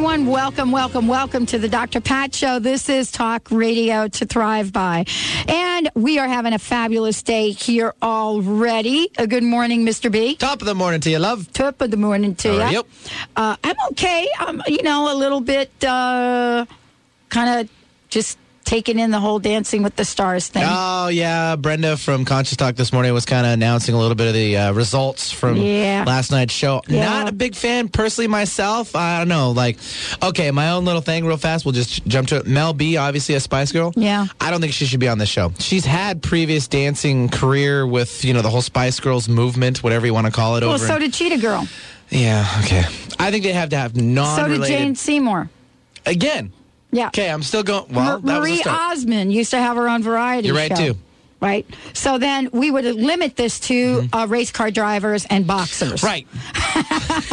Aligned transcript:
Everyone, 0.00 0.24
welcome, 0.24 0.72
welcome, 0.72 1.06
welcome 1.06 1.44
to 1.44 1.58
the 1.58 1.68
Dr. 1.68 2.00
Pat 2.00 2.34
Show. 2.34 2.58
This 2.58 2.88
is 2.88 3.12
Talk 3.12 3.50
Radio 3.50 4.08
to 4.08 4.24
Thrive 4.24 4.72
By. 4.72 5.04
And 5.46 5.90
we 5.94 6.18
are 6.18 6.26
having 6.26 6.54
a 6.54 6.58
fabulous 6.58 7.22
day 7.22 7.50
here 7.50 7.92
already. 8.02 9.10
A 9.18 9.26
good 9.26 9.42
morning, 9.42 9.84
Mr. 9.84 10.10
B. 10.10 10.36
Top 10.36 10.62
of 10.62 10.66
the 10.66 10.74
morning 10.74 11.02
to 11.02 11.10
you, 11.10 11.18
love. 11.18 11.52
Top 11.52 11.82
of 11.82 11.90
the 11.90 11.98
morning 11.98 12.34
to 12.36 12.48
you. 12.48 12.62
Yep. 12.62 12.86
Uh, 13.36 13.56
I'm 13.62 13.76
okay. 13.90 14.26
I'm, 14.38 14.62
you 14.68 14.82
know, 14.82 15.12
a 15.12 15.16
little 15.16 15.42
bit 15.42 15.70
uh, 15.84 16.64
kind 17.28 17.60
of 17.60 17.70
just 18.08 18.38
taking 18.70 19.00
in 19.00 19.10
the 19.10 19.18
whole 19.18 19.40
Dancing 19.40 19.82
with 19.82 19.96
the 19.96 20.04
Stars 20.04 20.46
thing. 20.46 20.62
Oh 20.64 21.08
yeah, 21.08 21.56
Brenda 21.56 21.96
from 21.96 22.24
Conscious 22.24 22.56
Talk 22.56 22.76
this 22.76 22.92
morning 22.92 23.12
was 23.12 23.24
kind 23.24 23.44
of 23.44 23.52
announcing 23.52 23.96
a 23.96 23.98
little 23.98 24.14
bit 24.14 24.28
of 24.28 24.34
the 24.34 24.56
uh, 24.56 24.72
results 24.72 25.32
from 25.32 25.56
Yeah. 25.56 26.04
last 26.06 26.30
night's 26.30 26.54
show. 26.54 26.80
Yeah. 26.86 27.04
Not 27.04 27.28
a 27.28 27.32
big 27.32 27.56
fan 27.56 27.88
personally 27.88 28.28
myself. 28.28 28.94
I 28.94 29.18
don't 29.18 29.28
know. 29.28 29.50
Like, 29.50 29.76
okay, 30.22 30.52
my 30.52 30.70
own 30.70 30.84
little 30.84 31.00
thing, 31.00 31.24
real 31.26 31.36
fast. 31.36 31.64
We'll 31.64 31.72
just 31.72 32.06
jump 32.06 32.28
to 32.28 32.36
it. 32.36 32.46
Mel 32.46 32.72
B, 32.72 32.96
obviously 32.96 33.34
a 33.34 33.40
Spice 33.40 33.72
Girl. 33.72 33.92
Yeah. 33.96 34.26
I 34.40 34.52
don't 34.52 34.60
think 34.60 34.72
she 34.72 34.86
should 34.86 35.00
be 35.00 35.08
on 35.08 35.18
the 35.18 35.26
show. 35.26 35.52
She's 35.58 35.84
had 35.84 36.22
previous 36.22 36.68
dancing 36.68 37.28
career 37.28 37.84
with 37.84 38.24
you 38.24 38.32
know 38.32 38.40
the 38.42 38.50
whole 38.50 38.62
Spice 38.62 39.00
Girls 39.00 39.28
movement, 39.28 39.82
whatever 39.82 40.06
you 40.06 40.14
want 40.14 40.26
to 40.26 40.32
call 40.32 40.54
it. 40.56 40.62
well, 40.62 40.78
so 40.78 40.94
in- 40.94 41.00
did 41.00 41.12
Cheetah 41.12 41.38
Girl. 41.38 41.66
yeah, 42.08 42.46
okay. 42.64 42.84
I 43.18 43.32
think 43.32 43.42
they 43.42 43.52
have 43.52 43.70
to 43.70 43.76
have 43.76 43.96
non. 43.96 44.36
So 44.38 44.46
did 44.46 44.62
Jane 44.68 44.94
Seymour. 44.94 45.50
Again. 46.06 46.52
Yeah. 46.92 47.08
Okay, 47.08 47.30
I'm 47.30 47.42
still 47.42 47.62
going. 47.62 47.86
Well, 47.92 48.04
Mar- 48.04 48.20
that 48.20 48.40
was 48.40 48.48
a 48.50 48.52
Marie. 48.54 48.62
Osmond 48.66 49.32
used 49.32 49.50
to 49.52 49.58
have 49.58 49.76
her 49.76 49.88
own 49.88 50.02
variety 50.02 50.48
You're 50.48 50.56
right, 50.56 50.76
show. 50.76 50.92
too. 50.92 50.98
Right. 51.40 51.64
So 51.94 52.18
then 52.18 52.50
we 52.52 52.70
would 52.70 52.84
limit 52.84 53.34
this 53.36 53.60
to 53.60 54.06
uh, 54.12 54.26
race 54.28 54.50
car 54.52 54.70
drivers 54.70 55.24
and 55.30 55.46
boxers. 55.46 56.02
Mm-hmm. 56.02 56.06
Right. 56.06 56.26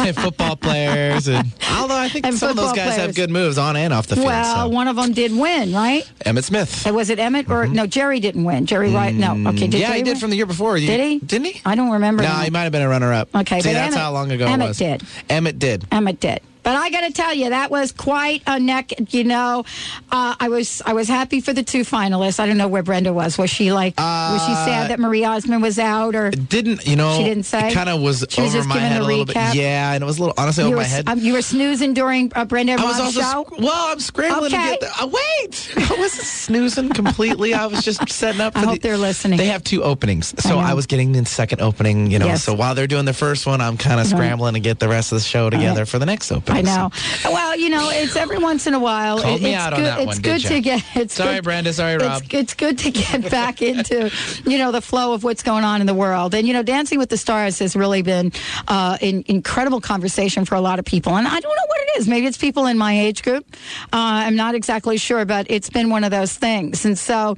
and 0.00 0.16
football 0.16 0.56
players. 0.56 1.28
And, 1.28 1.52
although 1.76 1.94
I 1.94 2.08
think 2.08 2.24
And 2.24 2.34
some 2.34 2.48
of 2.48 2.56
those 2.56 2.72
guys 2.72 2.94
players. 2.94 2.96
have 3.02 3.14
good 3.14 3.28
moves 3.28 3.58
on 3.58 3.76
and 3.76 3.92
off 3.92 4.06
the 4.06 4.14
field. 4.16 4.28
Well, 4.28 4.66
so. 4.66 4.68
one 4.74 4.88
of 4.88 4.96
them 4.96 5.12
did 5.12 5.30
win, 5.36 5.74
right? 5.74 6.10
Emmitt 6.24 6.44
Smith. 6.44 6.86
Uh, 6.86 6.94
Was 6.94 7.10
it 7.10 7.18
Emmitt 7.18 7.50
or 7.50 7.66
no? 7.66 7.86
Jerry 7.86 8.18
didn't 8.18 8.44
win. 8.44 8.64
Jerry 8.64 8.90
Wright. 8.94 9.14
No. 9.14 9.32
Okay. 9.50 9.66
Did 9.66 9.72
Mm, 9.72 9.80
yeah, 9.80 9.86
Jerry 9.88 9.98
he 9.98 10.02
did 10.04 10.10
win? 10.12 10.20
from 10.20 10.30
the 10.30 10.36
year 10.36 10.46
before. 10.46 10.78
Did 10.78 11.00
he? 11.00 11.18
Didn't 11.18 11.44
he? 11.46 11.60
I 11.66 11.74
don't 11.74 11.90
remember. 11.90 12.22
No, 12.22 12.30
he 12.30 12.48
might 12.48 12.62
have 12.62 12.72
been 12.72 12.80
a 12.82 12.88
runner-up. 12.88 13.34
Okay, 13.36 13.60
See, 13.60 13.74
that's 13.74 13.94
Emmitt- 13.94 13.98
how 13.98 14.12
long 14.12 14.32
ago 14.32 14.46
it 14.46 14.48
Emmitt 14.58 14.78
did. 14.78 15.00
Emmitt 15.28 15.58
did. 15.58 15.82
Emmitt 15.90 16.18
did. 16.18 16.40
But 16.68 16.76
I 16.76 16.90
got 16.90 17.00
to 17.06 17.12
tell 17.14 17.32
you, 17.32 17.48
that 17.48 17.70
was 17.70 17.92
quite 17.92 18.42
a 18.46 18.60
neck. 18.60 18.92
You 19.14 19.24
know, 19.24 19.64
uh, 20.12 20.34
I 20.38 20.50
was 20.50 20.82
I 20.84 20.92
was 20.92 21.08
happy 21.08 21.40
for 21.40 21.54
the 21.54 21.62
two 21.62 21.80
finalists. 21.80 22.38
I 22.38 22.44
don't 22.46 22.58
know 22.58 22.68
where 22.68 22.82
Brenda 22.82 23.10
was. 23.14 23.38
Was 23.38 23.48
she 23.48 23.72
like? 23.72 23.94
was 23.96 24.42
she 24.44 24.52
sad 24.52 24.90
that 24.90 25.00
Marie 25.00 25.24
Osmond 25.24 25.62
was 25.62 25.78
out, 25.78 26.14
or 26.14 26.30
Didn't 26.30 26.86
you 26.86 26.94
know? 26.96 27.16
She 27.16 27.24
didn't 27.24 27.44
say? 27.44 27.68
It 27.70 27.72
kind 27.72 27.88
of 27.88 28.02
was 28.02 28.26
She 28.28 28.42
was 28.42 28.50
over 28.50 28.58
just 28.58 28.68
my 28.68 28.76
head 28.78 29.00
a 29.00 29.04
little 29.06 29.24
recap? 29.24 29.52
bit. 29.52 29.62
Yeah, 29.62 29.92
and 29.94 30.02
it 30.02 30.06
was 30.06 30.18
a 30.18 30.20
little 30.20 30.34
honestly 30.36 30.64
you 30.64 30.68
over 30.68 30.76
were, 30.76 30.82
my 30.82 30.88
head. 30.88 31.08
um, 31.08 31.18
you 31.20 31.32
were 31.32 31.40
snoozing 31.40 31.94
during 31.94 32.30
uh, 32.34 32.44
Brenda 32.44 32.74
I 32.74 32.84
was 32.84 33.00
also 33.00 33.18
show? 33.22 33.44
sc- 33.44 33.60
well. 33.60 33.88
I'm 33.92 34.00
scrambling 34.00 34.52
Okay. 34.52 34.74
to 34.74 34.78
get. 34.78 34.80
The, 34.80 35.04
uh, 35.04 35.06
wait, 35.06 35.72
I 35.90 35.96
wasn't 35.98 36.26
snoozing 36.26 36.90
completely. 36.90 37.54
I 37.54 37.64
was 37.64 37.82
just 37.82 38.06
setting 38.10 38.42
up. 38.42 38.52
For 38.52 38.58
I 38.58 38.62
hope 38.64 38.74
the, 38.74 38.80
they're 38.80 38.98
listening. 38.98 39.38
They 39.38 39.46
have 39.46 39.64
two 39.64 39.82
openings, 39.82 40.34
so 40.42 40.50
know. 40.50 40.58
I, 40.58 40.74
was 40.74 40.84
getting 40.86 41.12
the 41.12 41.24
second 41.24 41.62
opening. 41.62 42.10
You 42.10 42.18
know, 42.18 42.26
Yes. 42.26 42.44
so 42.44 42.52
while 42.52 42.74
they're 42.74 42.86
doing 42.86 43.06
the 43.06 43.14
first 43.14 43.46
one, 43.46 43.62
I'm 43.62 43.78
kind 43.78 44.00
of 44.00 44.06
scrambling 44.06 44.52
to 44.52 44.60
get 44.60 44.78
the 44.80 44.88
rest 44.88 45.12
of 45.12 45.16
the 45.18 45.24
show 45.24 45.48
together 45.48 45.86
for 45.86 45.98
the 45.98 46.04
next 46.06 46.30
opening. 46.30 46.57
I 46.58 46.62
know. 46.62 46.90
Well, 47.24 47.56
you 47.58 47.70
know, 47.70 47.90
it's 47.92 48.16
every 48.16 48.38
once 48.38 48.66
in 48.66 48.74
a 48.74 48.78
while. 48.78 49.20
Called 49.20 49.40
it- 49.40 49.42
me 49.44 49.54
it's 49.54 49.60
out 49.62 49.72
on 49.74 49.80
good, 49.80 49.86
that 49.86 49.98
It's 50.00 50.06
one, 50.06 50.16
good 50.22 50.42
did 50.42 50.48
to 50.48 50.60
get. 50.60 50.84
It's 50.94 51.14
Sorry, 51.14 51.34
good, 51.36 51.44
Brenda. 51.44 51.72
Sorry, 51.72 51.96
Rob. 51.96 52.22
It's, 52.22 52.34
it's 52.34 52.54
good 52.54 52.78
to 52.78 52.90
get 52.90 53.30
back 53.30 53.62
into, 53.62 54.10
you 54.44 54.58
know, 54.58 54.72
the 54.72 54.80
flow 54.80 55.12
of 55.12 55.24
what's 55.24 55.42
going 55.42 55.64
on 55.64 55.80
in 55.80 55.86
the 55.86 55.94
world. 55.94 56.34
And 56.34 56.46
you 56.46 56.52
know, 56.52 56.62
Dancing 56.62 56.98
with 56.98 57.08
the 57.08 57.16
Stars 57.16 57.58
has 57.60 57.76
really 57.76 58.02
been 58.02 58.32
uh, 58.68 58.98
an 59.00 59.24
incredible 59.26 59.80
conversation 59.80 60.44
for 60.44 60.54
a 60.54 60.60
lot 60.60 60.78
of 60.78 60.84
people. 60.84 61.16
And 61.16 61.26
I 61.26 61.40
don't 61.40 61.42
know 61.56 61.66
what 61.68 61.80
it 61.80 62.00
is. 62.00 62.08
Maybe 62.08 62.26
it's 62.26 62.38
people 62.38 62.66
in 62.66 62.78
my 62.78 62.98
age 62.98 63.22
group. 63.22 63.44
Uh, 63.92 64.26
I'm 64.26 64.36
not 64.36 64.54
exactly 64.54 64.96
sure, 64.98 65.24
but 65.24 65.46
it's 65.50 65.70
been 65.70 65.90
one 65.90 66.04
of 66.04 66.10
those 66.10 66.34
things. 66.34 66.84
And 66.84 66.98
so 66.98 67.36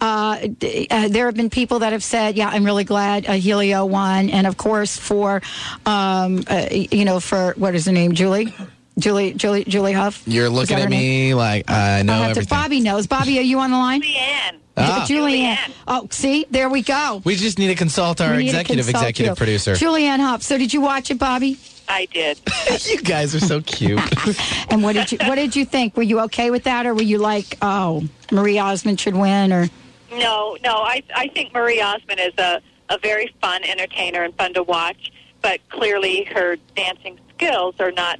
uh, 0.00 0.46
d- 0.58 0.86
uh, 0.90 1.08
there 1.08 1.26
have 1.26 1.34
been 1.36 1.50
people 1.50 1.80
that 1.80 1.92
have 1.92 2.02
said, 2.04 2.36
"Yeah, 2.36 2.48
I'm 2.48 2.64
really 2.64 2.84
glad 2.84 3.26
uh, 3.28 3.32
Helio 3.32 3.84
won." 3.84 4.30
And 4.30 4.46
of 4.46 4.56
course, 4.56 4.96
for 4.96 5.42
um, 5.86 6.42
uh, 6.48 6.68
you 6.70 7.04
know, 7.04 7.20
for 7.20 7.54
what 7.56 7.74
is 7.74 7.86
her 7.86 7.92
name, 7.92 8.12
Julie. 8.14 8.54
Julie, 8.98 9.32
Julie, 9.34 9.64
Julie 9.64 9.92
Hough. 9.92 10.22
You're 10.26 10.50
looking 10.50 10.76
that 10.76 10.82
her 10.82 10.86
at 10.86 10.90
name? 10.90 11.30
me 11.30 11.34
like 11.34 11.70
I 11.70 12.02
know 12.02 12.12
I'll 12.14 12.24
to, 12.24 12.30
everything. 12.30 12.48
Bobby 12.58 12.80
knows. 12.80 13.06
Bobby, 13.06 13.38
are 13.38 13.42
you 13.42 13.58
on 13.58 13.70
the 13.70 13.76
line? 13.78 14.02
Julianne. 14.02 14.58
Ah. 14.76 15.06
Julianne. 15.08 15.56
Julianne. 15.56 15.72
Oh, 15.88 16.08
see, 16.10 16.46
there 16.50 16.68
we 16.68 16.82
go. 16.82 17.22
We 17.24 17.34
just 17.36 17.58
need 17.58 17.68
to 17.68 17.74
consult 17.74 18.20
our 18.20 18.32
We 18.32 18.38
need 18.38 18.42
to 18.44 18.60
executive 18.60 18.86
consult 18.86 19.02
executive 19.04 19.30
you. 19.32 19.36
producer. 19.36 19.72
Julianne 19.74 20.18
Hough. 20.20 20.42
So, 20.42 20.58
did 20.58 20.72
you 20.74 20.80
watch 20.80 21.10
it, 21.10 21.18
Bobby? 21.18 21.58
I 21.88 22.06
did. 22.06 22.38
you 22.86 23.00
guys 23.02 23.34
are 23.34 23.40
so 23.40 23.60
cute. 23.62 24.00
And 24.70 24.82
what 24.82 24.94
did 24.94 25.12
you 25.12 25.18
What 25.26 25.34
did 25.34 25.54
you 25.56 25.64
think? 25.66 25.96
Were 25.96 26.02
you 26.02 26.20
okay 26.20 26.50
with 26.50 26.64
that, 26.64 26.86
or 26.86 26.94
were 26.94 27.02
you 27.02 27.18
like, 27.18 27.58
oh, 27.60 28.04
Marie 28.30 28.58
Osmond 28.58 28.98
should 29.00 29.14
win, 29.16 29.52
or 29.52 29.68
No, 30.10 30.56
no. 30.62 30.76
I 30.76 31.02
I 31.14 31.28
think 31.28 31.52
Marie 31.52 31.80
Osmond 31.82 32.20
is 32.20 32.32
a 32.38 32.60
a 32.88 32.98
very 32.98 33.34
fun 33.40 33.64
entertainer 33.64 34.22
and 34.22 34.34
fun 34.36 34.54
to 34.54 34.62
watch, 34.62 35.12
but 35.42 35.60
clearly 35.70 36.24
her 36.24 36.56
dancing 36.76 37.18
skills 37.34 37.74
are 37.80 37.90
not 37.92 38.18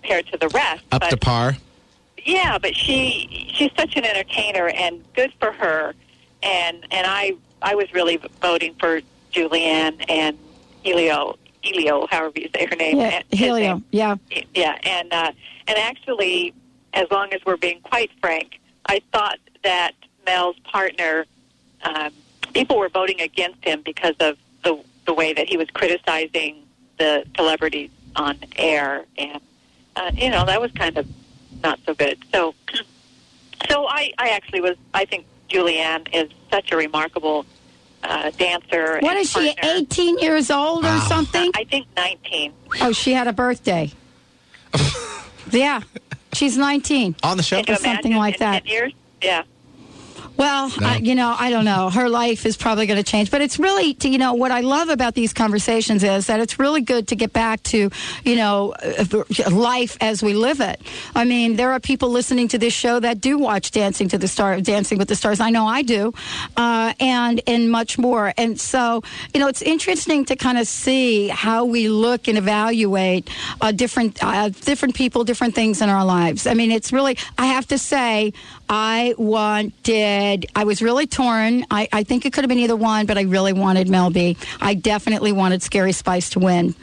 compared 0.00 0.26
to 0.28 0.38
the 0.38 0.48
rest. 0.48 0.82
Up 0.92 1.02
but, 1.02 1.10
to 1.10 1.16
par. 1.16 1.56
Yeah, 2.24 2.58
but 2.58 2.74
she 2.74 3.50
she's 3.54 3.70
such 3.76 3.96
an 3.96 4.04
entertainer 4.04 4.68
and 4.68 5.02
good 5.14 5.32
for 5.38 5.52
her. 5.52 5.94
And 6.42 6.86
and 6.90 7.06
I 7.06 7.34
I 7.62 7.74
was 7.74 7.92
really 7.92 8.18
voting 8.40 8.74
for 8.78 9.00
Julianne 9.32 10.04
and 10.08 10.38
Helio 10.82 11.36
Helio, 11.62 12.06
however 12.10 12.32
you 12.36 12.48
say 12.54 12.66
her 12.66 12.76
name. 12.76 12.98
yeah, 12.98 13.22
Helio? 13.30 13.74
name. 13.74 13.84
Yeah, 13.90 14.16
Yeah, 14.54 14.78
and 14.82 15.12
uh, 15.12 15.32
and 15.66 15.78
actually, 15.78 16.54
as 16.94 17.06
long 17.10 17.32
as 17.32 17.40
we're 17.44 17.56
being 17.56 17.80
quite 17.82 18.10
frank, 18.20 18.60
I 18.86 19.02
thought 19.12 19.38
that 19.62 19.92
Mel's 20.24 20.58
partner, 20.60 21.26
um, 21.82 22.12
people 22.54 22.78
were 22.78 22.88
voting 22.88 23.20
against 23.20 23.62
him 23.64 23.82
because 23.82 24.14
of 24.20 24.38
the 24.64 24.82
the 25.06 25.14
way 25.14 25.32
that 25.32 25.48
he 25.48 25.56
was 25.56 25.68
criticizing 25.70 26.66
the 26.98 27.24
celebrities 27.36 27.90
on 28.16 28.38
air, 28.56 29.04
and 29.18 29.40
uh, 30.00 30.10
you 30.14 30.30
know 30.30 30.44
that 30.46 30.60
was 30.60 30.70
kind 30.72 30.96
of 30.96 31.06
not 31.62 31.78
so 31.84 31.94
good. 31.94 32.18
So, 32.32 32.54
so 33.68 33.86
I 33.86 34.12
I 34.18 34.30
actually 34.30 34.60
was 34.62 34.76
I 34.94 35.04
think 35.04 35.26
Julianne 35.48 36.08
is 36.14 36.30
such 36.50 36.72
a 36.72 36.76
remarkable 36.76 37.44
uh, 38.02 38.30
dancer. 38.30 38.98
what 39.00 39.10
and 39.12 39.20
is 39.20 39.30
she? 39.30 39.54
Eighteen 39.62 40.18
years 40.18 40.50
old 40.50 40.84
or 40.84 40.88
Wow. 40.88 41.06
something? 41.08 41.50
I 41.54 41.64
think 41.64 41.86
nineteen. 41.96 42.52
Oh, 42.80 42.92
she 42.92 43.12
had 43.12 43.26
a 43.26 43.32
birthday. 43.32 43.90
yeah, 45.50 45.80
she's 46.32 46.56
nineteen. 46.56 47.14
On 47.22 47.36
the 47.36 47.42
show? 47.42 47.60
or 47.60 47.76
something 47.76 48.14
like 48.14 48.38
that. 48.38 48.64
10 48.64 48.72
years? 48.72 48.92
Yeah. 49.22 49.42
Well, 50.40 50.70
No. 50.80 50.86
I, 50.86 50.96
you 50.96 51.14
know, 51.14 51.36
I 51.38 51.50
don't 51.50 51.66
know. 51.66 51.90
Her 51.90 52.08
life 52.08 52.46
is 52.46 52.56
probably 52.56 52.86
going 52.86 52.96
to 52.96 53.04
change, 53.04 53.30
but 53.30 53.42
it's 53.42 53.58
really, 53.58 53.92
to, 53.94 54.08
you 54.08 54.16
know, 54.16 54.32
what 54.32 54.50
I 54.50 54.60
love 54.60 54.88
about 54.88 55.14
these 55.14 55.34
conversations 55.34 56.02
is 56.02 56.28
that 56.28 56.40
it's 56.40 56.58
really 56.58 56.80
good 56.80 57.08
to 57.08 57.14
get 57.14 57.34
back 57.34 57.62
to, 57.64 57.90
you 58.24 58.36
know, 58.36 58.72
uh, 58.72 59.04
life 59.50 59.98
as 60.00 60.22
we 60.22 60.32
live 60.32 60.60
it. 60.62 60.80
I 61.14 61.24
mean, 61.26 61.56
there 61.56 61.72
are 61.72 61.80
people 61.80 62.08
listening 62.08 62.48
to 62.48 62.58
this 62.58 62.72
show 62.72 63.00
that 63.00 63.20
do 63.20 63.36
watch 63.36 63.70
Dancing 63.70 64.08
to 64.08 64.16
the 64.16 64.28
Stars, 64.28 64.62
Dancing 64.62 64.96
with 64.96 65.08
the 65.08 65.14
Stars. 65.14 65.40
I 65.40 65.50
know 65.50 65.66
I 65.66 65.82
do, 65.82 66.14
uh, 66.56 66.94
and 66.98 67.42
and 67.46 67.70
much 67.70 67.98
more. 67.98 68.32
And 68.38 68.58
so, 68.58 69.02
you 69.34 69.40
know, 69.40 69.48
it's 69.48 69.60
interesting 69.60 70.24
to 70.24 70.36
kind 70.36 70.56
of 70.56 70.66
see 70.66 71.28
how 71.28 71.66
we 71.66 71.90
look 71.90 72.28
and 72.28 72.38
evaluate 72.38 73.28
uh, 73.60 73.72
different 73.72 74.24
uh, 74.24 74.48
different 74.48 74.94
people, 74.94 75.22
different 75.22 75.54
things 75.54 75.82
in 75.82 75.90
our 75.90 76.04
lives. 76.04 76.46
I 76.46 76.54
mean, 76.54 76.70
it's 76.70 76.94
really. 76.94 77.18
I 77.36 77.44
have 77.44 77.66
to 77.68 77.76
say, 77.76 78.32
I 78.72 79.14
wanted. 79.18 80.46
I 80.54 80.62
was 80.64 80.80
really 80.80 81.08
torn. 81.08 81.64
I, 81.72 81.88
I 81.92 82.04
think 82.04 82.24
it 82.24 82.32
could 82.32 82.44
have 82.44 82.48
been 82.48 82.60
either 82.60 82.76
one, 82.76 83.04
but 83.04 83.18
I 83.18 83.22
really 83.22 83.52
wanted 83.52 83.88
Mel 83.90 84.10
B. 84.10 84.36
I 84.60 84.74
definitely 84.74 85.32
wanted 85.32 85.60
Scary 85.60 85.90
Spice 85.90 86.30
to 86.30 86.38
win. 86.38 86.76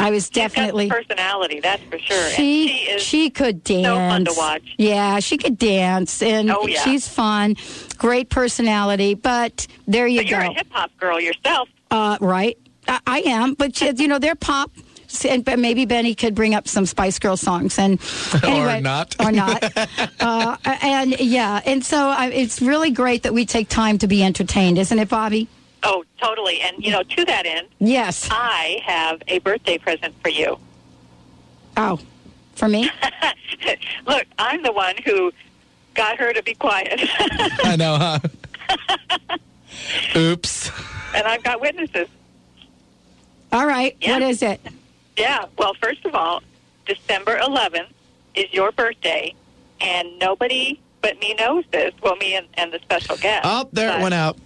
I 0.00 0.10
was 0.10 0.28
definitely. 0.30 0.88
personality, 0.88 1.60
that's 1.60 1.82
for 1.84 1.98
sure. 1.98 2.30
She 2.30 2.68
she 2.68 2.74
is 2.90 3.02
she 3.02 3.30
could 3.30 3.62
dance. 3.62 3.84
so 3.86 3.94
fun 3.96 4.24
to 4.24 4.32
watch. 4.36 4.74
Yeah, 4.78 5.20
she 5.20 5.36
could 5.36 5.58
dance, 5.58 6.22
and 6.22 6.50
Oh, 6.50 6.66
yeah. 6.66 6.80
she's 6.80 7.06
fun. 7.06 7.56
Great 7.98 8.30
personality. 8.30 9.14
But 9.14 9.66
there 9.86 10.06
you 10.08 10.20
but 10.20 10.30
you're 10.30 10.40
go. 10.40 10.50
a 10.50 10.54
hip 10.54 10.66
hop 10.70 10.90
girl 10.98 11.20
yourself. 11.20 11.68
Uh, 11.90 12.16
right, 12.20 12.58
I, 12.88 13.00
I 13.06 13.20
am. 13.26 13.54
But 13.54 13.78
you 13.82 14.08
know, 14.08 14.18
they're 14.18 14.34
pop. 14.34 14.72
And 15.24 15.44
but 15.44 15.58
maybe 15.58 15.84
Benny 15.84 16.14
could 16.14 16.34
bring 16.34 16.54
up 16.54 16.66
some 16.66 16.86
Spice 16.86 17.18
Girl 17.18 17.36
songs 17.36 17.78
and 17.78 18.00
anyway, 18.42 18.80
not. 18.80 19.14
or 19.22 19.30
not. 19.32 19.62
uh, 20.20 20.56
and 20.64 21.18
yeah, 21.20 21.60
and 21.66 21.84
so 21.84 22.08
uh, 22.08 22.30
it's 22.32 22.62
really 22.62 22.90
great 22.90 23.22
that 23.24 23.34
we 23.34 23.44
take 23.44 23.68
time 23.68 23.98
to 23.98 24.06
be 24.06 24.24
entertained, 24.24 24.78
isn't 24.78 24.98
it, 24.98 25.08
Bobby? 25.08 25.48
Oh, 25.82 26.02
totally. 26.18 26.60
And, 26.62 26.82
you 26.82 26.90
know, 26.90 27.02
to 27.02 27.24
that 27.26 27.44
end, 27.44 27.68
Yes. 27.78 28.26
I 28.30 28.80
have 28.86 29.20
a 29.28 29.38
birthday 29.40 29.76
present 29.76 30.14
for 30.22 30.30
you. 30.30 30.58
Oh, 31.76 31.98
for 32.54 32.68
me? 32.70 32.88
Look, 34.06 34.24
I'm 34.38 34.62
the 34.62 34.72
one 34.72 34.94
who 35.04 35.30
got 35.92 36.16
her 36.18 36.32
to 36.32 36.42
be 36.42 36.54
quiet. 36.54 37.00
I 37.64 37.76
know, 37.76 37.96
huh? 37.98 38.18
Oops. 40.16 40.70
and 41.14 41.26
I've 41.26 41.42
got 41.42 41.60
witnesses. 41.60 42.08
All 43.52 43.66
right. 43.66 43.96
Yeah. 44.00 44.12
What 44.14 44.22
is 44.22 44.42
it? 44.42 44.60
Yeah. 45.16 45.46
Well, 45.58 45.74
first 45.74 46.04
of 46.04 46.14
all, 46.14 46.42
December 46.86 47.38
11th 47.38 47.88
is 48.34 48.52
your 48.52 48.72
birthday, 48.72 49.34
and 49.80 50.18
nobody 50.18 50.80
but 51.04 51.20
me 51.20 51.34
knows 51.34 51.64
this. 51.70 51.92
Well, 52.02 52.16
me 52.16 52.34
and, 52.34 52.46
and 52.54 52.72
the 52.72 52.78
special 52.78 53.16
guest. 53.16 53.42
Oh, 53.44 53.68
there 53.72 53.98
it 53.98 54.02
went 54.02 54.14
out. 54.14 54.38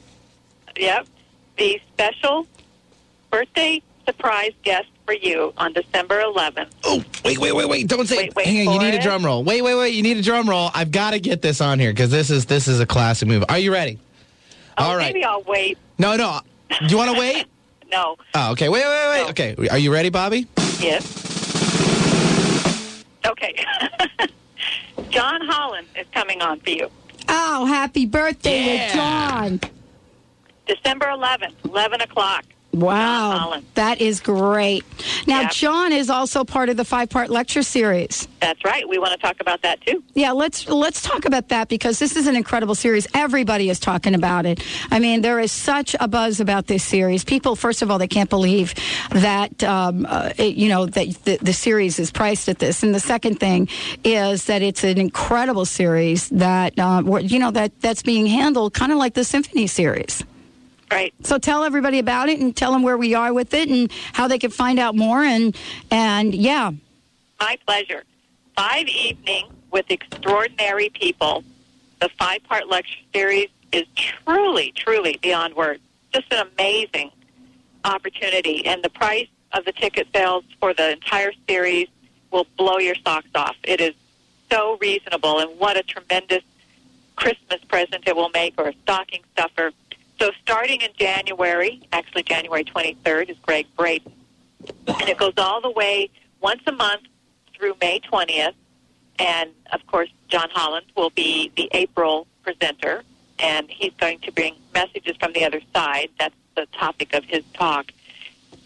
Yep. 0.76 1.06
The 1.56 1.80
special 1.92 2.46
birthday 3.30 3.80
surprise 4.04 4.52
guest 4.64 4.88
for 5.06 5.14
you 5.14 5.52
on 5.56 5.72
December 5.72 6.20
11th. 6.20 6.70
Oh, 6.84 7.04
wait, 7.24 7.38
wait, 7.38 7.54
wait, 7.54 7.68
wait! 7.68 7.86
Don't 7.86 8.08
say. 8.08 8.16
Wait, 8.16 8.34
wait 8.34 8.46
Hang 8.46 8.66
on, 8.68 8.74
you 8.74 8.80
need 8.80 8.94
a 8.94 9.00
drum 9.00 9.24
roll. 9.24 9.44
Wait, 9.44 9.62
wait, 9.62 9.76
wait! 9.76 9.94
You 9.94 10.02
need 10.02 10.16
a 10.16 10.22
drum 10.22 10.48
roll. 10.48 10.70
I've 10.74 10.90
got 10.90 11.12
to 11.12 11.20
get 11.20 11.42
this 11.42 11.60
on 11.60 11.78
here 11.78 11.92
because 11.92 12.10
this 12.10 12.28
is 12.28 12.46
this 12.46 12.66
is 12.66 12.80
a 12.80 12.86
classic 12.86 13.28
move. 13.28 13.44
Are 13.48 13.58
you 13.58 13.72
ready? 13.72 13.98
Oh, 14.76 14.84
All 14.84 14.96
right. 14.96 15.14
Maybe 15.14 15.24
I'll 15.24 15.42
wait. 15.42 15.78
No, 15.98 16.16
no. 16.16 16.40
Do 16.70 16.86
you 16.86 16.96
want 16.96 17.12
to 17.12 17.18
wait? 17.18 17.46
No. 17.90 18.16
Oh, 18.34 18.52
okay. 18.52 18.68
Wait, 18.68 18.84
wait, 18.84 19.08
wait. 19.10 19.22
No. 19.24 19.28
Okay. 19.30 19.56
Are 19.70 19.78
you 19.78 19.92
ready, 19.92 20.10
Bobby? 20.10 20.46
Yes. 20.80 21.04
Okay. 23.26 23.54
John 25.10 25.40
Holland 25.42 25.86
is 25.96 26.06
coming 26.12 26.42
on 26.42 26.60
for 26.60 26.70
you. 26.70 26.90
Oh, 27.28 27.66
happy 27.66 28.06
birthday 28.06 28.60
with 28.66 28.94
Yeah. 28.94 28.94
John. 28.94 29.60
December 30.66 31.06
11th, 31.06 31.54
11 31.64 32.00
o'clock. 32.02 32.44
Wow. 32.80 33.60
That 33.74 34.00
is 34.00 34.20
great. 34.20 34.84
Now, 35.26 35.42
Yep. 35.42 35.52
John 35.52 35.92
is 35.92 36.10
also 36.10 36.44
part 36.44 36.68
of 36.68 36.76
the 36.76 36.84
five 36.84 37.08
part 37.10 37.30
lecture 37.30 37.62
series. 37.62 38.28
That's 38.40 38.64
right. 38.64 38.88
We 38.88 38.98
want 38.98 39.12
to 39.12 39.18
talk 39.18 39.36
about 39.40 39.62
that 39.62 39.80
too. 39.80 40.02
Yeah, 40.14 40.32
let's 40.32 40.68
let's 40.68 41.02
talk 41.02 41.24
about 41.24 41.48
that 41.48 41.68
because 41.68 41.98
this 41.98 42.16
is 42.16 42.26
an 42.26 42.36
incredible 42.36 42.74
series. 42.74 43.06
Everybody 43.14 43.68
is 43.70 43.80
talking 43.80 44.14
about 44.14 44.46
it. 44.46 44.62
I 44.90 44.98
mean, 44.98 45.22
there 45.22 45.40
is 45.40 45.52
such 45.52 45.96
a 45.98 46.08
buzz 46.08 46.40
about 46.40 46.66
this 46.66 46.84
series. 46.84 47.24
People, 47.24 47.56
first 47.56 47.82
of 47.82 47.90
all, 47.90 47.98
they 47.98 48.08
can't 48.08 48.30
believe 48.30 48.74
that 49.10 49.62
um, 49.64 50.06
uh, 50.08 50.30
it, 50.38 50.54
you 50.56 50.68
know 50.68 50.86
that 50.86 51.08
the, 51.24 51.38
the 51.38 51.52
series 51.52 51.98
is 51.98 52.10
priced 52.10 52.48
at 52.48 52.58
this. 52.58 52.82
And 52.82 52.94
the 52.94 53.00
second 53.00 53.40
thing 53.40 53.68
is 54.04 54.44
that 54.44 54.62
it's 54.62 54.84
an 54.84 54.98
incredible 54.98 55.64
series 55.64 56.28
that 56.30 56.78
uh, 56.78 57.02
you 57.22 57.38
know 57.38 57.50
that 57.50 57.80
that's 57.80 58.02
being 58.02 58.26
handled 58.26 58.74
kind 58.74 58.92
of 58.92 58.98
like 58.98 59.14
the 59.14 59.24
symphony 59.24 59.66
series. 59.66 60.22
Right. 60.90 61.12
So 61.22 61.38
tell 61.38 61.64
everybody 61.64 61.98
about 61.98 62.28
it 62.28 62.40
and 62.40 62.56
tell 62.56 62.72
them 62.72 62.82
where 62.82 62.96
we 62.96 63.14
are 63.14 63.32
with 63.32 63.52
it 63.52 63.68
and 63.68 63.92
how 64.14 64.26
they 64.26 64.38
can 64.38 64.50
find 64.50 64.78
out 64.78 64.94
more. 64.94 65.22
And 65.22 65.56
and 65.90 66.34
yeah, 66.34 66.70
My 67.40 67.58
pleasure. 67.66 68.04
Five 68.56 68.88
evenings 68.88 69.52
with 69.70 69.90
extraordinary 69.90 70.88
people. 70.88 71.44
The 72.00 72.08
five 72.18 72.42
part 72.44 72.68
lecture 72.68 73.00
series 73.12 73.48
is 73.72 73.84
truly, 73.94 74.72
truly 74.74 75.18
beyond 75.22 75.54
words. 75.54 75.80
Just 76.12 76.32
an 76.32 76.46
amazing 76.56 77.10
opportunity. 77.84 78.64
And 78.66 78.82
the 78.82 78.90
price 78.90 79.28
of 79.52 79.64
the 79.64 79.72
ticket 79.72 80.08
sales 80.14 80.44
for 80.60 80.74
the 80.74 80.92
entire 80.92 81.32
series 81.48 81.88
will 82.30 82.46
blow 82.56 82.78
your 82.78 82.94
socks 83.04 83.28
off. 83.34 83.56
It 83.64 83.80
is 83.80 83.94
so 84.50 84.78
reasonable, 84.80 85.38
and 85.40 85.58
what 85.58 85.76
a 85.76 85.82
tremendous 85.82 86.42
Christmas 87.16 87.62
present 87.68 88.06
it 88.06 88.16
will 88.16 88.30
make 88.30 88.54
or 88.58 88.68
a 88.68 88.74
stocking 88.82 89.20
stuffer. 89.32 89.72
So, 90.18 90.32
starting 90.42 90.80
in 90.80 90.90
January, 90.98 91.80
actually 91.92 92.24
January 92.24 92.64
23rd, 92.64 93.30
is 93.30 93.36
Gregg 93.38 93.66
Braden. 93.76 94.12
And 94.88 95.08
it 95.08 95.16
goes 95.16 95.34
all 95.36 95.60
the 95.60 95.70
way 95.70 96.10
once 96.40 96.60
a 96.66 96.72
month 96.72 97.02
through 97.54 97.74
May 97.80 98.00
20th. 98.00 98.54
And 99.20 99.50
of 99.72 99.86
course, 99.86 100.08
John 100.28 100.48
Holland 100.50 100.86
will 100.96 101.10
be 101.10 101.52
the 101.56 101.68
April 101.72 102.26
presenter, 102.42 103.02
and 103.38 103.68
he's 103.70 103.92
going 104.00 104.20
to 104.20 104.32
bring 104.32 104.56
messages 104.74 105.16
from 105.16 105.32
the 105.32 105.44
other 105.44 105.60
side. 105.74 106.10
That's 106.18 106.34
the 106.56 106.66
topic 106.66 107.14
of 107.14 107.24
his 107.24 107.44
talk. 107.54 107.92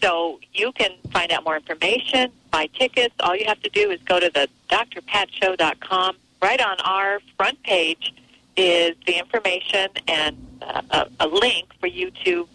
So 0.02 0.40
you 0.52 0.72
can 0.72 0.92
find 1.10 1.30
out 1.32 1.44
more 1.44 1.56
information, 1.56 2.32
buy 2.50 2.66
tickets. 2.66 3.14
All 3.20 3.36
you 3.36 3.44
have 3.46 3.62
to 3.62 3.70
do 3.70 3.90
is 3.90 4.00
go 4.02 4.18
to 4.18 4.30
the 4.30 4.48
drpatshow.com. 4.70 6.16
Right 6.42 6.60
on 6.60 6.80
our 6.80 7.20
front 7.36 7.62
page 7.62 8.12
is 8.56 8.96
the 9.06 9.18
information 9.18 9.88
and 10.08 10.36
a, 10.62 11.08
a 11.20 11.26
link 11.26 11.72
for 11.80 11.86
you 11.86 12.10
to 12.24 12.48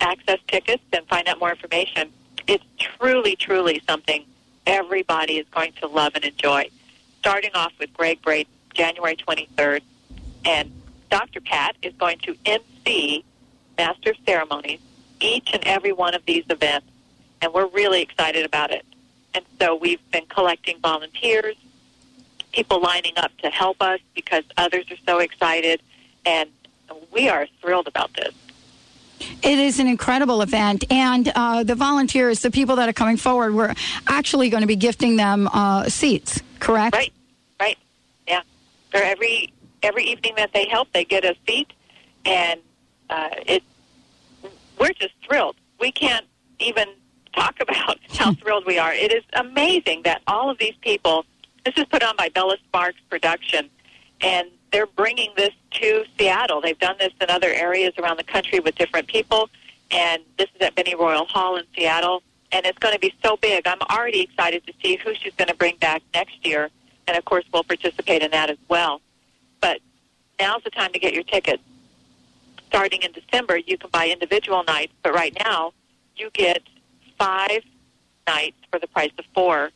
access 0.00 0.38
tickets 0.48 0.82
and 0.92 1.06
find 1.08 1.28
out 1.28 1.38
more 1.38 1.50
information. 1.50 2.10
It's 2.46 2.64
truly, 2.78 3.36
truly 3.36 3.82
something 3.88 4.24
everybody 4.66 5.38
is 5.38 5.46
going 5.50 5.72
to 5.80 5.86
love 5.86 6.12
and 6.14 6.24
enjoy. 6.24 6.68
Starting 7.20 7.50
off 7.54 7.72
with 7.78 7.92
Gregg 7.94 8.20
Braden, 8.22 8.52
January 8.74 9.16
23rd, 9.16 9.80
and 10.44 10.70
Dr. 11.10 11.40
Pat 11.40 11.76
is 11.82 11.94
going 11.94 12.18
to 12.20 12.36
MC 12.44 13.24
Master 13.78 14.10
of 14.10 14.16
Ceremonies 14.26 14.80
each 15.20 15.50
and 15.52 15.62
every 15.64 15.92
one 15.92 16.14
of 16.14 16.24
these 16.26 16.44
events, 16.50 16.86
and 17.40 17.52
we're 17.52 17.68
really 17.68 18.02
excited 18.02 18.44
about 18.44 18.70
it. 18.70 18.84
And 19.32 19.44
so 19.60 19.74
we've 19.74 20.00
been 20.10 20.26
collecting 20.26 20.78
volunteers, 20.80 21.56
people 22.52 22.80
lining 22.80 23.14
up 23.16 23.36
to 23.38 23.48
help 23.48 23.80
us 23.80 24.00
because 24.14 24.44
others 24.56 24.84
are 24.90 24.98
so 25.06 25.18
excited, 25.18 25.82
and 26.26 26.50
we 27.12 27.28
are 27.28 27.46
thrilled 27.60 27.88
about 27.88 28.12
this. 28.14 28.34
It 29.42 29.58
is 29.58 29.78
an 29.78 29.86
incredible 29.86 30.42
event, 30.42 30.84
and 30.90 31.30
uh, 31.34 31.62
the 31.62 31.74
volunteers, 31.74 32.40
the 32.40 32.50
people 32.50 32.76
that 32.76 32.88
are 32.88 32.94
coming 32.94 33.16
forward, 33.16 33.54
we're 33.54 33.74
actually 34.06 34.50
going 34.50 34.62
to 34.62 34.66
be 34.66 34.76
gifting 34.76 35.16
them 35.16 35.48
uh, 35.52 35.88
seats. 35.88 36.42
Correct? 36.58 36.94
Right, 36.94 37.12
right, 37.60 37.78
yeah. 38.26 38.42
For 38.90 38.98
every 38.98 39.52
every 39.82 40.04
evening 40.04 40.34
that 40.36 40.52
they 40.52 40.66
help, 40.66 40.92
they 40.92 41.04
get 41.04 41.24
a 41.24 41.36
seat, 41.46 41.72
and 42.24 42.60
uh, 43.10 43.28
it. 43.46 43.62
We're 44.78 44.92
just 44.92 45.14
thrilled. 45.26 45.56
We 45.78 45.92
can't 45.92 46.26
even 46.58 46.88
talk 47.34 47.56
about 47.60 47.98
how 48.10 48.34
thrilled 48.42 48.66
we 48.66 48.78
are. 48.78 48.92
It 48.92 49.12
is 49.12 49.22
amazing 49.34 50.02
that 50.04 50.22
all 50.26 50.50
of 50.50 50.58
these 50.58 50.74
people. 50.80 51.24
This 51.64 51.74
is 51.78 51.84
put 51.86 52.02
on 52.02 52.14
by 52.16 52.28
Bella 52.28 52.58
Sparks 52.66 53.00
Production, 53.08 53.70
and 54.20 54.48
they're 54.74 54.86
bringing 54.86 55.30
this 55.36 55.52
to 55.70 56.04
Seattle. 56.18 56.60
They've 56.60 56.78
done 56.80 56.96
this 56.98 57.12
in 57.20 57.30
other 57.30 57.46
areas 57.46 57.94
around 57.96 58.16
the 58.16 58.24
country 58.24 58.58
with 58.58 58.74
different 58.74 59.06
people, 59.06 59.48
and 59.92 60.20
this 60.36 60.48
is 60.52 60.60
at 60.62 60.74
Benaroya 60.74 61.28
Hall 61.28 61.54
in 61.54 61.64
Seattle, 61.76 62.24
and 62.50 62.66
it's 62.66 62.78
going 62.78 62.92
to 62.92 62.98
be 62.98 63.14
so 63.22 63.36
big. 63.36 63.68
I'm 63.68 63.80
already 63.82 64.22
excited 64.22 64.66
to 64.66 64.72
see 64.82 64.96
who 64.96 65.14
she's 65.14 65.32
going 65.36 65.46
to 65.46 65.54
bring 65.54 65.76
back 65.76 66.02
next 66.12 66.44
year, 66.44 66.70
and 67.06 67.16
of 67.16 67.24
course, 67.24 67.44
we'll 67.52 67.62
participate 67.62 68.22
in 68.22 68.32
that 68.32 68.50
as 68.50 68.58
well. 68.68 69.00
But 69.60 69.78
now's 70.40 70.64
the 70.64 70.70
time 70.70 70.92
to 70.92 70.98
get 70.98 71.14
your 71.14 71.22
tickets. 71.22 71.62
Starting 72.66 73.02
in 73.02 73.12
December, 73.12 73.58
you 73.58 73.78
can 73.78 73.90
buy 73.90 74.08
individual 74.08 74.64
nights, 74.64 74.92
but 75.04 75.14
right 75.14 75.36
now, 75.44 75.72
you 76.16 76.30
get 76.32 76.62
five 77.16 77.62
nights 78.26 78.56
for 78.72 78.80
the 78.80 78.88
price 78.88 79.12
of 79.20 79.24
four 79.34 79.70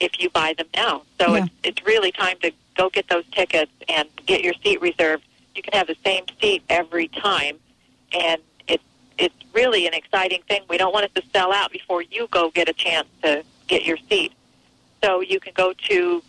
if 0.00 0.18
you 0.18 0.30
buy 0.30 0.54
them 0.56 0.68
now. 0.74 1.02
So 1.20 1.34
Yeah. 1.34 1.44
it's, 1.44 1.52
it's 1.80 1.86
really 1.86 2.12
time 2.12 2.38
to 2.40 2.50
go 2.78 2.88
get 2.88 3.08
those 3.08 3.24
tickets 3.32 3.72
and 3.88 4.08
get 4.24 4.42
your 4.42 4.54
seat 4.62 4.80
reserved. 4.80 5.24
You 5.54 5.62
can 5.62 5.76
have 5.76 5.88
the 5.88 5.96
same 6.04 6.24
seat 6.40 6.62
every 6.70 7.08
time, 7.08 7.58
and 8.12 8.40
it's 8.68 8.84
it's 9.18 9.34
really 9.52 9.86
an 9.86 9.92
exciting 9.92 10.42
thing. 10.48 10.62
We 10.70 10.78
don't 10.78 10.94
want 10.94 11.04
it 11.04 11.14
to 11.16 11.22
sell 11.34 11.52
out 11.52 11.72
before 11.72 12.00
you 12.00 12.28
go 12.30 12.50
get 12.50 12.68
a 12.68 12.72
chance 12.72 13.08
to 13.22 13.44
get 13.66 13.84
your 13.84 13.98
seat. 14.08 14.32
So 15.02 15.20
you 15.20 15.40
can 15.40 15.52
go 15.54 15.72
to 15.88 16.22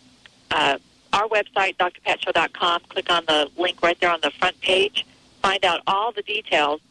uh, 0.51 0.77
our 1.13 1.27
website, 1.27 1.77
drpatshow.com, 1.77 2.81
click 2.89 3.11
on 3.11 3.23
the 3.27 3.49
link 3.57 3.81
right 3.81 3.99
there 3.99 4.11
on 4.11 4.19
the 4.21 4.31
front 4.31 4.59
page, 4.61 5.05
find 5.41 5.63
out 5.63 5.81
all 5.87 6.11
the 6.11 6.23
details. 6.23 6.81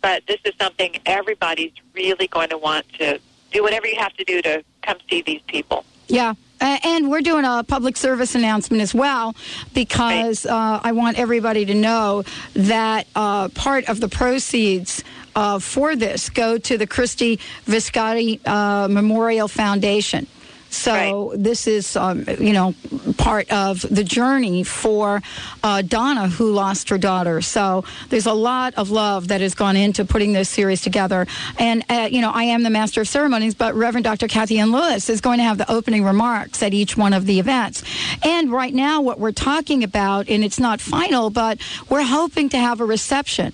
But 0.00 0.26
this 0.26 0.40
is 0.44 0.52
something 0.60 0.96
everybody's 1.06 1.72
really 1.94 2.26
going 2.26 2.50
to 2.50 2.58
want 2.58 2.88
to 2.94 3.20
do 3.52 3.62
whatever 3.62 3.86
you 3.86 3.96
have 3.98 4.14
to 4.14 4.24
do 4.24 4.42
to 4.42 4.64
come 4.82 4.98
see 5.08 5.22
these 5.22 5.42
people. 5.46 5.84
Yeah. 6.08 6.34
And 6.62 7.10
we're 7.10 7.22
doing 7.22 7.44
a 7.44 7.64
public 7.64 7.96
service 7.96 8.34
announcement 8.34 8.82
as 8.82 8.94
well 8.94 9.34
because 9.74 10.46
uh, 10.46 10.80
I 10.82 10.92
want 10.92 11.18
everybody 11.18 11.64
to 11.64 11.74
know 11.74 12.24
that 12.54 13.06
uh, 13.16 13.48
part 13.48 13.88
of 13.88 14.00
the 14.00 14.08
proceeds 14.08 15.02
uh, 15.34 15.58
for 15.58 15.96
this 15.96 16.30
go 16.30 16.58
to 16.58 16.78
the 16.78 16.86
Christy 16.86 17.38
Viscotti 17.66 18.46
uh, 18.46 18.88
Memorial 18.88 19.48
Foundation. 19.48 20.26
So 20.72 21.32
this 21.36 21.66
is, 21.66 21.96
um, 21.96 22.24
you 22.40 22.52
know, 22.54 22.74
part 23.18 23.50
of 23.52 23.82
the 23.82 24.02
journey 24.02 24.64
for 24.64 25.22
uh, 25.62 25.82
Donna, 25.82 26.28
who 26.28 26.50
lost 26.50 26.88
her 26.88 26.96
daughter. 26.96 27.42
So 27.42 27.84
there's 28.08 28.26
a 28.26 28.32
lot 28.32 28.74
of 28.74 28.90
love 28.90 29.28
that 29.28 29.42
has 29.42 29.54
gone 29.54 29.76
into 29.76 30.04
putting 30.04 30.32
this 30.32 30.48
series 30.48 30.80
together. 30.80 31.26
And, 31.58 31.84
uh, 31.90 32.08
you 32.10 32.22
know, 32.22 32.30
I 32.30 32.44
am 32.44 32.62
the 32.62 32.70
master 32.70 33.02
of 33.02 33.08
ceremonies, 33.08 33.54
but 33.54 33.74
Reverend 33.74 34.04
Dr. 34.04 34.28
Kathy 34.28 34.58
Ann 34.58 34.72
Lewis 34.72 35.10
is 35.10 35.20
going 35.20 35.38
to 35.38 35.44
have 35.44 35.58
the 35.58 35.70
opening 35.70 36.04
remarks 36.04 36.62
at 36.62 36.72
each 36.72 36.96
one 36.96 37.12
of 37.12 37.26
the 37.26 37.38
events. 37.38 37.84
And 38.24 38.50
right 38.50 38.72
now, 38.72 39.02
what 39.02 39.20
we're 39.20 39.32
talking 39.32 39.84
about, 39.84 40.28
and 40.30 40.42
it's 40.42 40.58
not 40.58 40.80
final, 40.80 41.28
but 41.28 41.60
we're 41.90 42.02
hoping 42.02 42.48
to 42.48 42.58
have 42.58 42.80
a 42.80 42.84
reception 42.86 43.52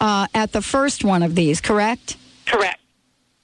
uh, 0.00 0.28
at 0.34 0.52
the 0.52 0.62
first 0.62 1.04
one 1.04 1.22
of 1.22 1.34
these, 1.34 1.60
correct? 1.60 2.16
Correct. 2.46 2.80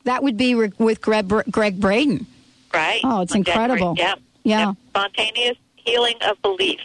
That 0.04 0.22
would 0.22 0.38
be 0.38 0.54
re- 0.54 0.72
with 0.78 1.02
Greg, 1.02 1.28
Gregg 1.50 1.78
Braden. 1.78 2.26
Right. 2.72 3.00
Oh, 3.04 3.20
it's 3.22 3.34
incredible. 3.34 3.94
Yeah. 3.96 4.14
Yeah. 4.42 4.74
Spontaneous 4.90 5.56
healing 5.76 6.16
of 6.22 6.40
belief. 6.42 6.80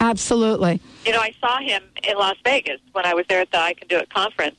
Absolutely. 0.00 0.80
You 1.06 1.12
know, 1.12 1.20
I 1.20 1.34
saw 1.40 1.58
him 1.60 1.82
in 2.06 2.16
Las 2.16 2.36
Vegas 2.44 2.80
when 2.92 3.06
I 3.06 3.14
was 3.14 3.26
there 3.28 3.40
at 3.40 3.50
the 3.50 3.58
I 3.58 3.74
Can 3.74 3.88
Do 3.88 3.98
It 3.98 4.10
conference, 4.10 4.56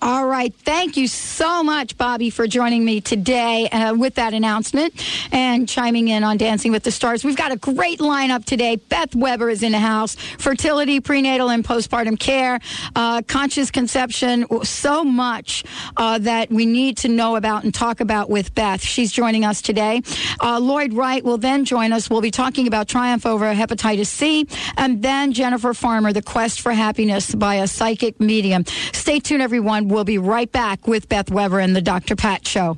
All 0.00 0.26
right. 0.26 0.54
Thank 0.54 0.96
you 0.96 1.08
so 1.08 1.64
much, 1.64 1.98
Bobby, 1.98 2.30
for 2.30 2.46
joining 2.46 2.84
me 2.84 3.00
today 3.00 3.68
uh, 3.68 3.94
with 3.94 4.14
that 4.14 4.32
announcement 4.32 4.94
and 5.32 5.68
chiming 5.68 6.06
in 6.06 6.22
on 6.22 6.36
Dancing 6.36 6.70
with 6.70 6.84
the 6.84 6.92
Stars. 6.92 7.24
We've 7.24 7.36
got 7.36 7.50
a 7.50 7.56
great 7.56 7.98
lineup 7.98 8.44
today. 8.44 8.76
Beth 8.76 9.16
Weber 9.16 9.50
is 9.50 9.64
in 9.64 9.72
the 9.72 9.80
house. 9.80 10.14
Fertility, 10.14 11.00
prenatal, 11.00 11.50
and 11.50 11.64
postpartum 11.64 12.16
care, 12.16 12.60
uh, 12.94 13.22
conscious 13.22 13.72
conception. 13.72 14.46
So 14.62 15.02
much 15.02 15.64
uh, 15.96 16.18
that 16.18 16.48
we 16.48 16.64
need 16.64 16.98
to 16.98 17.08
know 17.08 17.34
about 17.34 17.64
and 17.64 17.74
talk 17.74 18.00
about 18.00 18.30
with 18.30 18.54
Beth. 18.54 18.80
She's 18.80 19.10
joining 19.10 19.44
us 19.44 19.60
today. 19.60 20.02
Uh, 20.40 20.60
Lloyd 20.60 20.92
Wright 20.92 21.24
will 21.24 21.38
then 21.38 21.64
join 21.64 21.92
us. 21.92 22.08
We'll 22.08 22.20
be 22.20 22.30
talking 22.30 22.68
about 22.68 22.86
triumph 22.86 23.26
over 23.26 23.52
hepatitis 23.52 24.06
C, 24.06 24.46
and 24.76 25.02
then 25.02 25.32
Jennifer 25.32 25.74
Farmer, 25.74 26.12
the 26.12 26.22
quest 26.22 26.60
for 26.60 26.70
happiness 26.70 27.34
by 27.34 27.56
a 27.56 27.66
psychic 27.66 28.20
medium. 28.20 28.64
Stay 28.92 29.18
tuned, 29.18 29.42
everyone. 29.42 29.87
We'll 29.88 30.04
be 30.04 30.18
right 30.18 30.52
back 30.52 30.86
with 30.86 31.08
Beth 31.08 31.30
Weber 31.30 31.60
and 31.60 31.74
the 31.74 31.80
Dr. 31.80 32.14
Pat 32.14 32.46
Show. 32.46 32.76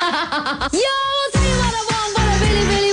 Yo, 0.02 0.08
tell 0.08 0.10
what 0.10 0.74
I 0.74 1.86
want, 1.88 2.18
what 2.18 2.26
I 2.26 2.38
really, 2.42 2.66
really 2.66 2.87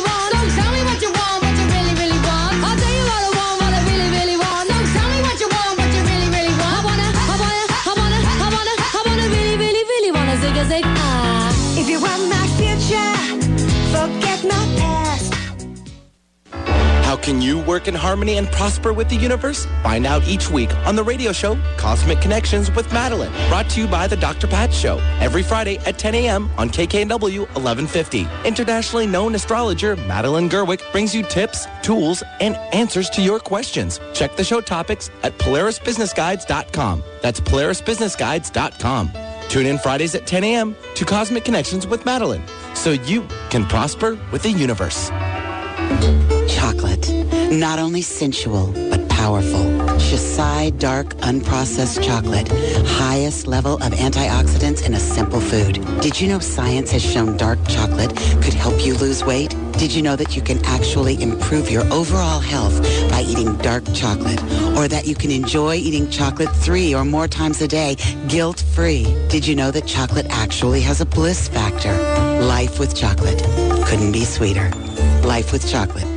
can 17.26 17.42
you 17.42 17.60
work 17.62 17.88
in 17.88 17.96
harmony 17.96 18.38
and 18.38 18.48
prosper 18.52 18.94
with 18.94 19.10
the 19.10 19.16
universe? 19.16 19.66
Find 19.82 20.06
out 20.06 20.28
each 20.28 20.52
week 20.52 20.72
on 20.86 20.96
the 20.96 21.04
radio 21.04 21.32
show 21.32 21.58
Cosmic 21.76 22.22
Connections 22.22 22.70
with 22.76 22.94
Madeline, 22.94 23.32
brought 23.50 23.68
to 23.72 23.82
you 23.82 23.88
by 23.88 24.06
the 24.06 24.16
Dr. 24.16 24.46
Pat 24.46 24.72
Show, 24.72 25.00
every 25.20 25.42
Friday 25.42 25.80
at 25.80 25.98
10 25.98 26.14
a.m. 26.14 26.52
on 26.56 26.70
KKNW 26.70 27.40
1150. 27.40 28.28
Internationally 28.46 29.08
known 29.08 29.34
astrologer 29.34 29.96
Madeline 29.96 30.48
Gerwick 30.48 30.84
brings 30.92 31.16
you 31.16 31.24
tips, 31.24 31.66
tools, 31.82 32.22
and 32.42 32.56
answers 32.72 33.10
to 33.10 33.24
your 33.24 33.40
questions. 33.40 34.00
Check 34.14 34.36
the 34.36 34.44
show 34.44 34.62
topics 34.62 35.10
at 35.24 35.36
PolarisBusinessGuides.com. 35.40 37.04
That's 37.24 37.40
PolarisBusinessGuides.com. 37.40 39.12
Tune 39.50 39.66
in 39.66 39.80
Fridays 39.80 40.14
at 40.14 40.28
10 40.28 40.44
a.m. 40.44 40.76
to 40.94 41.06
Cosmic 41.06 41.44
Connections 41.44 41.88
with 41.88 42.06
Madeline, 42.06 42.44
so 42.76 42.92
you 42.92 43.28
can 43.50 43.66
prosper 43.66 44.16
with 44.32 44.44
the 44.44 44.52
universe. 44.52 45.10
Chocolate. 46.86 47.52
Not 47.52 47.80
only 47.80 48.02
sensual, 48.02 48.72
but 48.90 49.08
powerful. 49.10 49.66
Xocai 49.98 50.78
Dark 50.78 51.08
Unprocessed 51.18 52.04
Chocolate. 52.04 52.48
Highest 52.88 53.48
level 53.48 53.76
of 53.76 53.94
antioxidants 53.94 54.86
in 54.86 54.94
a 54.94 55.00
simple 55.00 55.42
food. 55.42 55.84
Did 56.02 56.22
you 56.22 56.28
know 56.28 56.40
science 56.40 56.92
has 56.92 57.04
shown 57.04 57.38
dark 57.38 57.60
chocolate 57.68 58.16
could 58.44 58.54
help 58.54 58.86
you 58.86 58.94
lose 58.96 59.24
weight? 59.24 59.56
Did 59.74 59.94
you 59.94 60.04
know 60.04 60.16
that 60.16 60.36
you 60.36 60.42
can 60.44 60.64
actually 60.66 61.22
improve 61.22 61.72
your 61.72 61.92
overall 61.92 62.40
health 62.40 62.80
by 63.10 63.22
eating 63.22 63.56
dark 63.58 63.84
chocolate? 63.94 64.42
Or 64.78 64.88
that 64.88 65.08
you 65.08 65.16
can 65.16 65.32
enjoy 65.32 65.76
eating 65.76 66.10
chocolate 66.10 66.50
three 66.56 66.94
or 66.94 67.04
more 67.04 67.28
times 67.28 67.62
a 67.62 67.68
day 67.68 67.96
guilt-free? 68.28 69.04
Did 69.30 69.48
you 69.48 69.56
know 69.56 69.72
that 69.72 69.88
chocolate 69.88 70.28
actually 70.30 70.82
has 70.82 71.02
a 71.02 71.06
bliss 71.06 71.48
factor? 71.48 71.94
Life 72.42 72.80
with 72.80 72.96
chocolate. 72.96 73.42
Couldn't 73.88 74.12
be 74.12 74.24
sweeter. 74.24 74.72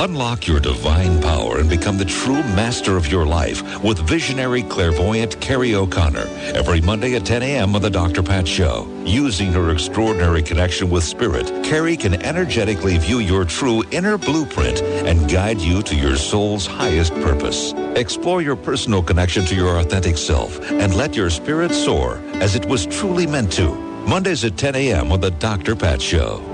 Unlock 0.00 0.48
your 0.48 0.58
divine 0.58 1.22
power 1.22 1.58
and 1.58 1.70
become 1.70 1.96
the 1.96 2.04
true 2.04 2.42
master 2.56 2.96
of 2.96 3.10
your 3.10 3.24
life 3.24 3.62
with 3.82 3.98
visionary 4.00 4.64
clairvoyant 4.64 5.40
Carrie 5.40 5.76
O'Connor 5.76 6.26
every 6.52 6.80
Monday 6.80 7.14
at 7.14 7.24
10 7.24 7.44
a.m. 7.44 7.76
on 7.76 7.80
the 7.80 7.88
Dr. 7.88 8.20
Pat 8.20 8.46
Show. 8.46 8.88
Using 9.06 9.52
her 9.52 9.70
extraordinary 9.70 10.42
connection 10.42 10.90
with 10.90 11.04
spirit, 11.04 11.46
Carrie 11.64 11.96
can 11.96 12.20
energetically 12.24 12.98
view 12.98 13.20
your 13.20 13.44
true 13.44 13.84
inner 13.92 14.18
blueprint 14.18 14.82
and 14.82 15.30
guide 15.30 15.60
you 15.60 15.80
to 15.82 15.94
your 15.94 16.16
soul's 16.16 16.66
highest 16.66 17.14
purpose. 17.14 17.72
Explore 17.94 18.42
your 18.42 18.56
personal 18.56 19.02
connection 19.02 19.44
to 19.46 19.54
your 19.54 19.78
authentic 19.78 20.18
self 20.18 20.60
and 20.72 20.96
let 20.96 21.14
your 21.14 21.30
spirit 21.30 21.70
soar 21.70 22.16
as 22.34 22.56
it 22.56 22.66
was 22.66 22.86
truly 22.86 23.28
meant 23.28 23.52
to. 23.52 23.72
Mondays 24.08 24.44
at 24.44 24.56
10 24.58 24.74
a.m. 24.74 25.12
on 25.12 25.20
the 25.20 25.30
Dr. 25.30 25.76
Pat 25.76 26.02
Show. 26.02 26.53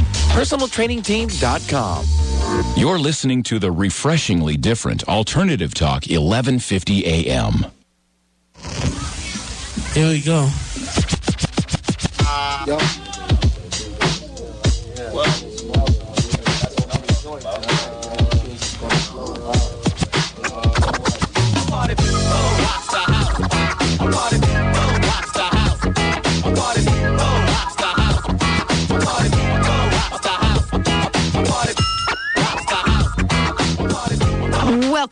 Personaltrainingteam.com. 0.33 2.05
You're 2.77 2.99
listening 2.99 3.43
to 3.43 3.59
the 3.59 3.71
refreshingly 3.71 4.57
different 4.57 5.07
Alternative 5.07 5.73
Talk 5.73 6.03
1150 6.07 7.05
AM. 7.05 7.65
Here 9.93 10.07
we 10.07 10.21
go. 10.21 10.49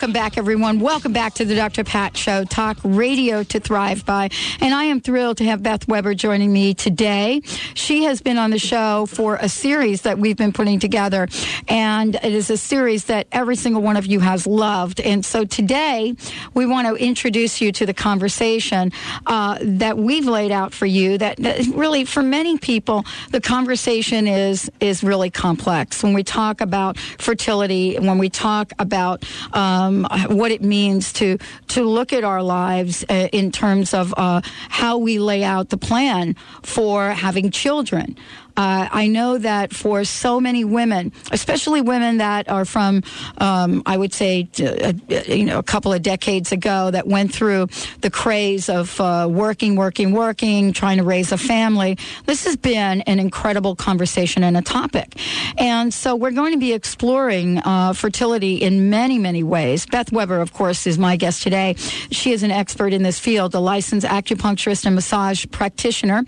Welcome 0.10 0.24
back, 0.24 0.38
everyone. 0.40 0.80
Welcome 0.80 1.14
back 1.14 1.36
to 1.36 1.46
the 1.46 1.54
Dr. 1.54 1.84
Pat 1.84 2.18
Show, 2.18 2.44
talk 2.44 2.80
radio 2.84 3.44
to 3.44 3.60
thrive 3.60 4.08
by. 4.08 4.32
And 4.60 4.74
I 4.74 4.86
am 4.86 5.02
thrilled 5.02 5.38
to 5.38 5.46
have 5.46 5.62
Beth 5.62 5.88
Weber 5.88 6.16
joining 6.16 6.52
me 6.52 6.74
today. 6.74 7.42
She 7.76 8.06
has 8.06 8.20
been 8.20 8.40
on 8.40 8.50
the 8.50 8.58
show 8.58 9.06
for 9.06 9.36
a 9.36 9.48
series 9.48 10.02
that 10.02 10.18
we've 10.18 10.36
been 10.36 10.52
putting 10.52 10.80
together, 10.80 11.28
and 11.68 12.16
it 12.16 12.34
is 12.34 12.50
a 12.50 12.58
series 12.58 13.06
that 13.06 13.28
every 13.32 13.56
single 13.56 13.84
one 13.84 13.98
of 13.98 14.08
you 14.08 14.20
has 14.20 14.48
loved. 14.48 15.00
And 15.00 15.24
so 15.24 15.46
today, 15.46 16.16
we 16.56 16.66
want 16.66 16.88
to 16.88 16.96
introduce 16.96 17.62
you 17.62 17.72
to 17.74 17.86
the 17.86 17.94
conversation 17.94 18.92
uh, 19.28 19.60
that 19.62 20.00
we've 20.00 20.26
laid 20.26 20.52
out 20.52 20.74
for 20.74 20.88
you. 20.88 21.20
That, 21.20 21.38
that 21.38 21.68
really, 21.68 22.04
for 22.04 22.24
many 22.24 22.58
people, 22.58 23.06
the 23.30 23.42
conversation 23.42 24.28
is 24.28 24.72
is 24.80 25.04
really 25.04 25.30
complex. 25.30 26.02
When 26.02 26.16
we 26.16 26.24
talk 26.24 26.62
about 26.62 26.98
fertility, 26.98 27.96
when 28.00 28.18
we 28.18 28.32
talk 28.32 28.74
about 28.80 29.24
um, 29.54 29.99
what 30.30 30.52
it 30.52 30.62
means 30.62 31.14
to 31.14 31.38
to 31.68 31.84
look 31.84 32.14
at 32.14 32.24
our 32.24 32.44
lives 32.44 33.06
uh, 33.10 33.28
in 33.32 33.52
terms 33.52 33.94
of 33.94 34.14
uh, 34.18 34.42
how 34.70 34.98
we 34.98 35.20
lay 35.20 35.44
out 35.44 35.70
the 35.70 35.78
plan 35.78 36.36
for 36.64 37.12
having 37.12 37.52
children. 37.52 38.18
Uh, 38.60 38.90
I 38.92 39.08
know 39.08 39.38
that 39.38 39.74
for 39.74 40.04
so 40.04 40.42
many 40.42 40.66
women, 40.66 41.14
especially 41.32 41.80
women 41.80 42.18
that 42.18 42.50
are 42.50 42.66
from, 42.66 43.04
um, 43.38 43.82
I 43.86 43.96
would 43.96 44.12
say, 44.12 44.50
uh, 44.62 44.92
you 45.08 45.46
know, 45.46 45.60
a 45.60 45.64
couple 45.64 45.94
of 45.94 46.02
decades 46.02 46.52
ago, 46.52 46.92
that 46.92 47.08
went 47.08 47.34
through 47.34 47.68
the 48.02 48.10
craze 48.10 48.68
of 48.68 49.00
uh, 49.00 49.30
working, 49.32 49.78
working, 49.78 50.12
working, 50.12 50.74
trying 50.74 50.98
to 50.98 51.06
raise 51.06 51.32
a 51.32 51.38
family. 51.38 51.98
This 52.26 52.44
has 52.44 52.58
been 52.58 53.00
an 53.04 53.18
incredible 53.18 53.78
conversation 53.78 54.44
and 54.44 54.58
a 54.58 54.62
topic, 54.62 55.16
and 55.58 55.94
so 55.94 56.18
we're 56.18 56.32
going 56.32 56.52
to 56.52 56.60
be 56.60 56.74
exploring 56.74 57.60
uh, 57.60 57.94
fertility 57.94 58.56
in 58.56 58.90
many, 58.90 59.18
many 59.20 59.42
ways. 59.42 59.86
Beth 59.86 60.12
Weber, 60.12 60.42
of 60.42 60.52
course, 60.52 60.86
is 60.86 60.98
my 61.00 61.16
guest 61.16 61.44
today. 61.44 61.76
She 62.12 62.34
is 62.34 62.44
an 62.44 62.52
expert 62.52 62.92
in 62.92 63.04
this 63.04 63.20
field, 63.20 63.56
a 63.56 63.62
licensed 63.62 64.06
acupuncturist 64.06 64.86
and 64.86 64.96
massage 64.96 65.46
practitioner, 65.50 66.26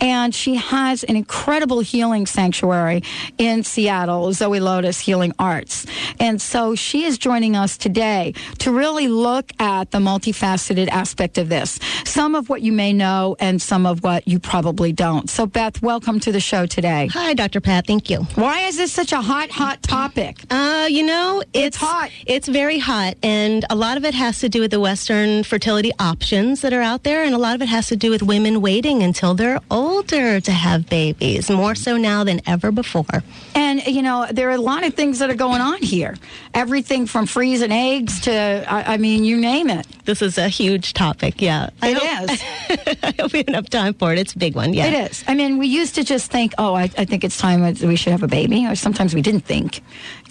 and 0.00 0.34
she 0.34 0.54
has 0.54 1.04
an 1.04 1.16
incredible 1.16 1.73
healing 1.80 2.26
sanctuary 2.26 3.02
in 3.38 3.62
Seattle, 3.64 4.32
Zoe 4.32 4.60
Lotus 4.60 5.00
Healing 5.00 5.32
Arts. 5.38 5.86
And 6.20 6.40
so 6.40 6.74
she 6.74 7.04
is 7.04 7.18
joining 7.18 7.56
us 7.56 7.76
today 7.76 8.34
to 8.58 8.72
really 8.72 9.08
look 9.08 9.52
at 9.58 9.90
the 9.90 9.98
multifaceted 9.98 10.88
aspect 10.88 11.38
of 11.38 11.48
this. 11.48 11.78
Some 12.04 12.34
of 12.34 12.48
what 12.48 12.62
you 12.62 12.72
may 12.72 12.92
know 12.92 13.36
and 13.40 13.60
some 13.60 13.86
of 13.86 14.02
what 14.02 14.28
you 14.28 14.38
probably 14.38 14.92
don't. 14.92 15.30
So, 15.30 15.46
Beth, 15.46 15.80
welcome 15.82 16.20
to 16.20 16.32
the 16.32 16.40
show 16.40 16.66
today. 16.66 17.08
Hi, 17.12 17.34
Dr. 17.34 17.60
Pat. 17.60 17.86
Thank 17.86 18.10
you. 18.10 18.18
Why 18.34 18.60
is 18.60 18.76
this 18.76 18.92
such 18.92 19.12
a 19.12 19.20
hot, 19.20 19.50
hot 19.50 19.82
topic? 19.82 20.44
Uh, 20.50 20.86
you 20.90 21.02
know, 21.02 21.42
it's, 21.52 21.76
hot. 21.76 22.10
It's 22.26 22.48
very 22.48 22.78
hot, 22.78 23.14
and 23.22 23.64
a 23.70 23.74
lot 23.74 23.96
of 23.96 24.04
it 24.04 24.14
has 24.14 24.40
to 24.40 24.48
do 24.48 24.60
with 24.60 24.70
the 24.70 24.80
Western 24.80 25.44
fertility 25.44 25.92
options 25.98 26.60
that 26.60 26.72
are 26.72 26.82
out 26.82 27.04
there, 27.04 27.22
and 27.22 27.34
a 27.34 27.38
lot 27.38 27.54
of 27.54 27.62
it 27.62 27.68
has 27.68 27.86
to 27.88 27.96
do 27.96 28.10
with 28.10 28.22
women 28.22 28.60
waiting 28.60 29.02
until 29.02 29.34
they're 29.34 29.60
older 29.70 30.40
to 30.40 30.52
have 30.52 30.88
babies, 30.88 31.48
more 31.50 31.63
so 31.74 31.96
now 31.96 32.24
than 32.24 32.40
ever 32.46 32.70
before. 32.70 33.22
And, 33.54 33.82
you 33.86 34.02
know, 34.02 34.26
there 34.30 34.48
are 34.48 34.54
a 34.54 34.60
lot 34.60 34.84
of 34.84 34.92
things 34.94 35.20
that 35.20 35.30
are 35.30 35.34
going 35.36 35.62
on 35.62 35.80
here. 35.80 36.16
Everything 36.52 37.06
from 37.06 37.26
freezing 37.26 37.72
eggs 37.72 38.20
to, 38.22 38.32
I, 38.68 38.94
I 38.94 38.96
mean, 38.98 39.24
you 39.24 39.38
name 39.38 39.70
it. 39.70 39.86
This 40.04 40.20
is 40.20 40.36
a 40.36 40.48
huge 40.48 40.92
topic. 40.92 41.40
Yeah, 41.40 41.70
I 41.80 41.90
It 41.90 41.96
hope, 41.96 42.30
is. 42.30 42.98
I 43.02 43.14
hope 43.20 43.32
we 43.32 43.38
have 43.38 43.48
enough 43.48 43.70
time 43.70 43.94
for 43.94 44.12
it. 44.12 44.18
It's 44.18 44.34
a 44.34 44.38
big 44.38 44.54
one. 44.56 44.74
Yeah, 44.74 44.86
It 44.86 45.10
is. 45.10 45.24
I 45.26 45.34
mean, 45.34 45.56
we 45.58 45.66
used 45.68 45.94
to 45.94 46.04
just 46.04 46.30
think, 46.30 46.52
oh, 46.58 46.74
I, 46.74 46.90
I 46.98 47.04
think 47.06 47.24
it's 47.24 47.38
time 47.38 47.62
we 47.62 47.96
should 47.96 48.10
have 48.12 48.22
a 48.22 48.28
baby, 48.28 48.66
or 48.66 48.74
sometimes 48.74 49.14
we 49.14 49.22
didn't 49.22 49.46
think. 49.46 49.80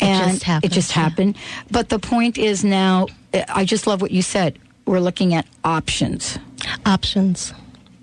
And 0.01 0.33
just 0.33 0.43
happens, 0.43 0.71
It 0.71 0.75
just 0.75 0.95
yeah. 0.95 1.01
happened. 1.03 1.37
But 1.71 1.89
the 1.89 1.99
point 1.99 2.37
is 2.37 2.63
now, 2.63 3.07
I 3.49 3.65
just 3.65 3.87
love 3.87 4.01
what 4.01 4.11
you 4.11 4.21
said. 4.21 4.59
We're 4.85 4.99
looking 4.99 5.33
at 5.33 5.47
options. 5.63 6.37
Options. 6.85 7.53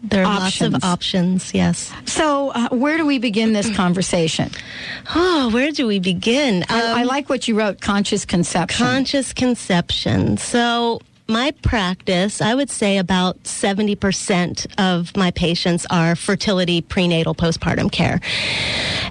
There 0.03 0.25
are 0.25 0.41
Options. 0.45 0.73
lots 0.73 0.85
of 0.85 0.91
options. 0.91 1.55
Yes. 1.55 1.93
So, 2.07 2.51
uh, 2.51 2.69
where 2.71 2.97
do 2.97 3.05
we 3.07 3.19
begin 3.19 3.53
this 3.53 3.75
conversation? 3.77 4.51
Oh, 5.15 5.51
where 5.51 5.71
do 5.73 5.87
we 5.87 5.99
begin? 5.99 6.65
I, 6.69 6.99
I 6.99 7.01
Um, 7.03 7.07
like 7.07 7.29
what 7.29 7.47
you 7.49 7.55
wrote, 7.59 7.81
conscious 7.81 8.25
conception. 8.25 8.85
Conscious 8.87 9.33
conception. 9.35 10.37
So, 10.39 11.01
my 11.29 11.53
practice, 11.63 12.41
I 12.43 12.55
would 12.57 12.71
say 12.71 12.99
about 12.99 13.41
70% 13.45 14.67
of 14.79 15.17
my 15.17 15.31
patients 15.31 15.87
are 15.91 16.17
fertility, 16.17 16.81
prenatal, 16.81 17.35
postpartum 17.37 17.93
care. 17.93 18.21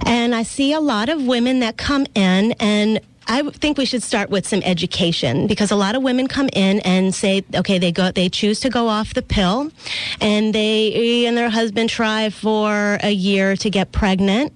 And 0.06 0.36
I 0.36 0.44
see 0.44 0.74
a 0.74 0.82
lot 0.82 1.08
of 1.08 1.26
women 1.26 1.60
that 1.62 1.78
come 1.78 2.06
in 2.16 2.54
and 2.60 3.00
I 3.30 3.44
think 3.44 3.78
we 3.78 3.86
should 3.86 4.02
start 4.02 4.32
with 4.32 4.48
some 4.48 4.64
education 4.64 5.46
because 5.46 5.70
a 5.70 5.76
lot 5.76 5.96
of 5.96 6.02
women 6.02 6.28
come 6.28 6.50
in 6.52 6.80
and 6.80 7.14
say, 7.14 7.44
okay, 7.54 7.78
they 7.78 7.92
go, 7.92 8.12
they 8.12 8.28
choose 8.28 8.60
to 8.62 8.70
go 8.70 8.88
off 8.88 9.14
the 9.14 9.22
pill, 9.22 9.72
and 10.20 10.54
they 10.54 11.28
and 11.28 11.38
their 11.38 11.52
husband 11.52 11.92
try 11.92 12.32
for 12.32 12.98
a 13.04 13.12
year 13.12 13.56
to 13.58 13.70
get 13.70 13.92
pregnant, 13.92 14.52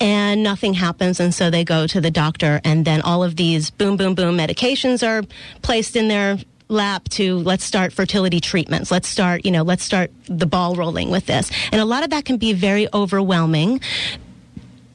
and 0.00 0.42
nothing 0.42 0.74
happens, 0.74 1.20
and 1.20 1.32
so 1.32 1.50
they 1.50 1.62
go 1.62 1.86
to 1.86 2.00
the 2.00 2.10
doctor, 2.10 2.60
and 2.64 2.84
then 2.84 3.00
all 3.02 3.22
of 3.22 3.36
these 3.36 3.70
boom, 3.70 3.96
boom, 3.96 4.16
boom 4.16 4.36
medications 4.36 5.06
are 5.06 5.22
placed 5.62 5.94
in 5.94 6.08
their 6.08 6.36
lap 6.68 7.08
to 7.10 7.38
let's 7.38 7.62
start 7.62 7.92
fertility 7.92 8.40
treatments. 8.40 8.90
Let's 8.90 9.06
start 9.06 9.44
you 9.44 9.52
know 9.52 9.62
let's 9.62 9.84
start 9.84 10.10
the 10.24 10.46
ball 10.46 10.74
rolling 10.74 11.10
with 11.10 11.26
this. 11.26 11.48
And 11.70 11.80
a 11.80 11.84
lot 11.84 12.02
of 12.02 12.10
that 12.10 12.24
can 12.24 12.38
be 12.38 12.52
very 12.52 12.88
overwhelming 12.92 13.80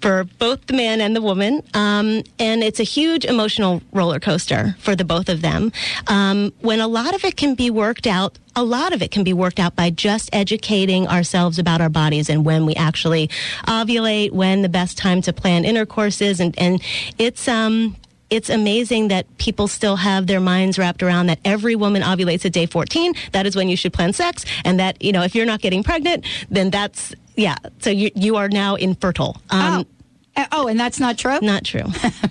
for 0.01 0.23
both 0.39 0.65
the 0.67 0.73
man 0.73 0.99
and 1.01 1.15
the 1.15 1.21
woman. 1.21 1.63
Um, 1.73 2.23
and 2.39 2.63
it's 2.63 2.79
a 2.79 2.83
huge 2.83 3.25
emotional 3.25 3.81
roller 3.93 4.19
coaster 4.19 4.75
for 4.79 4.95
the 4.95 5.05
both 5.05 5.29
of 5.29 5.41
them. 5.41 5.71
Um, 6.07 6.51
when 6.61 6.81
a 6.81 6.87
lot 6.87 7.13
of 7.15 7.23
it 7.23 7.37
can 7.37 7.55
be 7.55 7.69
worked 7.69 8.07
out, 8.07 8.37
a 8.55 8.63
lot 8.63 8.93
of 8.93 9.01
it 9.01 9.11
can 9.11 9.23
be 9.23 9.33
worked 9.33 9.59
out 9.59 9.75
by 9.75 9.89
just 9.89 10.29
educating 10.33 11.07
ourselves 11.07 11.57
about 11.57 11.79
our 11.79 11.89
bodies 11.89 12.29
and 12.29 12.43
when 12.43 12.65
we 12.65 12.75
actually 12.75 13.27
ovulate, 13.67 14.31
when 14.31 14.61
the 14.61 14.69
best 14.69 14.97
time 14.97 15.21
to 15.21 15.31
plan 15.31 15.63
intercourse 15.63 16.21
is. 16.21 16.39
And, 16.39 16.57
and 16.59 16.81
it's, 17.17 17.47
um, 17.47 17.95
it's 18.29 18.49
amazing 18.49 19.09
that 19.09 19.37
people 19.37 19.67
still 19.67 19.97
have 19.97 20.25
their 20.25 20.39
minds 20.39 20.79
wrapped 20.79 21.03
around 21.03 21.27
that 21.27 21.39
every 21.43 21.75
woman 21.75 22.01
ovulates 22.01 22.45
at 22.45 22.53
day 22.53 22.65
14. 22.65 23.13
That 23.33 23.45
is 23.45 23.55
when 23.55 23.67
you 23.69 23.75
should 23.75 23.93
plan 23.93 24.13
sex. 24.13 24.45
And 24.63 24.79
that, 24.79 25.01
you 25.03 25.11
know, 25.11 25.21
if 25.21 25.35
you're 25.35 25.45
not 25.45 25.61
getting 25.61 25.83
pregnant, 25.83 26.25
then 26.49 26.69
that's, 26.71 27.13
yeah. 27.41 27.56
So 27.80 27.89
you, 27.89 28.12
you 28.15 28.36
are 28.38 28.49
now 28.49 28.75
infertile. 28.75 29.41
Um, 29.49 29.86
Uh, 30.34 30.45
oh, 30.54 30.67
and 30.67 30.80
that's 30.80 30.97
not 30.99 31.17
true. 31.17 31.38
Not 31.41 31.65
true. 31.65 31.84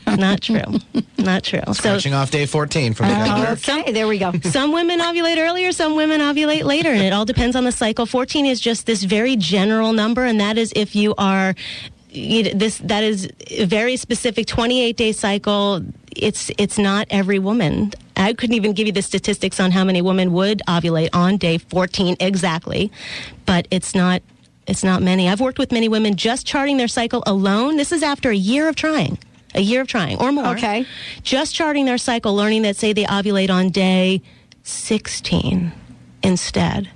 Not 0.06 0.40
true. 0.40 0.64
Not 1.18 1.44
true. 1.44 1.60
So 1.66 1.72
Scratching 1.74 2.14
off 2.14 2.30
day 2.30 2.46
14 2.46 2.94
from 2.94 3.08
the 3.08 3.14
doctor. 3.14 3.70
Okay, 3.72 3.92
there 3.92 4.08
we 4.08 4.18
go. 4.18 4.32
some 4.44 4.72
women 4.72 5.00
ovulate 5.00 5.36
earlier, 5.36 5.70
some 5.70 5.96
women 5.96 6.22
ovulate 6.22 6.64
later, 6.64 6.88
and 6.88 7.02
it 7.02 7.12
all 7.12 7.26
depends 7.26 7.56
on 7.56 7.64
the 7.64 7.72
cycle. 7.72 8.06
14 8.06 8.46
is 8.46 8.58
just 8.58 8.86
this 8.86 9.02
very 9.02 9.36
general 9.36 9.92
number, 9.92 10.24
and 10.24 10.40
that 10.40 10.56
is 10.56 10.72
if 10.74 10.96
you 10.96 11.14
are 11.18 11.54
you 12.08 12.54
this 12.54 12.78
that 12.78 13.04
is 13.04 13.28
a 13.48 13.66
very 13.66 13.96
specific 13.96 14.46
28 14.46 14.96
day 14.96 15.12
cycle. 15.12 15.82
It's 16.16 16.50
it's 16.56 16.78
not 16.78 17.06
every 17.10 17.38
woman. 17.38 17.92
I 18.16 18.32
couldn't 18.32 18.56
even 18.56 18.72
give 18.72 18.86
you 18.86 18.92
the 18.92 19.02
statistics 19.02 19.60
on 19.60 19.70
how 19.70 19.84
many 19.84 20.00
women 20.02 20.32
would 20.32 20.62
ovulate 20.66 21.10
on 21.12 21.36
day 21.36 21.58
14 21.58 22.16
exactly, 22.18 22.90
but 23.46 23.68
it's 23.70 23.94
not 23.94 24.22
it's 24.70 24.84
not 24.84 25.02
many. 25.02 25.28
I've 25.28 25.40
worked 25.40 25.58
with 25.58 25.72
many 25.72 25.88
women 25.88 26.14
just 26.14 26.46
charting 26.46 26.76
their 26.76 26.88
cycle 26.88 27.24
alone. 27.26 27.76
This 27.76 27.90
is 27.90 28.04
after 28.04 28.30
a 28.30 28.36
year 28.36 28.68
of 28.68 28.76
trying. 28.76 29.18
A 29.54 29.60
year 29.60 29.80
of 29.80 29.88
trying 29.88 30.16
or 30.18 30.30
more. 30.30 30.46
Okay. 30.56 30.86
Just 31.24 31.56
charting 31.56 31.84
their 31.84 31.98
cycle, 31.98 32.36
learning 32.36 32.62
that 32.62 32.76
say 32.76 32.92
they 32.92 33.04
ovulate 33.04 33.50
on 33.50 33.70
day 33.70 34.22
16 34.62 35.72
instead. 36.22 36.88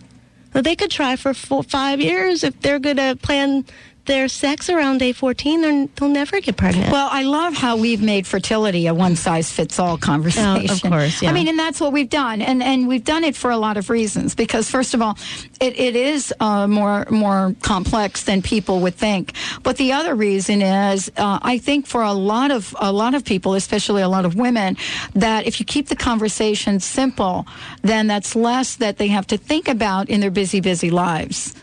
Well, 0.52 0.62
they 0.62 0.76
could 0.76 0.92
try 0.92 1.16
for 1.16 1.34
four, 1.34 1.64
five 1.64 2.00
years 2.00 2.44
if 2.44 2.60
they're 2.60 2.78
going 2.78 2.98
to 2.98 3.18
plan 3.20 3.64
their 4.06 4.28
sex 4.28 4.68
around 4.68 4.98
day 4.98 5.12
14. 5.12 5.60
They're, 5.60 5.86
they'll 5.96 6.08
never 6.08 6.40
get 6.40 6.56
pregnant. 6.56 6.92
Well, 6.92 7.08
I 7.10 7.22
love 7.22 7.54
how 7.54 7.76
we've 7.76 8.02
made 8.02 8.26
fertility 8.26 8.86
a 8.86 8.94
one 8.94 9.16
size 9.16 9.50
fits 9.50 9.78
all 9.78 9.96
conversation. 9.96 10.70
Oh, 10.70 10.72
of 10.72 10.82
course, 10.82 11.22
yeah. 11.22 11.30
I 11.30 11.32
mean, 11.32 11.48
and 11.48 11.58
that's 11.58 11.80
what 11.80 11.92
we've 11.92 12.08
done, 12.08 12.42
and 12.42 12.62
and 12.62 12.88
we've 12.88 13.04
done 13.04 13.24
it 13.24 13.36
for 13.36 13.50
a 13.50 13.56
lot 13.56 13.76
of 13.76 13.90
reasons. 13.90 14.34
Because 14.34 14.70
first 14.70 14.94
of 14.94 15.02
all, 15.02 15.18
it, 15.60 15.78
it 15.78 15.96
is 15.96 16.32
uh, 16.40 16.66
more 16.66 17.06
more 17.10 17.54
complex 17.62 18.24
than 18.24 18.42
people 18.42 18.80
would 18.80 18.94
think. 18.94 19.32
But 19.62 19.76
the 19.76 19.92
other 19.92 20.14
reason 20.14 20.62
is, 20.62 21.10
uh, 21.16 21.38
I 21.42 21.58
think 21.58 21.86
for 21.86 22.02
a 22.02 22.12
lot 22.12 22.50
of 22.50 22.74
a 22.80 22.92
lot 22.92 23.14
of 23.14 23.24
people, 23.24 23.54
especially 23.54 24.02
a 24.02 24.08
lot 24.08 24.24
of 24.24 24.34
women, 24.34 24.76
that 25.14 25.46
if 25.46 25.60
you 25.60 25.66
keep 25.66 25.88
the 25.88 25.96
conversation 25.96 26.80
simple, 26.80 27.46
then 27.82 28.06
that's 28.06 28.36
less 28.36 28.76
that 28.76 28.98
they 28.98 29.08
have 29.08 29.26
to 29.28 29.36
think 29.38 29.68
about 29.68 30.08
in 30.08 30.20
their 30.20 30.30
busy 30.30 30.60
busy 30.60 30.90
lives. 30.90 31.54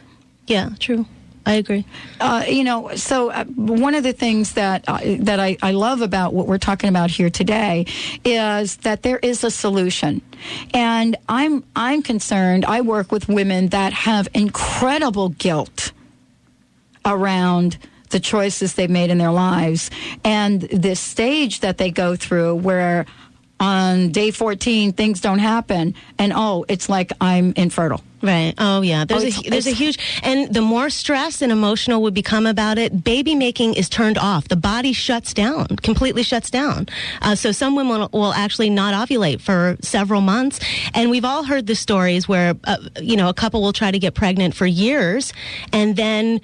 yeah, 0.47 0.69
true. 0.79 1.05
I 1.45 1.53
agree. 1.53 1.85
Uh, 2.19 2.43
you 2.47 2.63
know, 2.63 2.95
so 2.95 3.31
uh, 3.31 3.45
one 3.45 3.95
of 3.95 4.03
the 4.03 4.13
things 4.13 4.53
that 4.53 4.85
uh, 4.87 4.99
that 5.19 5.39
I, 5.39 5.57
I 5.61 5.71
love 5.71 6.01
about 6.01 6.33
what 6.33 6.47
we're 6.47 6.59
talking 6.59 6.89
about 6.89 7.09
here 7.09 7.29
today 7.31 7.87
is 8.23 8.77
that 8.77 9.01
there 9.01 9.17
is 9.17 9.43
a 9.43 9.49
solution, 9.49 10.21
and 10.73 11.15
I'm 11.27 11.63
I'm 11.75 12.03
concerned. 12.03 12.65
I 12.65 12.81
work 12.81 13.11
with 13.11 13.27
women 13.27 13.69
that 13.69 13.93
have 13.93 14.27
incredible 14.33 15.29
guilt 15.29 15.93
around 17.05 17.77
the 18.11 18.19
choices 18.19 18.75
they've 18.75 18.89
made 18.89 19.09
in 19.09 19.17
their 19.17 19.31
lives 19.31 19.89
and 20.23 20.61
this 20.61 20.99
stage 20.99 21.61
that 21.61 21.77
they 21.77 21.89
go 21.89 22.15
through 22.15 22.55
where 22.55 23.05
on 23.61 24.09
day 24.09 24.31
14 24.31 24.91
things 24.91 25.21
don't 25.21 25.39
happen 25.39 25.93
and 26.17 26.33
oh 26.35 26.65
it's 26.67 26.89
like 26.89 27.11
i'm 27.21 27.53
infertile 27.55 28.01
Right. 28.23 28.53
Oh, 28.59 28.81
yeah. 28.81 29.03
There's 29.03 29.23
Oh, 29.35 29.41
a 29.47 29.49
there's 29.49 29.65
a 29.65 29.71
huge 29.71 29.97
and 30.21 30.53
the 30.53 30.61
more 30.61 30.91
stress 30.91 31.41
and 31.41 31.51
emotional 31.51 32.03
would 32.03 32.13
become 32.13 32.45
about 32.45 32.77
it, 32.77 33.03
baby 33.03 33.33
making 33.33 33.73
is 33.73 33.89
turned 33.89 34.19
off. 34.19 34.47
The 34.47 34.55
body 34.55 34.93
shuts 34.93 35.33
down, 35.33 35.65
completely 35.81 36.21
shuts 36.21 36.51
down. 36.51 36.85
Uh, 37.23 37.33
so 37.33 37.51
some 37.51 37.75
women 37.75 37.99
will, 38.01 38.09
will 38.13 38.33
actually 38.33 38.69
not 38.69 38.93
ovulate 38.93 39.41
for 39.41 39.75
several 39.81 40.21
months, 40.21 40.59
and 40.93 41.09
we've 41.09 41.25
all 41.25 41.43
heard 41.43 41.65
the 41.65 41.73
stories 41.73 42.27
where 42.27 42.53
uh, 42.65 42.77
you 43.01 43.17
know 43.17 43.27
a 43.27 43.33
couple 43.33 43.59
will 43.63 43.73
try 43.73 43.89
to 43.89 43.97
get 43.97 44.13
pregnant 44.13 44.53
for 44.53 44.67
years, 44.67 45.33
and 45.73 45.95
then 45.95 46.41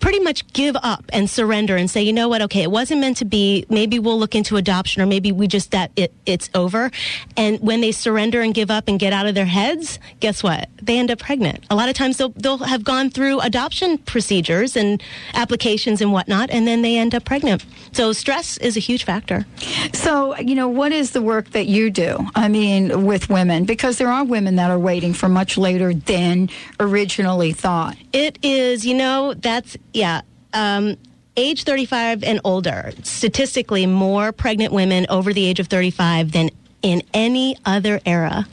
pretty 0.00 0.20
much 0.20 0.46
give 0.52 0.76
up 0.82 1.04
and 1.12 1.28
surrender 1.28 1.76
and 1.76 1.90
say, 1.90 2.02
you 2.02 2.12
know 2.12 2.28
what, 2.28 2.42
okay, 2.42 2.62
it 2.62 2.70
wasn't 2.70 3.00
meant 3.00 3.16
to 3.18 3.24
be. 3.24 3.64
Maybe 3.68 3.98
we'll 3.98 4.18
look 4.18 4.34
into 4.34 4.56
adoption, 4.56 5.02
or 5.02 5.06
maybe 5.06 5.32
we 5.32 5.46
just 5.46 5.70
that 5.72 5.90
it, 5.96 6.12
it's 6.26 6.48
over. 6.54 6.90
And 7.36 7.60
when 7.60 7.80
they 7.80 7.92
surrender 7.92 8.40
and 8.40 8.54
give 8.54 8.70
up 8.70 8.88
and 8.88 8.98
get 8.98 9.12
out 9.12 9.26
of 9.26 9.34
their 9.34 9.46
heads, 9.46 9.98
guess 10.20 10.42
what? 10.42 10.68
They 10.80 10.98
end 10.98 11.10
up 11.10 11.18
pregnant. 11.18 11.64
A 11.70 11.74
lot 11.74 11.88
of 11.88 11.94
times 11.94 12.16
they'll 12.16 12.30
they'll 12.30 12.58
have 12.58 12.84
gone 12.84 13.10
through 13.10 13.40
adoption 13.40 13.98
procedures 13.98 14.76
and 14.76 15.02
applications 15.34 16.00
and 16.00 16.12
whatnot, 16.12 16.50
and 16.50 16.66
then 16.66 16.82
they 16.82 16.96
end 16.96 17.14
up 17.14 17.24
pregnant. 17.24 17.64
So 17.92 18.12
stress 18.12 18.56
is 18.58 18.76
a 18.76 18.80
huge 18.80 19.04
factor. 19.04 19.46
So, 19.92 20.36
you 20.38 20.54
know, 20.54 20.68
what 20.68 20.92
is 20.92 21.10
the 21.12 21.22
work 21.22 21.50
that 21.50 21.66
you 21.66 21.90
do? 21.90 22.26
I 22.34 22.48
mean, 22.48 23.04
with 23.04 23.28
women, 23.28 23.64
because 23.64 23.98
there 23.98 24.08
are 24.08 24.24
women 24.24 24.56
that 24.56 24.70
are 24.70 24.78
waiting 24.78 25.12
for 25.14 25.28
much 25.28 25.58
later 25.58 25.92
than 25.94 26.50
originally 26.80 27.52
thought. 27.52 27.96
It 28.12 28.38
is, 28.42 28.86
you 28.86 28.94
know, 28.94 29.34
that's, 29.34 29.76
yeah. 29.98 30.22
Um, 30.54 30.96
age 31.36 31.64
35 31.64 32.24
and 32.24 32.40
older, 32.44 32.92
statistically, 33.02 33.86
more 33.86 34.32
pregnant 34.32 34.72
women 34.72 35.06
over 35.08 35.32
the 35.32 35.44
age 35.44 35.60
of 35.60 35.66
35 35.66 36.32
than 36.32 36.50
in 36.82 37.02
any 37.12 37.56
other 37.64 38.00
era. 38.06 38.46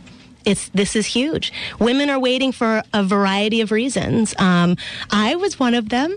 It's, 0.45 0.69
this 0.69 0.95
is 0.95 1.05
huge. 1.07 1.51
Women 1.79 2.09
are 2.09 2.19
waiting 2.19 2.51
for 2.51 2.83
a 2.93 3.03
variety 3.03 3.61
of 3.61 3.71
reasons. 3.71 4.35
Um, 4.37 4.77
I 5.11 5.35
was 5.35 5.59
one 5.59 5.73
of 5.73 5.89
them. 5.89 6.15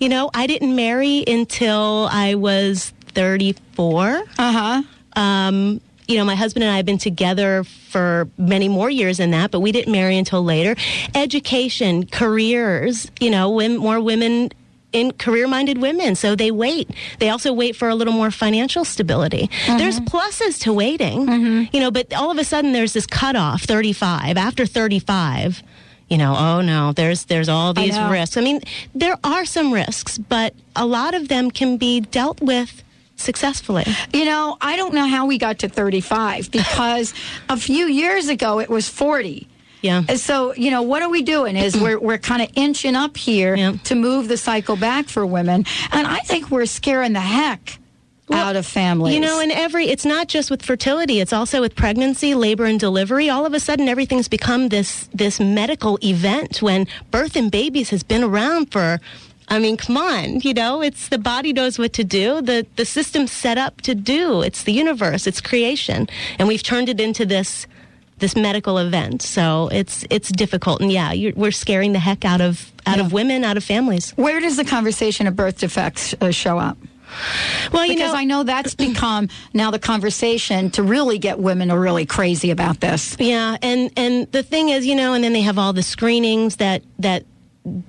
You 0.00 0.08
know, 0.08 0.30
I 0.34 0.46
didn't 0.48 0.74
marry 0.74 1.22
until 1.26 2.08
I 2.10 2.34
was 2.34 2.92
34. 3.14 4.08
Uh 4.10 4.22
huh. 4.38 4.82
Um, 5.14 5.80
you 6.12 6.18
know, 6.18 6.24
my 6.26 6.34
husband 6.34 6.62
and 6.62 6.70
I 6.70 6.76
have 6.76 6.84
been 6.84 6.98
together 6.98 7.64
for 7.64 8.28
many 8.36 8.68
more 8.68 8.90
years 8.90 9.16
than 9.16 9.30
that, 9.30 9.50
but 9.50 9.60
we 9.60 9.72
didn't 9.72 9.90
marry 9.90 10.18
until 10.18 10.44
later. 10.44 10.76
Education, 11.14 12.06
careers, 12.06 13.10
you 13.18 13.30
know, 13.30 13.50
women, 13.50 13.78
more 13.78 13.98
women 13.98 14.50
in 14.92 15.12
career-minded 15.12 15.78
women, 15.78 16.14
so 16.14 16.36
they 16.36 16.50
wait. 16.50 16.90
They 17.18 17.30
also 17.30 17.54
wait 17.54 17.76
for 17.76 17.88
a 17.88 17.94
little 17.94 18.12
more 18.12 18.30
financial 18.30 18.84
stability. 18.84 19.48
Mm-hmm. 19.48 19.78
There's 19.78 20.00
pluses 20.00 20.60
to 20.60 20.72
waiting, 20.74 21.26
mm-hmm. 21.26 21.74
you 21.74 21.80
know, 21.80 21.90
but 21.90 22.12
all 22.12 22.30
of 22.30 22.36
a 22.36 22.44
sudden 22.44 22.72
there's 22.72 22.92
this 22.92 23.06
cutoff, 23.06 23.62
35. 23.62 24.36
After 24.36 24.66
35, 24.66 25.62
you 26.08 26.18
know, 26.18 26.36
oh 26.36 26.60
no, 26.60 26.92
there's 26.92 27.24
there's 27.24 27.48
all 27.48 27.72
these 27.72 27.96
know. 27.96 28.10
risks. 28.10 28.36
I 28.36 28.42
mean, 28.42 28.60
there 28.94 29.16
are 29.24 29.46
some 29.46 29.72
risks, 29.72 30.18
but 30.18 30.54
a 30.76 30.84
lot 30.84 31.14
of 31.14 31.28
them 31.28 31.50
can 31.50 31.78
be 31.78 32.00
dealt 32.00 32.42
with 32.42 32.84
successfully. 33.22 33.84
You 34.12 34.24
know, 34.24 34.56
I 34.60 34.76
don't 34.76 34.92
know 34.94 35.06
how 35.06 35.26
we 35.26 35.38
got 35.38 35.60
to 35.60 35.68
35 35.68 36.50
because 36.50 37.14
a 37.48 37.56
few 37.56 37.86
years 37.86 38.28
ago 38.28 38.60
it 38.60 38.68
was 38.68 38.88
40. 38.88 39.48
Yeah. 39.80 40.02
So, 40.14 40.54
you 40.54 40.70
know, 40.70 40.82
what 40.82 41.02
are 41.02 41.08
we 41.10 41.22
doing 41.22 41.56
is 41.56 41.76
we're, 41.76 41.98
we're 41.98 42.18
kind 42.18 42.40
of 42.42 42.48
inching 42.54 42.94
up 42.94 43.16
here 43.16 43.56
Yeah. 43.56 43.72
to 43.84 43.94
move 43.96 44.28
the 44.28 44.36
cycle 44.36 44.76
back 44.76 45.08
for 45.08 45.26
women. 45.26 45.64
And 45.90 46.06
I 46.06 46.18
think 46.18 46.50
we're 46.50 46.66
scaring 46.66 47.14
the 47.14 47.20
heck 47.20 47.78
out 48.30 48.54
of 48.56 48.64
families. 48.64 49.12
You 49.14 49.20
know, 49.20 49.40
and 49.40 49.50
every 49.52 49.88
it's 49.88 50.06
not 50.06 50.28
just 50.28 50.50
with 50.50 50.62
fertility, 50.62 51.20
it's 51.20 51.32
also 51.32 51.60
with 51.60 51.74
pregnancy, 51.74 52.34
labor 52.34 52.64
and 52.64 52.78
delivery. 52.80 53.28
All 53.28 53.44
of 53.44 53.52
a 53.54 53.60
sudden 53.60 53.88
everything's 53.88 54.28
become 54.28 54.68
this 54.68 55.08
this 55.12 55.38
medical 55.40 55.98
event 56.02 56.62
when 56.62 56.86
birth 57.10 57.34
and 57.36 57.50
babies 57.50 57.90
has 57.90 58.02
been 58.04 58.22
around 58.22 58.70
for 58.72 59.00
I 59.52 59.58
mean, 59.58 59.76
come 59.76 59.98
on, 59.98 60.40
you 60.40 60.54
know, 60.54 60.80
it's 60.80 61.08
the 61.08 61.18
body 61.18 61.52
knows 61.52 61.78
what 61.78 61.92
to 61.94 62.04
do. 62.04 62.40
The 62.40 62.66
the 62.76 62.86
system's 62.86 63.30
set 63.30 63.58
up 63.58 63.82
to 63.82 63.94
do. 63.94 64.40
It's 64.40 64.62
the 64.64 64.72
universe, 64.72 65.26
it's 65.26 65.42
creation. 65.42 66.08
And 66.38 66.48
we've 66.48 66.62
turned 66.62 66.88
it 66.88 67.00
into 67.00 67.26
this 67.26 67.66
this 68.18 68.34
medical 68.34 68.78
event. 68.78 69.20
So 69.20 69.68
it's 69.70 70.06
it's 70.08 70.30
difficult 70.32 70.80
and 70.80 70.90
yeah, 70.90 71.12
you're, 71.12 71.34
we're 71.36 71.52
scaring 71.52 71.92
the 71.92 71.98
heck 71.98 72.24
out 72.24 72.40
of 72.40 72.72
out 72.86 72.98
of 72.98 73.12
women, 73.12 73.44
out 73.44 73.58
of 73.58 73.64
families. 73.64 74.12
where 74.16 74.40
does 74.40 74.56
the 74.56 74.64
conversation 74.64 75.26
of 75.26 75.36
birth 75.36 75.58
defects 75.58 76.14
uh, 76.20 76.30
show 76.30 76.58
up? 76.58 76.78
Well, 77.72 77.84
you 77.84 77.94
Because 77.94 78.12
know, 78.14 78.18
I 78.18 78.24
know 78.24 78.42
that's 78.42 78.74
become 78.74 79.28
now 79.52 79.70
the 79.70 79.78
conversation 79.78 80.70
to 80.70 80.82
really 80.82 81.18
get 81.18 81.38
women 81.38 81.70
are 81.70 81.78
really 81.78 82.06
crazy 82.06 82.50
about 82.50 82.80
this. 82.80 83.16
Yeah, 83.18 83.58
and 83.60 83.90
and 83.98 84.32
the 84.32 84.42
thing 84.42 84.70
is, 84.70 84.86
you 84.86 84.94
know, 84.94 85.12
and 85.12 85.22
then 85.22 85.34
they 85.34 85.42
have 85.42 85.58
all 85.58 85.74
the 85.74 85.82
screenings 85.82 86.56
that 86.56 86.82
that 87.00 87.24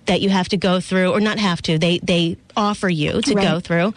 that 0.05 0.21
you 0.21 0.29
have 0.29 0.49
to 0.49 0.57
go 0.57 0.79
through, 0.79 1.11
or 1.11 1.19
not 1.19 1.39
have 1.39 1.61
to. 1.63 1.77
They 1.77 1.99
they 1.99 2.37
offer 2.55 2.89
you 2.89 3.21
to 3.21 3.33
go 3.33 3.59
through 3.59 3.93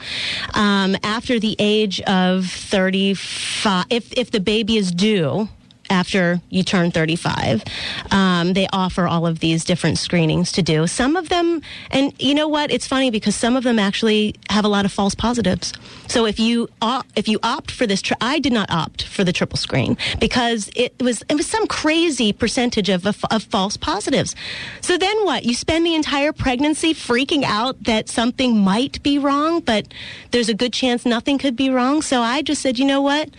um, 0.54 0.96
after 1.02 1.38
the 1.38 1.56
age 1.58 2.00
of 2.02 2.46
thirty 2.46 3.14
five. 3.14 3.86
If 3.90 4.12
if 4.14 4.30
the 4.30 4.40
baby 4.40 4.76
is 4.76 4.90
due. 4.90 5.48
After 5.90 6.40
you 6.50 6.62
turn 6.62 6.90
35, 6.90 7.62
um, 8.10 8.52
they 8.52 8.66
offer 8.72 9.06
all 9.06 9.26
of 9.26 9.40
these 9.40 9.64
different 9.64 9.98
screenings 9.98 10.52
to 10.52 10.62
do. 10.62 10.86
Some 10.86 11.16
of 11.16 11.28
them, 11.28 11.62
and 11.90 12.12
you 12.20 12.34
know 12.34 12.48
what? 12.48 12.70
It's 12.70 12.86
funny 12.86 13.10
because 13.10 13.34
some 13.34 13.56
of 13.56 13.64
them 13.64 13.78
actually 13.78 14.34
have 14.50 14.64
a 14.64 14.68
lot 14.68 14.84
of 14.84 14.92
false 14.92 15.14
positives. 15.14 15.72
So 16.08 16.26
if 16.26 16.38
you 16.38 16.68
if 17.14 17.28
you 17.28 17.38
opt 17.42 17.70
for 17.70 17.86
this, 17.86 18.02
tri- 18.02 18.16
I 18.20 18.38
did 18.38 18.52
not 18.52 18.70
opt 18.70 19.04
for 19.04 19.24
the 19.24 19.32
triple 19.32 19.56
screen 19.58 19.96
because 20.20 20.70
it 20.74 20.94
was 21.00 21.22
it 21.28 21.34
was 21.34 21.46
some 21.46 21.66
crazy 21.66 22.32
percentage 22.32 22.88
of, 22.88 23.06
of 23.06 23.24
of 23.30 23.44
false 23.44 23.76
positives. 23.76 24.34
So 24.80 24.98
then 24.98 25.24
what? 25.24 25.44
You 25.44 25.54
spend 25.54 25.86
the 25.86 25.94
entire 25.94 26.32
pregnancy 26.32 26.94
freaking 26.94 27.44
out 27.44 27.82
that 27.84 28.08
something 28.08 28.58
might 28.58 29.02
be 29.02 29.18
wrong, 29.18 29.60
but 29.60 29.86
there's 30.30 30.48
a 30.48 30.54
good 30.54 30.72
chance 30.72 31.04
nothing 31.04 31.38
could 31.38 31.56
be 31.56 31.70
wrong. 31.70 32.02
So 32.02 32.20
I 32.22 32.42
just 32.42 32.62
said, 32.62 32.78
you 32.78 32.84
know 32.84 33.02
what? 33.02 33.30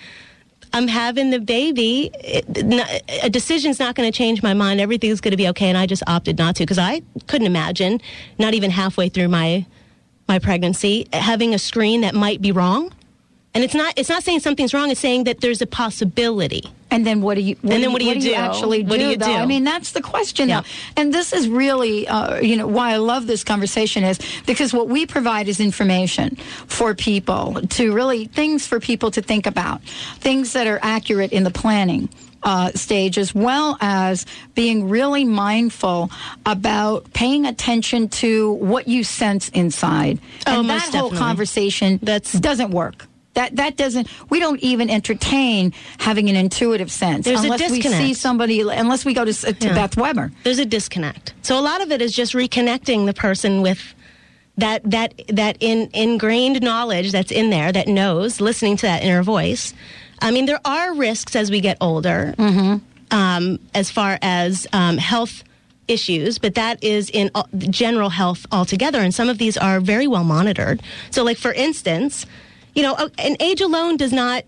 I'm 0.73 0.87
having 0.87 1.29
the 1.29 1.39
baby. 1.39 2.11
A 3.23 3.29
decision's 3.29 3.79
not 3.79 3.95
going 3.95 4.11
to 4.11 4.15
change 4.15 4.43
my 4.43 4.53
mind. 4.53 4.79
Everything's 4.79 5.21
going 5.21 5.31
to 5.31 5.37
be 5.37 5.47
okay. 5.49 5.69
And 5.69 5.77
I 5.77 5.85
just 5.85 6.03
opted 6.07 6.37
not 6.37 6.55
to 6.57 6.63
because 6.63 6.77
I 6.77 7.01
couldn't 7.27 7.47
imagine, 7.47 8.01
not 8.37 8.53
even 8.53 8.71
halfway 8.71 9.09
through 9.09 9.29
my 9.29 9.65
my 10.27 10.39
pregnancy, 10.39 11.07
having 11.13 11.53
a 11.53 11.59
screen 11.59 12.01
that 12.01 12.13
might 12.13 12.41
be 12.41 12.51
wrong. 12.51 12.91
And 13.57 13.63
it's 13.63 13.73
not 13.73 13.95
it's 13.97 14.07
not 14.07 14.21
saying 14.23 14.41
something's 14.41 14.71
wrong, 14.71 14.91
it's 14.91 14.99
saying 14.99 15.23
that 15.23 15.41
there's 15.41 15.63
a 15.63 15.65
possibility. 15.65 16.61
And 16.91 17.07
then 17.07 17.23
what 17.23 17.35
do 17.37 17.41
you? 17.41 17.55
And 17.63 17.81
then 17.81 17.91
what 17.91 18.01
do 18.01 18.07
you 18.07 18.21
do? 18.21 18.33
actually 18.35 18.83
do? 18.83 18.89
What 18.89 18.99
do 18.99 19.09
you 19.09 19.17
though? 19.17 19.25
do? 19.25 19.31
I 19.33 19.47
mean, 19.47 19.63
that's 19.63 19.93
the 19.93 20.01
question. 20.01 20.47
Yeah. 20.47 20.61
Though. 20.61 20.67
And 21.01 21.11
this 21.11 21.33
is 21.33 21.49
really, 21.49 22.07
uh, 22.07 22.35
you 22.39 22.55
know, 22.55 22.67
why 22.67 22.91
I 22.93 22.97
love 22.97 23.25
this 23.25 23.43
conversation 23.43 24.03
is 24.03 24.19
because 24.45 24.75
what 24.75 24.87
we 24.89 25.07
provide 25.07 25.47
is 25.47 25.59
information 25.59 26.35
for 26.67 26.93
people 26.93 27.59
to 27.69 27.93
really 27.95 28.25
things 28.25 28.67
for 28.67 28.79
people 28.79 29.09
to 29.09 29.23
think 29.23 29.47
about, 29.47 29.81
things 30.19 30.53
that 30.53 30.67
are 30.67 30.79
accurate 30.83 31.31
in 31.33 31.43
the 31.43 31.51
planning. 31.51 32.09
Uh, 32.43 32.71
stage 32.73 33.17
as 33.17 33.33
well 33.33 33.75
as 33.81 34.25
being 34.53 34.87
really 34.87 35.25
mindful 35.25 36.09
about 36.45 37.11
paying 37.11 37.47
attention 37.47 38.07
to 38.07 38.53
what 38.53 38.87
you 38.87 39.03
sense 39.03 39.49
inside 39.49 40.19
Oh, 40.45 40.59
and 40.59 40.69
that 40.69 40.81
whole 40.83 40.91
definitely. 41.09 41.17
conversation 41.17 41.99
That's- 42.03 42.33
doesn't 42.33 42.69
work 42.69 43.07
that 43.37 43.55
that 43.55 43.77
doesn't 43.77 44.07
we 44.31 44.39
don't 44.39 44.59
even 44.61 44.89
entertain 44.89 45.71
having 45.99 46.29
an 46.29 46.35
intuitive 46.35 46.91
sense 46.91 47.25
There's 47.25 47.41
a 47.41 47.43
unless 47.43 47.69
we 47.71 47.81
see 47.81 48.13
somebody 48.13 48.61
unless 48.61 49.05
we 49.05 49.13
go 49.13 49.23
to, 49.25 49.33
to 49.33 49.67
Yeah. 49.67 49.73
Beth 49.75 49.95
Weber 49.95 50.31
There's 50.43 50.59
a 50.59 50.65
disconnect. 50.65 51.33
So 51.43 51.57
a 51.57 51.61
lot 51.61 51.81
of 51.81 51.91
it 51.91 52.01
is 52.01 52.13
just 52.13 52.33
reconnecting 52.33 53.05
the 53.05 53.13
person 53.13 53.61
with 53.61 53.93
that 54.57 54.81
that 54.89 55.13
that 55.29 55.57
in, 55.59 55.89
ingrained 55.93 56.61
knowledge 56.61 57.11
that's 57.11 57.31
in 57.31 57.51
there 57.51 57.71
that 57.71 57.87
knows, 57.87 58.41
listening 58.41 58.75
to 58.77 58.87
that 58.87 59.03
inner 59.03 59.21
voice. 59.21 59.73
I 60.19 60.31
mean, 60.31 60.47
there 60.47 60.59
are 60.65 60.95
risks 60.95 61.35
as 61.35 61.51
we 61.51 61.61
get 61.61 61.77
older, 61.79 62.33
um, 63.11 63.59
as 63.75 63.91
far 63.91 64.17
as 64.23 64.65
um, 64.73 64.97
health 64.97 65.43
issues, 65.87 66.39
but 66.39 66.55
that 66.55 66.83
is 66.83 67.11
in 67.11 67.29
general 67.69 68.09
health 68.09 68.47
altogether. 68.51 68.99
And 68.99 69.13
some 69.13 69.29
of 69.29 69.37
these 69.37 69.57
are 69.57 69.79
very 69.79 70.07
well 70.07 70.23
monitored. 70.23 70.81
So, 71.11 71.23
like 71.23 71.37
for 71.37 71.53
instance, 71.53 72.25
you 72.77 72.83
know, 72.83 72.93
uh, 72.93 73.09
an 73.17 73.35
age 73.39 73.59
alone 73.59 73.97
does 73.97 74.13
not 74.13 74.43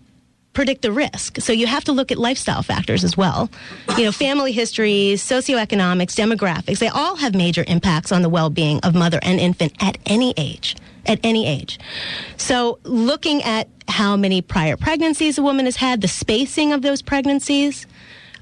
predict 0.52 0.82
the 0.82 0.92
risk. 0.92 1.40
So 1.40 1.52
you 1.52 1.66
have 1.66 1.82
to 1.84 1.92
look 1.92 2.12
at 2.12 2.18
lifestyle 2.18 2.62
factors 2.62 3.02
as 3.02 3.16
well. 3.16 3.50
You 3.98 4.04
know, 4.04 4.12
family 4.12 4.52
histories, 4.52 5.22
socioeconomics, 5.22 6.14
demographics, 6.14 6.78
they 6.78 6.88
all 6.88 7.16
have 7.16 7.34
major 7.34 7.64
impacts 7.66 8.12
on 8.12 8.22
the 8.22 8.28
well-being 8.28 8.78
of 8.80 8.94
mother 8.94 9.18
and 9.22 9.40
infant 9.40 9.72
at 9.80 9.98
any 10.06 10.32
age. 10.36 10.76
At 11.06 11.18
any 11.24 11.46
age. 11.46 11.80
So 12.36 12.78
looking 12.84 13.42
at 13.42 13.68
how 13.88 14.16
many 14.16 14.42
prior 14.42 14.76
pregnancies 14.76 15.36
a 15.38 15.42
woman 15.42 15.64
has 15.64 15.76
had, 15.76 16.00
the 16.00 16.08
spacing 16.08 16.72
of 16.72 16.82
those 16.82 17.02
pregnancies, 17.02 17.86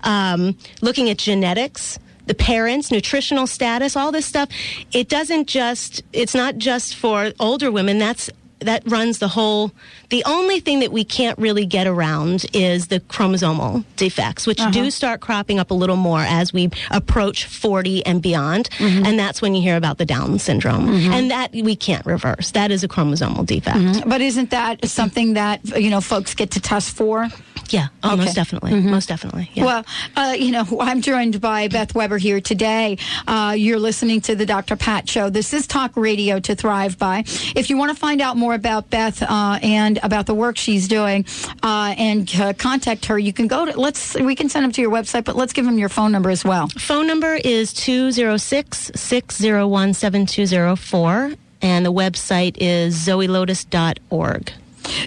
um, 0.03 0.59
looking 0.83 1.09
at 1.09 1.17
genetics, 1.17 1.99
the 2.27 2.35
parents, 2.35 2.91
nutritional 2.91 3.47
status, 3.47 3.97
all 3.97 4.13
this 4.13 4.27
stuff. 4.27 4.51
It 4.93 5.09
doesn't 5.09 5.47
just, 5.49 6.03
it's 6.13 6.35
not 6.35 6.59
just 6.59 6.95
for 6.95 7.33
older 7.41 7.73
women. 7.73 7.99
That's, 7.99 8.29
that 8.61 8.83
runs 8.87 9.19
the 9.19 9.29
whole, 9.29 9.73
the 10.11 10.23
only 10.25 10.61
thing 10.61 10.81
that 10.81 10.93
we 10.93 11.05
can't 11.05 11.39
really 11.39 11.67
get 11.67 11.87
around 11.87 12.47
is 12.53 12.89
the 12.89 13.01
chromosomal 13.01 13.85
defects, 13.97 14.47
which 14.47 14.59
do 14.59 14.81
uh-huh. 14.81 14.91
start 14.91 15.21
cropping 15.21 15.59
up 15.59 15.71
a 15.71 15.75
little 15.75 15.97
more 15.97 16.21
as 16.21 16.53
we 16.53 16.71
approach 16.91 17.45
40 17.47 18.05
and 18.07 18.23
beyond. 18.23 18.71
Mm-hmm. 18.71 19.07
And 19.07 19.19
that's 19.19 19.41
when 19.43 19.55
you 19.55 19.63
hear 19.63 19.77
about 19.77 19.99
the 19.99 20.07
Down 20.07 20.39
syndrome. 20.39 20.87
Mm-hmm. 20.87 21.13
And 21.13 21.31
that 21.31 21.53
we 21.53 21.77
can't 21.77 22.05
reverse. 22.07 22.51
That 22.53 22.71
is 22.71 22.83
a 22.85 22.89
chromosomal 22.89 23.47
defect. 23.47 23.79
Mm-hmm. 23.79 24.09
but 24.09 24.21
isn't 24.21 24.51
that 24.51 24.85
something 24.89 25.35
that 25.35 25.65
you 25.79 25.91
know 25.91 26.01
folks 26.01 26.35
get 26.35 26.51
to 26.53 26.61
test 26.61 26.95
for 26.97 27.29
Yeah. 27.71 27.89
Oh, 28.03 28.15
Okay. 28.15 28.25
most 28.25 28.35
definitely. 28.35 28.81
Most 28.81 29.09
definitely. 29.09 29.51
Yeah. 29.55 29.65
Well, 29.65 29.85
uh, 30.17 30.35
you 30.39 30.51
know, 30.53 30.65
I'm 30.81 31.01
joined 31.03 31.41
by 31.41 31.69
Beth 31.69 31.95
Weber 31.95 32.19
here 32.19 32.41
today. 32.41 32.99
Uh, 33.27 33.55
you're 33.57 33.79
listening 33.79 34.21
to 34.23 34.35
the 34.35 34.47
Dr. 34.47 34.77
Pat 34.77 35.09
Show. 35.09 35.31
This 35.31 35.53
is 35.53 35.67
talk 35.67 35.97
radio 35.97 36.41
to 36.41 36.55
thrive 36.55 36.99
by. 36.99 37.25
If 37.55 37.71
you 37.71 37.77
want 37.77 37.91
to 37.93 37.97
find 37.99 38.21
out 38.21 38.37
more 38.37 38.55
about 38.55 38.91
Beth 38.91 39.23
uh, 39.23 39.59
and 39.63 39.99
about 40.03 40.27
the 40.27 40.35
work 40.35 40.57
she's 40.57 40.89
doing 40.89 41.27
uh, 41.63 41.95
and 41.99 42.31
uh, 42.41 42.53
contact 42.55 43.07
her, 43.07 43.19
you 43.19 43.33
can 43.33 43.47
go 43.49 43.67
to, 43.67 43.79
let's, 43.79 44.15
we 44.15 44.35
can 44.35 44.49
send 44.49 44.65
them 44.65 44.73
to 44.73 44.81
your 44.81 44.91
website, 44.91 45.25
but 45.25 45.37
let's 45.37 45.53
give 45.53 45.65
them 45.65 45.79
your 45.79 45.89
phone 45.89 46.13
number 46.13 46.31
as 46.31 46.45
well. 46.45 46.69
Phone 46.79 47.07
number 47.07 47.35
is 47.45 47.73
206 47.73 48.93
601 48.95 49.95
7204, 49.95 51.33
and 51.63 51.85
the 51.85 51.93
website 51.93 52.57
is 52.59 52.97
zoelotus.org. 53.07 54.53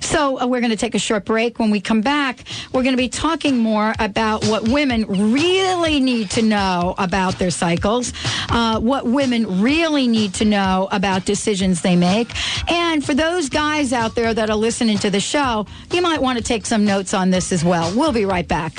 So 0.02 0.40
uh, 0.40 0.48
we're 0.48 0.60
going 0.62 0.72
to 0.72 0.78
take 0.78 0.96
a 0.96 1.00
short 1.00 1.26
break. 1.26 1.60
When 1.60 1.72
we 1.72 1.82
come 1.82 2.02
back, 2.02 2.44
we're 2.74 2.84
going 2.84 2.94
to 2.94 3.02
be 3.02 3.10
talking 3.10 3.58
more 3.58 3.94
about 4.00 4.46
what 4.46 4.68
women 4.68 5.06
really 5.34 6.00
need 6.00 6.30
to 6.32 6.42
know 6.42 6.96
about 6.98 7.40
their 7.40 7.52
cycles, 7.52 8.14
uh, 8.50 8.80
what 8.80 9.06
women 9.06 9.62
really 9.62 10.08
need 10.08 10.34
to 10.36 10.46
know 10.46 10.88
about 10.92 11.26
decisions 11.26 11.82
they 11.82 11.96
make. 11.96 12.30
And 12.70 13.04
for 13.04 13.14
those 13.14 13.50
guys 13.50 13.94
out 13.94 14.16
there 14.16 14.34
that 14.34 14.50
are 14.50 14.56
listening 14.56 14.98
to 15.00 15.10
the 15.10 15.20
show, 15.20 15.66
you 15.92 16.02
might 16.02 16.22
want 16.22 16.38
to 16.38 16.44
take 16.44 16.66
some 16.66 16.86
notes 16.86 17.14
on 17.14 17.30
this 17.30 17.52
as 17.52 17.64
well. 17.64 17.92
We'll 17.96 18.14
be 18.14 18.26
right 18.26 18.48
back. 18.48 18.74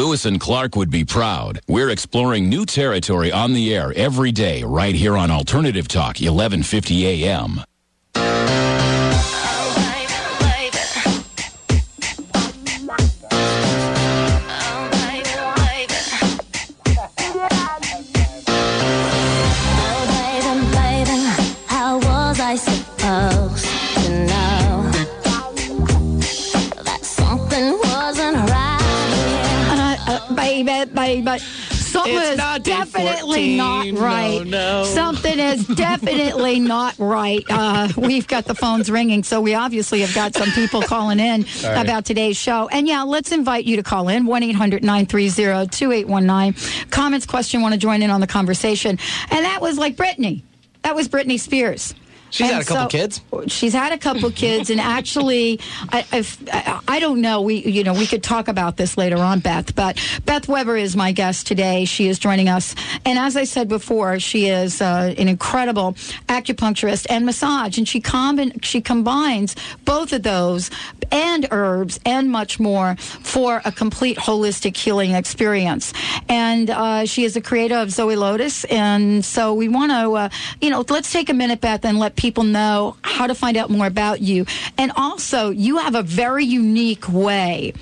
Lewis 0.00 0.24
and 0.24 0.40
Clark 0.40 0.76
would 0.76 0.88
be 0.88 1.04
proud. 1.04 1.60
We're 1.68 1.90
exploring 1.90 2.48
new 2.48 2.64
territory 2.64 3.30
on 3.30 3.52
the 3.52 3.74
air 3.74 3.92
every 3.94 4.32
day, 4.32 4.64
right 4.64 4.94
here 4.94 5.14
on 5.14 5.30
Alternative 5.30 5.86
Talk, 5.86 6.16
1150 6.20 7.26
AM. 7.26 7.60
Baby. 31.10 31.38
Something 31.90 32.16
It's 32.18 32.30
is 32.30 32.36
not 32.36 32.62
definitely 32.62 33.56
14, 33.56 33.56
not 33.56 33.86
right. 34.00 34.46
no. 34.46 34.84
Something 34.84 35.40
is 35.40 35.66
definitely 35.74 36.60
not 36.60 36.94
right. 36.98 37.44
Uh, 37.50 37.88
we've 37.96 38.28
got 38.28 38.44
the 38.44 38.54
phones 38.54 38.88
ringing, 38.88 39.24
so 39.24 39.40
we 39.40 39.54
obviously 39.54 40.00
have 40.02 40.14
got 40.14 40.32
some 40.34 40.50
people 40.52 40.82
calling 40.82 41.18
in 41.18 41.42
right. 41.64 41.82
about 41.82 42.04
today's 42.04 42.36
show. 42.36 42.68
And 42.68 42.86
yeah, 42.86 43.02
let's 43.02 43.32
invite 43.32 43.64
you 43.64 43.74
to 43.74 43.82
call 43.82 44.08
in 44.08 44.24
1 44.24 44.42
800 44.44 44.84
930 44.84 45.66
2819. 45.66 46.90
Comments, 46.90 47.26
question, 47.26 47.60
want 47.60 47.74
to 47.74 47.80
join 47.80 48.02
in 48.02 48.10
on 48.10 48.20
the 48.20 48.28
conversation. 48.28 48.96
And 49.30 49.44
that 49.44 49.60
was 49.60 49.76
like 49.76 49.96
Britney. 49.96 50.42
That 50.82 50.94
was 50.94 51.08
Britney 51.08 51.40
Spears. 51.40 51.92
She's 52.30 52.46
And 52.48 52.54
had 52.56 52.62
a 52.62 52.64
couple 52.66 52.82
so- 52.84 52.88
kids. 52.88 53.20
She's 53.48 53.72
had 53.72 53.92
a 53.92 53.98
couple 53.98 54.30
kids, 54.30 54.70
and 54.70 54.80
actually, 54.80 55.60
I, 55.90 56.04
if, 56.12 56.38
I, 56.52 56.80
I 56.86 57.00
don't 57.00 57.20
know. 57.20 57.42
We, 57.42 57.56
you 57.64 57.84
know, 57.84 57.92
we 57.94 58.06
could 58.06 58.22
talk 58.22 58.48
about 58.48 58.76
this 58.76 58.96
later 58.96 59.16
on, 59.16 59.40
Beth. 59.40 59.74
But 59.74 59.98
Beth 60.26 60.46
Weber 60.48 60.76
is 60.76 60.94
my 60.96 61.12
guest 61.12 61.46
today. 61.46 61.84
She 61.84 62.08
is 62.08 62.18
joining 62.18 62.48
us, 62.48 62.74
and 63.04 63.18
as 63.18 63.36
I 63.36 63.44
said 63.44 63.68
before, 63.68 64.18
she 64.20 64.46
is 64.48 64.80
uh, 64.80 65.14
an 65.16 65.28
incredible 65.28 65.94
acupuncturist 66.28 67.06
and 67.10 67.26
massage, 67.26 67.78
and 67.78 67.88
she 67.88 68.00
combi- 68.00 68.62
she 68.62 68.80
combines 68.80 69.56
both 69.84 70.12
of 70.12 70.22
those 70.22 70.70
and 71.10 71.46
herbs 71.50 72.00
and 72.04 72.30
much 72.30 72.60
more 72.60 72.96
for 72.96 73.60
a 73.64 73.72
complete 73.72 74.16
holistic 74.16 74.76
healing 74.76 75.12
experience. 75.12 75.92
And 76.28 76.70
uh, 76.70 77.06
she 77.06 77.24
is 77.24 77.36
a 77.36 77.40
creator 77.40 77.76
of 77.76 77.90
Zoe 77.90 78.16
Lotus, 78.16 78.64
and 78.64 79.24
so 79.24 79.54
we 79.54 79.68
want 79.68 79.92
to, 79.92 80.12
uh, 80.12 80.28
you 80.60 80.70
know, 80.70 80.84
let's 80.88 81.12
take 81.12 81.28
a 81.28 81.34
minute, 81.34 81.60
Beth, 81.60 81.84
and 81.84 81.98
let 81.98 82.16
people 82.16 82.44
know 82.44 82.96
how 83.02 83.26
to 83.26 83.34
find 83.34 83.56
out 83.56 83.70
more 83.70 83.86
about 83.86 84.20
you. 84.20 84.46
And 84.78 84.92
also, 84.96 85.50
you 85.50 85.78
have 85.78 85.94
a 85.94 86.02
very 86.02 86.44
unique 86.44 87.08
way 87.08 87.72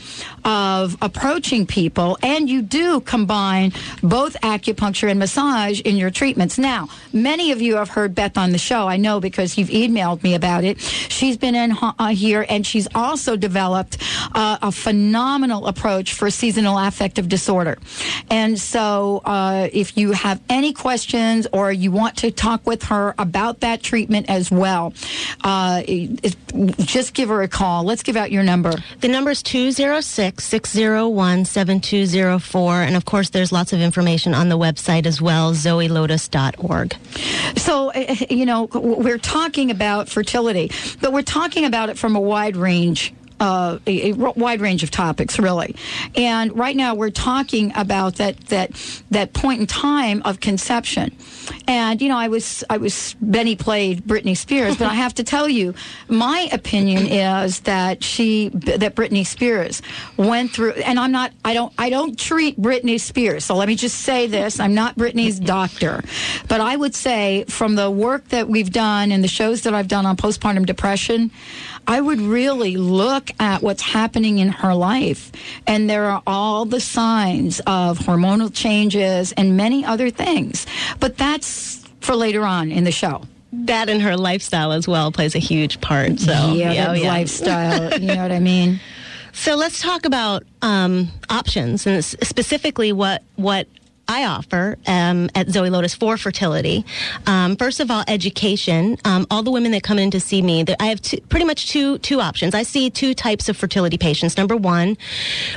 of 0.48 0.96
approaching 1.02 1.66
people, 1.66 2.16
and 2.22 2.48
you 2.48 2.62
do 2.62 3.00
combine 3.02 3.70
both 4.02 4.34
acupuncture 4.40 5.10
and 5.10 5.18
massage 5.18 5.78
in 5.82 5.98
your 5.98 6.10
treatments. 6.10 6.56
Now, 6.56 6.88
many 7.12 7.52
of 7.52 7.60
you 7.60 7.76
have 7.76 7.90
heard 7.90 8.14
Beth 8.14 8.38
on 8.38 8.52
the 8.52 8.58
show. 8.58 8.88
I 8.88 8.96
know 8.96 9.20
because 9.20 9.58
you've 9.58 9.68
emailed 9.68 10.22
me 10.22 10.34
about 10.34 10.64
it. 10.64 10.80
She's 10.80 11.36
been 11.36 11.54
in 11.54 11.76
uh, 11.82 12.08
here, 12.08 12.46
and 12.48 12.66
she's 12.66 12.88
also 12.94 13.36
developed 13.36 13.98
uh, 14.34 14.56
a 14.62 14.72
phenomenal 14.72 15.66
approach 15.66 16.14
for 16.14 16.30
seasonal 16.30 16.78
affective 16.78 17.28
disorder. 17.28 17.76
And 18.30 18.58
so, 18.58 19.20
uh, 19.26 19.68
if 19.70 19.98
you 19.98 20.12
have 20.12 20.40
any 20.48 20.72
questions 20.72 21.46
or 21.52 21.70
you 21.70 21.92
want 21.92 22.16
to 22.18 22.30
talk 22.30 22.66
with 22.66 22.84
her 22.84 23.14
about 23.18 23.60
that 23.60 23.82
treatment 23.82 24.30
as 24.30 24.50
well, 24.50 24.94
uh, 25.44 25.82
it- 25.86 26.36
just 26.78 27.12
give 27.12 27.28
her 27.28 27.42
a 27.42 27.48
call. 27.48 27.84
Let's 27.84 28.02
give 28.02 28.16
out 28.16 28.32
your 28.32 28.42
number. 28.42 28.72
The 29.00 29.08
number 29.08 29.30
is 29.30 29.42
206 29.42 30.37
601 30.40 31.44
7204. 31.44 32.82
And 32.82 32.96
of 32.96 33.04
course, 33.04 33.30
there's 33.30 33.52
lots 33.52 33.72
of 33.72 33.80
information 33.80 34.34
on 34.34 34.48
the 34.48 34.58
website 34.58 35.06
as 35.06 35.20
well, 35.20 35.52
zoelotus.org. 35.52 36.96
So, 37.56 37.92
uh, 37.92 38.14
you 38.30 38.46
know, 38.46 38.64
we're 38.72 39.18
talking 39.18 39.70
about 39.70 40.08
fertility, 40.08 40.70
but 41.00 41.12
we're 41.12 41.22
talking 41.22 41.64
about 41.64 41.90
it 41.90 41.98
from 41.98 42.16
a 42.16 42.20
wide 42.20 42.56
range. 42.56 43.12
Uh, 43.40 43.78
a, 43.86 44.10
a 44.10 44.12
wide 44.14 44.60
range 44.60 44.82
of 44.82 44.90
topics, 44.90 45.38
really, 45.38 45.76
and 46.16 46.56
right 46.56 46.74
now 46.74 46.94
we're 46.94 47.10
talking 47.10 47.72
about 47.76 48.16
that 48.16 48.36
that 48.46 48.72
that 49.10 49.32
point 49.32 49.60
in 49.60 49.66
time 49.66 50.22
of 50.24 50.40
conception, 50.40 51.14
and 51.68 52.02
you 52.02 52.08
know 52.08 52.16
I 52.16 52.28
was 52.28 52.64
I 52.68 52.78
was 52.78 53.14
Benny 53.20 53.54
played 53.54 54.02
Britney 54.04 54.36
Spears, 54.36 54.76
but 54.76 54.88
I 54.88 54.94
have 54.94 55.14
to 55.14 55.24
tell 55.24 55.48
you, 55.48 55.74
my 56.08 56.48
opinion 56.52 57.06
is 57.06 57.60
that 57.60 58.02
she 58.02 58.48
that 58.50 58.96
Britney 58.96 59.26
Spears 59.26 59.82
went 60.16 60.50
through, 60.50 60.72
and 60.72 60.98
I'm 60.98 61.12
not 61.12 61.32
I 61.44 61.54
don't 61.54 61.72
I 61.78 61.90
don't 61.90 62.18
treat 62.18 62.60
Britney 62.60 63.00
Spears, 63.00 63.44
so 63.44 63.54
let 63.54 63.68
me 63.68 63.76
just 63.76 64.00
say 64.00 64.26
this: 64.26 64.58
I'm 64.58 64.74
not 64.74 64.96
Britney's 64.96 65.38
doctor, 65.38 66.02
but 66.48 66.60
I 66.60 66.74
would 66.74 66.94
say 66.94 67.44
from 67.48 67.76
the 67.76 67.90
work 67.90 68.28
that 68.28 68.48
we've 68.48 68.72
done 68.72 69.12
and 69.12 69.22
the 69.22 69.28
shows 69.28 69.62
that 69.62 69.74
I've 69.74 69.88
done 69.88 70.06
on 70.06 70.16
postpartum 70.16 70.66
depression, 70.66 71.30
I 71.86 72.00
would 72.00 72.20
really 72.20 72.76
look 72.76 73.30
at 73.40 73.62
what's 73.62 73.82
happening 73.82 74.38
in 74.38 74.48
her 74.48 74.74
life. 74.74 75.32
And 75.66 75.88
there 75.88 76.04
are 76.06 76.22
all 76.26 76.64
the 76.64 76.80
signs 76.80 77.60
of 77.60 77.98
hormonal 77.98 78.52
changes 78.52 79.32
and 79.32 79.56
many 79.56 79.84
other 79.84 80.10
things. 80.10 80.66
But 81.00 81.16
that's 81.16 81.84
for 82.00 82.14
later 82.14 82.44
on 82.44 82.70
in 82.70 82.84
the 82.84 82.92
show. 82.92 83.22
That 83.52 83.88
and 83.88 84.02
her 84.02 84.16
lifestyle 84.16 84.72
as 84.72 84.86
well 84.86 85.10
plays 85.10 85.34
a 85.34 85.38
huge 85.38 85.80
part. 85.80 86.20
So, 86.20 86.52
Yeah, 86.52 86.92
that 86.92 87.02
lifestyle, 87.02 87.98
you 87.98 88.08
know 88.08 88.22
what 88.22 88.32
I 88.32 88.40
mean? 88.40 88.80
So 89.32 89.54
let's 89.54 89.80
talk 89.80 90.04
about 90.04 90.42
um, 90.62 91.08
options 91.30 91.86
and 91.86 92.04
specifically 92.04 92.92
what 92.92 93.22
what 93.36 93.68
I 94.08 94.24
offer 94.24 94.78
um, 94.86 95.28
at 95.34 95.50
Zoe 95.50 95.68
Lotus 95.68 95.94
for 95.94 96.16
fertility. 96.16 96.86
Um, 97.26 97.56
first 97.56 97.78
of 97.78 97.90
all, 97.90 98.04
education. 98.08 98.96
Um, 99.04 99.26
all 99.30 99.42
the 99.42 99.50
women 99.50 99.72
that 99.72 99.82
come 99.82 99.98
in 99.98 100.10
to 100.12 100.20
see 100.20 100.40
me, 100.40 100.64
I 100.80 100.86
have 100.86 101.02
two, 101.02 101.20
pretty 101.28 101.44
much 101.44 101.68
two 101.68 101.98
two 101.98 102.20
options. 102.20 102.54
I 102.54 102.62
see 102.62 102.88
two 102.88 103.12
types 103.12 103.50
of 103.50 103.56
fertility 103.56 103.98
patients. 103.98 104.38
Number 104.38 104.56
one, 104.56 104.96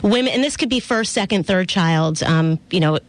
women, 0.04 0.34
and 0.34 0.44
this 0.44 0.58
could 0.58 0.70
be 0.70 0.82
first, 0.82 1.14
second, 1.14 1.48
third 1.48 1.70
child. 1.70 2.22
Um, 2.24 2.60
you 2.70 2.82
know, 2.82 3.00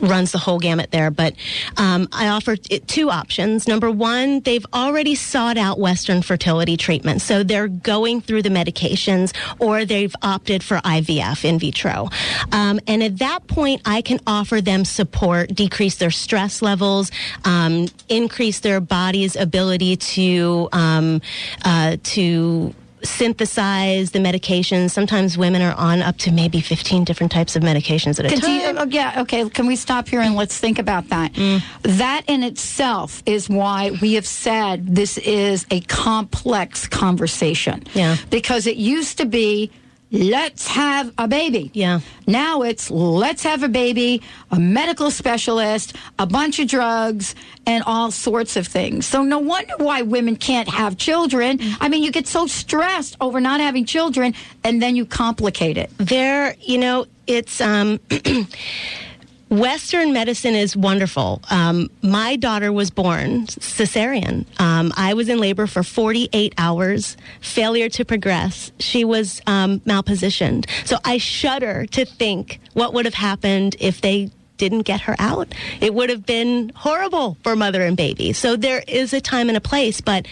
runs 0.00 0.32
the 0.32 0.38
whole 0.38 0.58
gamut 0.58 0.90
there. 0.90 1.10
But 1.10 1.34
um, 1.78 2.08
I 2.12 2.28
offer 2.28 2.56
two 2.56 3.10
options. 3.10 3.66
Number 3.66 3.90
one, 3.90 4.40
they've 4.40 4.66
already 4.74 5.14
sought 5.14 5.56
out 5.56 5.78
Western 5.78 6.20
fertility 6.20 6.76
treatment, 6.76 7.22
so 7.22 7.42
they're 7.42 7.68
going 7.68 8.20
through 8.20 8.42
the 8.42 8.50
medications, 8.50 9.34
or 9.58 9.86
they've 9.86 10.14
opted 10.20 10.62
for 10.62 10.76
IVF 10.78 11.44
in 11.44 11.58
vitro. 11.58 12.10
Um, 12.52 12.80
and 12.86 13.02
at 13.02 13.18
that 13.18 13.46
point, 13.46 13.80
I 13.86 14.02
can 14.02 14.20
offer 14.26 14.57
them 14.60 14.84
support, 14.84 15.54
decrease 15.54 15.96
their 15.96 16.10
stress 16.10 16.62
levels, 16.62 17.10
um, 17.44 17.88
increase 18.08 18.60
their 18.60 18.80
body's 18.80 19.36
ability 19.36 19.96
to 19.96 20.68
um, 20.72 21.20
uh, 21.64 21.96
to 22.02 22.74
synthesize 23.02 24.10
the 24.10 24.18
medications. 24.18 24.90
Sometimes 24.90 25.38
women 25.38 25.62
are 25.62 25.74
on 25.74 26.02
up 26.02 26.16
to 26.18 26.32
maybe 26.32 26.60
15 26.60 27.04
different 27.04 27.30
types 27.30 27.54
of 27.56 27.62
medications 27.62 28.18
at 28.18 28.26
a 28.32 28.36
time. 28.36 28.50
you- 28.50 28.78
oh, 28.78 28.86
yeah, 28.88 29.20
okay. 29.22 29.48
Can 29.50 29.66
we 29.66 29.76
stop 29.76 30.08
here 30.08 30.20
and 30.20 30.34
let's 30.34 30.58
think 30.58 30.78
about 30.78 31.08
that? 31.10 31.32
Mm. 31.34 31.62
That 31.82 32.22
in 32.26 32.42
itself 32.42 33.22
is 33.24 33.48
why 33.48 33.92
we 34.02 34.14
have 34.14 34.26
said 34.26 34.96
this 34.96 35.16
is 35.18 35.64
a 35.70 35.80
complex 35.82 36.86
conversation. 36.88 37.84
Yeah. 37.94 38.16
Because 38.30 38.66
it 38.66 38.76
used 38.76 39.18
to 39.18 39.26
be 39.26 39.70
let's 40.10 40.66
have 40.68 41.12
a 41.18 41.28
baby. 41.28 41.70
Yeah. 41.74 42.00
Now 42.26 42.62
it's 42.62 42.90
let's 42.90 43.42
have 43.42 43.62
a 43.62 43.68
baby, 43.68 44.22
a 44.50 44.58
medical 44.58 45.10
specialist, 45.10 45.94
a 46.18 46.26
bunch 46.26 46.58
of 46.58 46.68
drugs, 46.68 47.34
and 47.66 47.84
all 47.86 48.10
sorts 48.10 48.56
of 48.56 48.66
things. 48.66 49.06
So 49.06 49.22
no 49.22 49.38
wonder 49.38 49.74
why 49.76 50.02
women 50.02 50.36
can't 50.36 50.68
have 50.68 50.96
children. 50.96 51.58
I 51.80 51.88
mean, 51.88 52.02
you 52.02 52.10
get 52.10 52.26
so 52.26 52.46
stressed 52.46 53.16
over 53.20 53.40
not 53.40 53.60
having 53.60 53.84
children, 53.84 54.34
and 54.64 54.82
then 54.82 54.96
you 54.96 55.04
complicate 55.04 55.76
it. 55.76 55.90
There, 55.98 56.56
you 56.60 56.78
know, 56.78 57.06
it's 57.26 57.60
um, 57.60 58.00
Western 59.50 60.12
medicine 60.12 60.54
is 60.54 60.76
wonderful. 60.76 61.40
Um, 61.50 61.90
my 62.02 62.36
daughter 62.36 62.72
was 62.72 62.90
born 62.90 63.46
cesarean. 63.46 64.44
Um, 64.60 64.92
I 64.96 65.14
was 65.14 65.28
in 65.28 65.38
labor 65.38 65.66
for 65.66 65.82
48 65.82 66.54
hours, 66.58 67.16
failure 67.40 67.88
to 67.90 68.04
progress. 68.04 68.72
She 68.78 69.04
was 69.04 69.40
um, 69.46 69.80
malpositioned. 69.80 70.66
So 70.84 70.98
I 71.04 71.18
shudder 71.18 71.86
to 71.86 72.04
think 72.04 72.60
what 72.74 72.92
would 72.92 73.06
have 73.06 73.14
happened 73.14 73.76
if 73.80 74.00
they 74.02 74.30
didn't 74.58 74.82
get 74.82 75.00
her 75.02 75.16
out. 75.18 75.48
It 75.80 75.94
would 75.94 76.10
have 76.10 76.26
been 76.26 76.72
horrible 76.74 77.36
for 77.42 77.56
mother 77.56 77.82
and 77.82 77.96
baby. 77.96 78.32
So 78.32 78.56
there 78.56 78.82
is 78.86 79.12
a 79.12 79.20
time 79.20 79.48
and 79.48 79.56
a 79.56 79.60
place, 79.60 80.00
but 80.00 80.26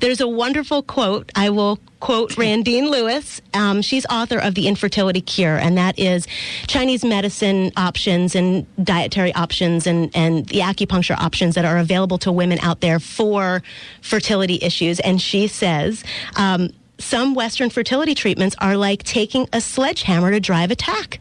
there's 0.00 0.20
a 0.20 0.28
wonderful 0.28 0.82
quote. 0.82 1.32
I 1.34 1.50
will 1.50 1.78
quote 2.00 2.30
Randine 2.32 2.90
Lewis. 2.90 3.40
Um, 3.54 3.82
she's 3.82 4.06
author 4.06 4.38
of 4.38 4.54
The 4.54 4.68
Infertility 4.68 5.20
Cure, 5.20 5.56
and 5.56 5.76
that 5.78 5.98
is 5.98 6.26
Chinese 6.66 7.04
medicine 7.04 7.72
options 7.76 8.34
and 8.36 8.66
dietary 8.84 9.34
options 9.34 9.86
and, 9.86 10.10
and 10.14 10.46
the 10.46 10.60
acupuncture 10.60 11.16
options 11.16 11.54
that 11.54 11.64
are 11.64 11.78
available 11.78 12.18
to 12.18 12.30
women 12.30 12.58
out 12.60 12.80
there 12.80 13.00
for 13.00 13.62
fertility 14.00 14.58
issues. 14.62 15.00
And 15.00 15.20
she 15.20 15.48
says, 15.48 16.04
um, 16.36 16.70
some 16.98 17.34
Western 17.34 17.70
fertility 17.70 18.14
treatments 18.14 18.56
are 18.58 18.76
like 18.76 19.02
taking 19.04 19.48
a 19.52 19.60
sledgehammer 19.60 20.30
to 20.30 20.40
drive 20.40 20.70
a 20.70 20.76
tack. 20.76 21.20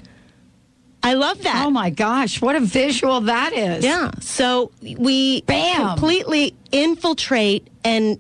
I 1.08 1.14
love 1.14 1.42
that. 1.44 1.66
Oh 1.66 1.70
my 1.70 1.90
gosh, 1.90 2.42
what 2.42 2.58
a 2.58 2.60
visual 2.60 3.22
that 3.22 3.54
is. 3.54 3.82
Yeah. 3.82 4.12
So 4.20 4.72
we 4.82 5.40
Bam. 5.42 5.92
completely 5.92 6.54
infiltrate 6.74 7.66
and 7.86 8.20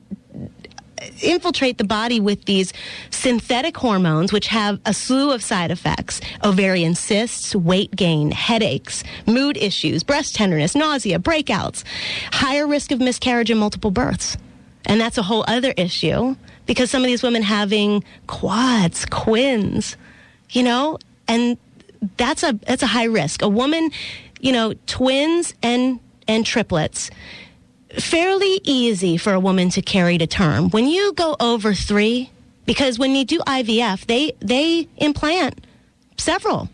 infiltrate 1.22 1.78
the 1.80 1.84
body 1.84 2.22
with 2.22 2.46
these 2.46 2.72
synthetic 3.10 3.76
hormones, 3.76 4.32
which 4.32 4.48
have 4.48 4.80
a 4.86 4.94
slew 4.94 5.32
of 5.32 5.44
side 5.44 5.70
effects 5.70 6.22
ovarian 6.46 6.96
cysts, 6.96 7.54
weight 7.54 7.94
gain, 7.94 8.32
headaches, 8.32 9.04
mood 9.26 9.58
issues, 9.58 10.02
breast 10.02 10.34
tenderness, 10.36 10.74
nausea, 10.74 11.20
breakouts, 11.20 11.84
higher 12.32 12.66
risk 12.66 12.92
of 12.92 13.02
miscarriage 13.02 13.50
and 13.50 13.60
multiple 13.60 13.92
births. 13.92 14.38
And 14.86 15.02
that's 15.02 15.18
a 15.18 15.24
whole 15.24 15.44
other 15.46 15.74
issue 15.76 16.38
because 16.66 16.90
some 16.90 17.02
of 17.02 17.08
these 17.08 17.22
women 17.22 17.42
having 17.42 18.06
quads, 18.28 19.06
quins, 19.06 19.98
you 20.52 20.64
know, 20.64 21.00
and 21.28 21.58
that's 22.18 22.43
a 22.43 22.54
that's 22.54 22.84
a 22.84 22.88
high 22.88 23.06
risk. 23.06 23.41
A 23.41 23.50
woman, 23.50 23.91
you 24.39 24.52
know, 24.52 24.74
twins 24.86 25.54
and 25.62 26.00
and 26.28 26.45
triplets 26.45 27.10
fairly 27.91 28.60
easy 28.64 29.18
for 29.18 29.34
a 29.34 29.39
woman 29.39 29.70
to 29.72 29.82
carry 29.82 30.18
to 30.18 30.28
term. 30.28 30.70
When 30.70 30.88
you 30.88 31.14
go 31.14 31.36
over 31.39 31.74
3 31.74 32.30
because 32.66 33.00
when 33.00 33.16
you 33.16 33.26
do 33.26 33.39
IVF, 33.39 34.06
they 34.06 34.34
they 34.39 34.88
implant 34.98 35.66
several 36.18 36.70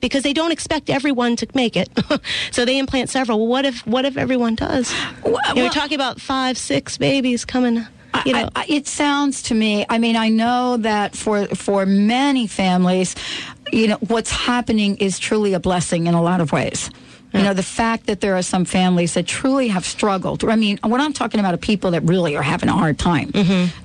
because 0.00 0.22
they 0.22 0.32
don't 0.32 0.52
expect 0.52 0.90
everyone 0.90 1.36
to 1.36 1.46
make 1.54 1.76
it. 1.76 1.88
so 2.50 2.64
they 2.64 2.78
implant 2.78 3.10
several. 3.10 3.38
Well, 3.38 3.48
what 3.48 3.64
if 3.64 3.86
what 3.86 4.04
if 4.04 4.16
everyone 4.16 4.56
does? 4.56 4.92
You 5.24 5.32
know, 5.32 5.38
we're 5.56 5.70
talking 5.70 5.94
about 5.94 6.20
5, 6.20 6.58
6 6.58 6.98
babies 6.98 7.44
coming 7.44 7.86
you 8.24 8.32
know, 8.32 8.48
I, 8.54 8.62
I, 8.62 8.66
it 8.68 8.86
sounds 8.86 9.42
to 9.42 9.54
me. 9.54 9.84
I 9.88 9.98
mean, 9.98 10.16
I 10.16 10.28
know 10.28 10.76
that 10.78 11.16
for 11.16 11.46
for 11.48 11.84
many 11.86 12.46
families, 12.46 13.14
you 13.72 13.88
know, 13.88 13.98
what's 14.08 14.30
happening 14.30 14.96
is 14.96 15.18
truly 15.18 15.54
a 15.54 15.60
blessing 15.60 16.06
in 16.06 16.14
a 16.14 16.22
lot 16.22 16.40
of 16.40 16.52
ways. 16.52 16.90
You 17.32 17.42
know, 17.42 17.52
the 17.52 17.62
fact 17.62 18.06
that 18.06 18.22
there 18.22 18.34
are 18.34 18.42
some 18.42 18.64
families 18.64 19.12
that 19.12 19.26
truly 19.26 19.68
have 19.68 19.84
struggled. 19.84 20.42
I 20.42 20.56
mean, 20.56 20.78
what 20.82 21.02
I'm 21.02 21.12
talking 21.12 21.38
about 21.38 21.52
are 21.52 21.58
people 21.58 21.90
that 21.90 22.00
really 22.04 22.34
are 22.34 22.42
having 22.42 22.70
a 22.70 22.72
hard 22.72 22.98
time 22.98 23.30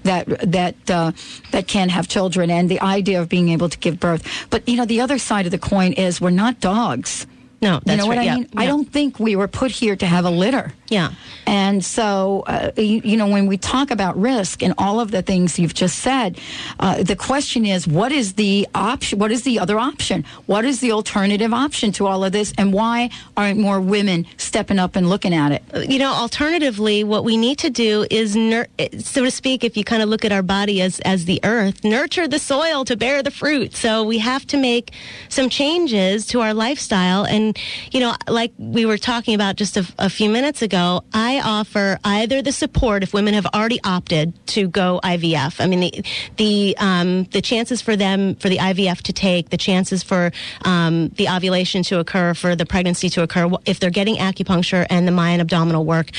that 0.03 0.25
that 0.53 0.75
uh, 0.89 1.11
that 1.51 1.67
can't 1.67 1.91
have 1.91 2.07
children, 2.07 2.49
and 2.49 2.69
the 2.69 2.79
idea 2.79 3.19
of 3.19 3.27
being 3.27 3.49
able 3.49 3.67
to 3.67 3.77
give 3.77 3.99
birth. 3.99 4.23
But 4.49 4.69
you 4.69 4.77
know, 4.77 4.85
the 4.85 5.01
other 5.01 5.17
side 5.17 5.47
of 5.47 5.51
the 5.51 5.57
coin 5.59 5.91
is 5.93 6.21
we're 6.21 6.29
not 6.29 6.61
dogs. 6.61 7.27
No, 7.61 7.73
you 7.73 7.79
that's 7.83 7.97
know 7.97 8.07
what 8.07 8.17
right. 8.17 8.23
I 8.23 8.25
Yeah, 8.25 8.35
mean. 8.35 8.49
I 8.55 8.67
don't 8.67 8.89
think 8.89 9.19
we 9.19 9.35
were 9.35 9.49
put 9.49 9.71
here 9.71 9.97
to 9.97 10.05
have 10.05 10.23
a 10.23 10.31
litter. 10.31 10.71
Yeah. 10.91 11.13
And 11.47 11.83
so, 11.83 12.43
uh, 12.47 12.71
you, 12.75 13.01
you 13.03 13.15
know, 13.15 13.27
when 13.27 13.47
we 13.47 13.57
talk 13.57 13.91
about 13.91 14.19
risk 14.19 14.61
and 14.61 14.73
all 14.77 14.99
of 14.99 15.11
the 15.11 15.21
things 15.21 15.57
you've 15.57 15.73
just 15.73 15.99
said, 15.99 16.37
uh, 16.81 17.01
the 17.01 17.15
question 17.15 17.65
is, 17.65 17.87
what 17.87 18.11
is 18.11 18.33
the 18.33 18.67
option? 18.75 19.17
What 19.17 19.31
is 19.31 19.43
the 19.43 19.57
other 19.57 19.79
option? 19.79 20.25
What 20.47 20.65
is 20.65 20.81
the 20.81 20.91
alternative 20.91 21.53
option 21.53 21.93
to 21.93 22.07
all 22.07 22.25
of 22.25 22.33
this? 22.33 22.53
And 22.57 22.73
why 22.73 23.09
aren't 23.37 23.57
more 23.57 23.79
women 23.79 24.27
stepping 24.35 24.79
up 24.79 24.97
and 24.97 25.09
looking 25.09 25.33
at 25.33 25.53
it? 25.53 25.89
you 25.89 25.97
know, 25.97 26.11
alternatively, 26.11 27.05
what 27.05 27.23
we 27.23 27.37
need 27.37 27.57
to 27.59 27.69
do 27.69 28.05
is, 28.11 28.35
nur- 28.35 28.67
so 28.99 29.23
to 29.23 29.31
speak, 29.31 29.63
if 29.63 29.77
you 29.77 29.85
kind 29.85 30.03
of 30.03 30.09
look 30.09 30.25
at 30.25 30.33
our 30.33 30.43
body 30.43 30.81
as, 30.81 30.99
as 31.01 31.23
the 31.23 31.39
earth, 31.43 31.85
nurture 31.85 32.27
the 32.27 32.39
soil 32.39 32.83
to 32.83 32.97
bear 32.97 33.23
the 33.23 33.31
fruit. 33.31 33.73
So 33.75 34.03
we 34.03 34.17
have 34.17 34.45
to 34.47 34.57
make 34.57 34.91
some 35.29 35.47
changes 35.49 36.27
to 36.27 36.41
our 36.41 36.53
lifestyle. 36.53 37.23
And, 37.23 37.57
you 37.91 38.01
know, 38.01 38.13
like 38.27 38.51
we 38.57 38.85
were 38.85 38.97
talking 38.97 39.35
about 39.35 39.55
just 39.55 39.77
a, 39.77 39.87
a 39.97 40.09
few 40.09 40.29
minutes 40.29 40.61
ago, 40.61 40.80
I 41.13 41.41
offer 41.43 41.97
either 42.03 42.41
the 42.41 42.51
support 42.51 43.03
if 43.03 43.13
women 43.13 43.33
have 43.33 43.45
already 43.47 43.79
opted 43.83 44.33
to 44.47 44.67
go 44.67 44.99
IVF. 45.03 45.59
I 45.59 45.67
mean, 45.67 45.79
the, 45.79 46.03
the, 46.37 46.75
um, 46.77 47.23
the 47.25 47.41
chances 47.41 47.81
for 47.81 47.95
them, 47.95 48.35
for 48.35 48.49
the 48.49 48.57
IVF 48.57 49.01
to 49.03 49.13
take, 49.13 49.49
the 49.49 49.57
chances 49.57 50.03
for 50.03 50.31
um, 50.63 51.09
the 51.09 51.29
ovulation 51.29 51.83
to 51.83 51.99
occur, 51.99 52.33
for 52.33 52.55
the 52.55 52.65
pregnancy 52.65 53.09
to 53.09 53.23
occur, 53.23 53.49
if 53.65 53.79
they're 53.79 53.89
getting 53.89 54.15
acupuncture 54.15 54.85
and 54.89 55.07
the 55.07 55.11
Mayan 55.11 55.41
abdominal 55.41 55.85
work 55.85 56.11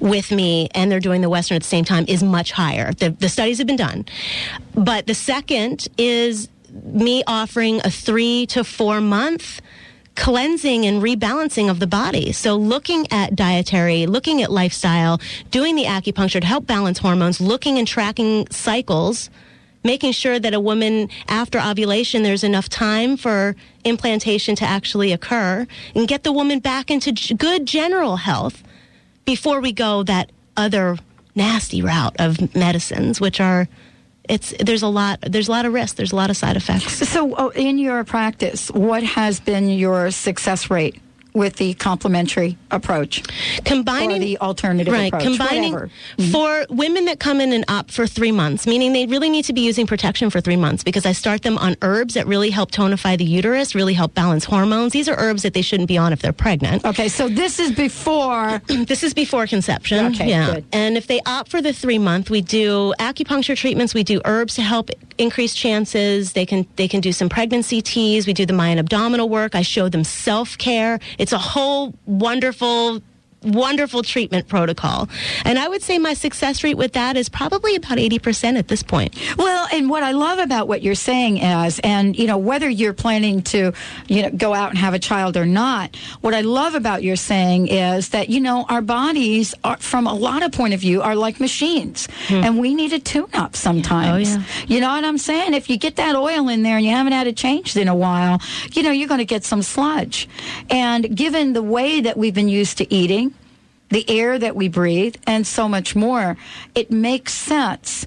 with 0.00 0.30
me 0.30 0.68
and 0.74 0.90
they're 0.90 1.00
doing 1.00 1.20
the 1.20 1.30
Western 1.30 1.56
at 1.56 1.62
the 1.62 1.68
same 1.68 1.84
time 1.84 2.04
is 2.08 2.22
much 2.22 2.52
higher. 2.52 2.92
The, 2.92 3.10
the 3.10 3.28
studies 3.28 3.58
have 3.58 3.66
been 3.66 3.76
done. 3.76 4.04
But 4.74 5.06
the 5.06 5.14
second 5.14 5.88
is 5.96 6.48
me 6.70 7.22
offering 7.26 7.80
a 7.84 7.90
three 7.90 8.46
to 8.46 8.64
four 8.64 9.00
month 9.00 9.60
cleansing 10.18 10.84
and 10.84 11.00
rebalancing 11.00 11.70
of 11.70 11.78
the 11.78 11.86
body. 11.86 12.32
So 12.32 12.56
looking 12.56 13.06
at 13.12 13.36
dietary, 13.36 14.06
looking 14.06 14.42
at 14.42 14.50
lifestyle, 14.50 15.20
doing 15.52 15.76
the 15.76 15.84
acupuncture 15.84 16.40
to 16.40 16.46
help 16.46 16.66
balance 16.66 16.98
hormones, 16.98 17.40
looking 17.40 17.78
and 17.78 17.86
tracking 17.86 18.48
cycles, 18.50 19.30
making 19.84 20.10
sure 20.12 20.40
that 20.40 20.52
a 20.52 20.60
woman 20.60 21.08
after 21.28 21.60
ovulation 21.60 22.24
there's 22.24 22.42
enough 22.42 22.68
time 22.68 23.16
for 23.16 23.54
implantation 23.84 24.56
to 24.56 24.64
actually 24.64 25.12
occur 25.12 25.64
and 25.94 26.08
get 26.08 26.24
the 26.24 26.32
woman 26.32 26.58
back 26.58 26.90
into 26.90 27.12
good 27.36 27.64
general 27.64 28.16
health 28.16 28.64
before 29.24 29.60
we 29.60 29.72
go 29.72 30.02
that 30.02 30.30
other 30.56 30.98
nasty 31.36 31.80
route 31.80 32.16
of 32.18 32.54
medicines 32.56 33.20
which 33.20 33.40
are 33.40 33.68
it's 34.28 34.54
there's 34.60 34.82
a 34.82 34.88
lot 34.88 35.20
there's 35.22 35.48
a 35.48 35.50
lot 35.50 35.66
of 35.66 35.72
risk. 35.72 35.96
There's 35.96 36.12
a 36.12 36.16
lot 36.16 36.30
of 36.30 36.36
side 36.36 36.56
effects. 36.56 37.08
So, 37.08 37.34
uh, 37.34 37.50
in 37.54 37.78
your 37.78 38.04
practice, 38.04 38.70
what 38.70 39.02
has 39.02 39.40
been 39.40 39.68
your 39.70 40.10
success 40.10 40.70
rate 40.70 41.00
with 41.38 41.56
the 41.56 41.74
complementary 41.74 42.56
approach? 42.70 43.22
combining 43.64 44.16
or 44.16 44.18
the 44.18 44.38
alternative 44.38 44.92
right 44.92 45.08
approach? 45.12 45.22
combining 45.22 45.72
whatever. 45.72 45.90
for 46.30 46.48
mm-hmm. 46.48 46.76
women 46.76 47.04
that 47.06 47.18
come 47.20 47.40
in 47.40 47.52
and 47.52 47.64
opt 47.68 47.90
for 47.90 48.06
three 48.06 48.32
months 48.32 48.66
meaning 48.66 48.92
they 48.92 49.06
really 49.06 49.30
need 49.30 49.44
to 49.44 49.52
be 49.52 49.60
using 49.60 49.86
protection 49.86 50.30
for 50.30 50.40
three 50.40 50.56
months 50.56 50.84
because 50.84 51.06
i 51.06 51.12
start 51.12 51.42
them 51.42 51.56
on 51.58 51.76
herbs 51.82 52.14
that 52.14 52.26
really 52.26 52.50
help 52.50 52.70
tonify 52.70 53.16
the 53.16 53.24
uterus 53.24 53.74
really 53.74 53.94
help 53.94 54.14
balance 54.14 54.44
hormones 54.44 54.92
these 54.92 55.08
are 55.08 55.16
herbs 55.18 55.42
that 55.42 55.54
they 55.54 55.62
shouldn't 55.62 55.88
be 55.88 55.96
on 55.96 56.12
if 56.12 56.20
they're 56.20 56.32
pregnant 56.32 56.84
Okay, 56.84 57.08
so 57.08 57.28
this 57.28 57.58
is 57.58 57.72
before. 57.72 58.60
this 58.66 59.02
is 59.02 59.14
before 59.14 59.46
conception 59.46 60.06
Okay, 60.06 60.28
yeah 60.28 60.54
good. 60.54 60.64
and 60.72 60.96
if 60.96 61.06
they 61.06 61.20
opt 61.26 61.50
for 61.50 61.62
the 61.62 61.72
three 61.72 61.98
month 61.98 62.30
we 62.30 62.40
do 62.40 62.92
acupuncture 62.98 63.56
treatments 63.56 63.94
we 63.94 64.02
do 64.04 64.20
herbs 64.24 64.54
to 64.54 64.62
help 64.62 64.90
increase 65.18 65.54
chances 65.54 66.32
they 66.32 66.46
can 66.46 66.66
they 66.76 66.88
can 66.88 67.00
do 67.00 67.12
some 67.12 67.28
pregnancy 67.28 67.80
teas 67.82 68.26
we 68.26 68.32
do 68.32 68.46
the 68.46 68.52
mayan 68.52 68.78
abdominal 68.78 69.28
work 69.28 69.54
i 69.54 69.62
show 69.62 69.88
them 69.88 70.04
self-care 70.04 70.98
it's 71.18 71.27
a 71.32 71.38
whole 71.38 71.94
wonderful 72.06 73.02
wonderful 73.42 74.02
treatment 74.02 74.48
protocol 74.48 75.08
and 75.44 75.58
i 75.58 75.68
would 75.68 75.82
say 75.82 75.98
my 75.98 76.14
success 76.14 76.64
rate 76.64 76.76
with 76.76 76.92
that 76.92 77.16
is 77.16 77.28
probably 77.28 77.76
about 77.76 77.98
80% 77.98 78.58
at 78.58 78.68
this 78.68 78.82
point 78.82 79.14
Well, 79.36 79.68
and 79.72 79.88
what 79.90 80.02
I 80.02 80.12
love 80.12 80.38
about 80.38 80.68
what 80.68 80.82
you're 80.82 80.94
saying 80.94 81.38
is, 81.38 81.78
and 81.80 82.18
you 82.18 82.26
know, 82.26 82.38
whether 82.38 82.68
you're 82.68 82.92
planning 82.92 83.42
to, 83.42 83.72
you 84.08 84.22
know, 84.22 84.30
go 84.30 84.54
out 84.54 84.70
and 84.70 84.78
have 84.78 84.94
a 84.94 84.98
child 84.98 85.36
or 85.36 85.46
not, 85.46 85.96
what 86.20 86.34
I 86.34 86.40
love 86.40 86.74
about 86.74 87.02
your 87.02 87.16
saying 87.16 87.68
is 87.68 88.08
that 88.10 88.28
you 88.28 88.40
know 88.40 88.64
our 88.68 88.80
bodies, 88.82 89.54
are, 89.64 89.76
from 89.78 90.06
a 90.06 90.14
lot 90.14 90.42
of 90.42 90.52
point 90.52 90.74
of 90.74 90.80
view, 90.80 91.02
are 91.02 91.14
like 91.14 91.40
machines, 91.40 92.08
and 92.28 92.58
we 92.58 92.74
need 92.74 92.92
a 92.92 92.98
tune-up 92.98 93.54
sometimes. 93.56 94.34
Hmm. 94.34 94.40
Oh, 94.40 94.44
yeah. 94.66 94.74
You 94.74 94.80
know 94.80 94.88
what 94.88 95.04
I'm 95.04 95.18
saying? 95.18 95.54
If 95.54 95.68
you 95.70 95.76
get 95.76 95.96
that 95.96 96.16
oil 96.16 96.48
in 96.48 96.62
there 96.62 96.76
and 96.76 96.84
you 96.86 96.92
haven't 96.92 97.12
had 97.12 97.26
it 97.26 97.36
changed 97.36 97.76
in 97.76 97.88
a 97.88 97.94
while, 97.94 98.40
you 98.72 98.82
know, 98.82 98.90
you're 98.90 99.08
going 99.08 99.18
to 99.18 99.24
get 99.24 99.44
some 99.44 99.62
sludge. 99.62 100.28
And 100.70 101.16
given 101.16 101.52
the 101.52 101.62
way 101.62 102.00
that 102.00 102.16
we've 102.16 102.34
been 102.34 102.48
used 102.48 102.78
to 102.78 102.92
eating, 102.92 103.27
the 103.90 104.08
air 104.08 104.38
that 104.38 104.54
we 104.54 104.68
breathe, 104.68 105.16
and 105.26 105.46
so 105.46 105.68
much 105.68 105.96
more, 105.96 106.36
it 106.74 106.90
makes 106.90 107.32
sense. 107.32 108.06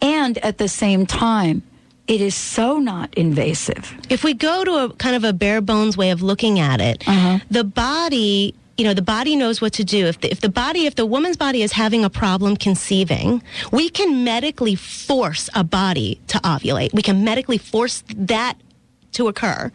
And 0.00 0.38
at 0.38 0.58
the 0.58 0.68
same 0.68 1.06
time, 1.06 1.62
it 2.06 2.20
is 2.20 2.34
so 2.34 2.78
not 2.78 3.12
invasive. 3.14 3.94
If 4.08 4.22
we 4.22 4.34
go 4.34 4.64
to 4.64 4.84
a 4.84 4.92
kind 4.94 5.16
of 5.16 5.24
a 5.24 5.32
bare 5.32 5.60
bones 5.60 5.96
way 5.96 6.10
of 6.10 6.22
looking 6.22 6.60
at 6.60 6.80
it, 6.80 7.06
uh-huh. 7.06 7.40
the 7.50 7.64
body, 7.64 8.54
you 8.76 8.84
know, 8.84 8.94
the 8.94 9.02
body 9.02 9.34
knows 9.36 9.60
what 9.60 9.72
to 9.74 9.84
do. 9.84 10.06
If 10.06 10.20
the, 10.20 10.30
if 10.30 10.40
the 10.40 10.48
body, 10.48 10.86
if 10.86 10.94
the 10.94 11.06
woman's 11.06 11.36
body 11.36 11.62
is 11.62 11.72
having 11.72 12.04
a 12.04 12.10
problem 12.10 12.56
conceiving, 12.56 13.42
we 13.72 13.88
can 13.88 14.22
medically 14.22 14.76
force 14.76 15.48
a 15.54 15.64
body 15.64 16.20
to 16.28 16.38
ovulate. 16.38 16.92
We 16.92 17.02
can 17.02 17.24
medically 17.24 17.58
force 17.58 18.04
that 18.14 18.56
to 19.12 19.28
occur. 19.28 19.72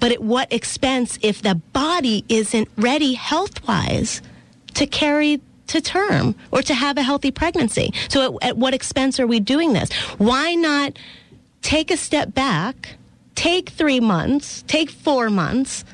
But 0.00 0.12
at 0.12 0.22
what 0.22 0.52
expense 0.52 1.18
if 1.22 1.40
the 1.40 1.54
body 1.54 2.24
isn't 2.28 2.68
ready 2.76 3.14
health 3.14 3.66
wise 3.66 4.20
to 4.74 4.86
carry 4.86 5.40
to 5.68 5.80
term 5.80 6.34
or 6.50 6.62
to 6.62 6.74
have 6.74 6.98
a 6.98 7.02
healthy 7.02 7.30
pregnancy? 7.30 7.92
So 8.08 8.38
at, 8.42 8.48
at 8.48 8.56
what 8.56 8.74
expense 8.74 9.18
are 9.20 9.26
we 9.26 9.40
doing 9.40 9.72
this? 9.72 9.92
Why 10.18 10.54
not 10.54 10.98
take 11.62 11.90
a 11.90 11.96
step 11.96 12.34
back, 12.34 12.96
take 13.34 13.70
three 13.70 14.00
months, 14.00 14.62
take 14.66 14.90
four 14.90 15.30
months, 15.30 15.84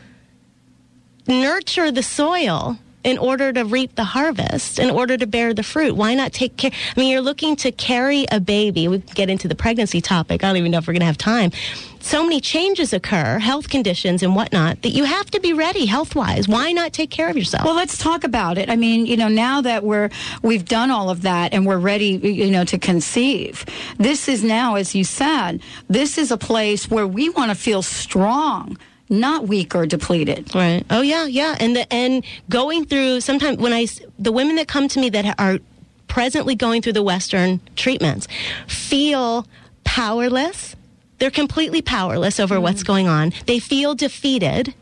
nurture 1.27 1.91
the 1.91 2.03
soil 2.03 2.79
in 3.05 3.19
order 3.19 3.53
to 3.53 3.65
reap 3.65 3.95
the 3.95 4.05
harvest, 4.05 4.79
in 4.79 4.91
order 4.91 5.17
to 5.17 5.27
bear 5.27 5.55
the 5.55 5.63
fruit. 5.63 5.95
Why 5.95 6.15
not 6.15 6.33
take 6.33 6.57
care? 6.57 6.71
I 6.73 7.01
mean, 7.01 7.11
you're 7.11 7.21
looking 7.21 7.57
to 7.57 7.73
carry 7.73 8.27
a 8.31 8.41
baby. 8.41 8.89
We 8.89 8.99
get 8.99 9.31
into 9.31 9.49
the 9.49 9.55
pregnancy 9.55 10.01
topic. 10.01 10.43
I 10.43 10.49
don't 10.49 10.57
even 10.57 10.73
know 10.73 10.79
if 10.79 10.87
we're 10.87 10.95
going 10.95 11.01
to 11.01 11.07
have 11.07 11.19
time. 11.19 11.53
So 12.01 12.23
many 12.23 12.41
changes 12.41 12.93
occur, 12.93 13.39
health 13.39 13.69
conditions 13.69 14.23
and 14.23 14.35
whatnot, 14.35 14.83
that 14.83 14.91
you 14.91 15.05
have 15.05 15.31
to 15.33 15.41
be 15.41 15.53
ready 15.53 15.85
health 15.85 16.15
wise. 16.15 16.49
Why 16.49 16.73
not 16.73 16.93
take 16.93 17.11
care 17.11 17.29
of 17.29 17.37
yourself? 17.37 17.65
Well, 17.65 17.75
let's 17.75 17.99
talk 17.99 18.25
about 18.25 18.57
it. 18.57 18.71
I 18.71 18.77
mean, 18.77 19.07
you 19.07 19.17
know, 19.17 19.29
now 19.29 19.61
that 19.61 19.85
we're 19.85 20.11
we've 20.43 20.65
done 20.65 20.91
all 20.91 21.11
of 21.11 21.23
that 21.23 21.53
and 21.53 21.67
we're 21.67 21.79
ready, 21.79 22.19
you 22.23 22.51
know, 22.51 22.65
to 22.65 22.79
conceive. 22.79 23.65
This 23.99 24.29
is 24.29 24.45
now, 24.45 24.77
as 24.77 24.95
you 24.95 25.05
said, 25.05 25.61
this 25.89 26.19
is 26.19 26.31
a 26.31 26.39
place 26.39 26.91
where 26.91 27.07
we 27.07 27.31
want 27.31 27.51
to 27.51 27.55
feel 27.55 27.83
strong, 27.83 28.79
not 29.11 29.47
weak 29.47 29.75
or 29.75 29.87
depleted. 29.87 30.55
Right. 30.55 30.85
Oh 30.91 31.01
yeah, 31.01 31.27
yeah. 31.27 31.57
And 31.61 31.77
the 31.77 31.93
and 31.93 32.25
going 32.49 32.85
through 32.85 33.21
sometimes 33.21 33.59
when 33.59 33.73
I 33.73 33.87
the 34.19 34.33
women 34.33 34.57
that 34.57 34.69
come 34.69 34.89
to 34.89 35.01
me 35.01 35.09
that 35.11 35.39
are 35.39 35.59
presently 36.07 36.55
going 36.55 36.83
through 36.83 36.95
the 36.95 37.03
Western 37.03 37.61
treatments 37.77 38.27
feel 38.67 39.47
powerless. 39.85 40.75
They're 41.19 41.31
completely 41.31 41.83
powerless 41.83 42.39
over 42.39 42.55
mm-hmm. 42.55 42.63
what's 42.63 42.83
going 42.83 43.09
on. 43.09 43.33
They 43.47 43.59
feel 43.59 43.95
defeated. 43.95 44.75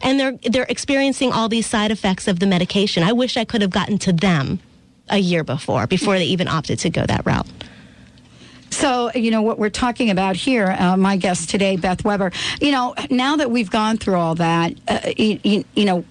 And 0.00 0.20
they're 0.20 0.38
they're 0.42 0.66
experiencing 0.68 1.32
all 1.32 1.48
these 1.48 1.66
side 1.66 1.90
effects 1.90 2.28
of 2.28 2.38
the 2.38 2.46
medication. 2.46 3.02
I 3.02 3.12
wish 3.12 3.36
I 3.36 3.44
could 3.44 3.62
have 3.62 3.70
gotten 3.70 3.98
to 3.98 4.12
them 4.12 4.60
a 5.10 5.18
year 5.18 5.42
before, 5.42 5.86
before 5.86 6.18
they 6.18 6.26
even 6.26 6.46
opted 6.46 6.78
to 6.80 6.90
go 6.90 7.04
that 7.06 7.24
route. 7.24 7.46
So, 8.78 9.10
you 9.12 9.32
know, 9.32 9.42
what 9.42 9.58
we're 9.58 9.70
talking 9.70 10.08
about 10.08 10.36
here, 10.36 10.68
uh, 10.78 10.96
my 10.96 11.16
guest 11.16 11.50
today, 11.50 11.74
Beth 11.74 12.04
Weber, 12.04 12.30
you 12.60 12.70
know, 12.70 12.94
now 13.10 13.34
that 13.34 13.50
we've 13.50 13.68
gone 13.68 13.96
through 13.96 14.14
all 14.14 14.36
that, 14.36 14.72
uh, 14.86 15.00
you, 15.16 15.40
you, 15.42 15.64
you 15.74 15.84
know, 15.84 16.04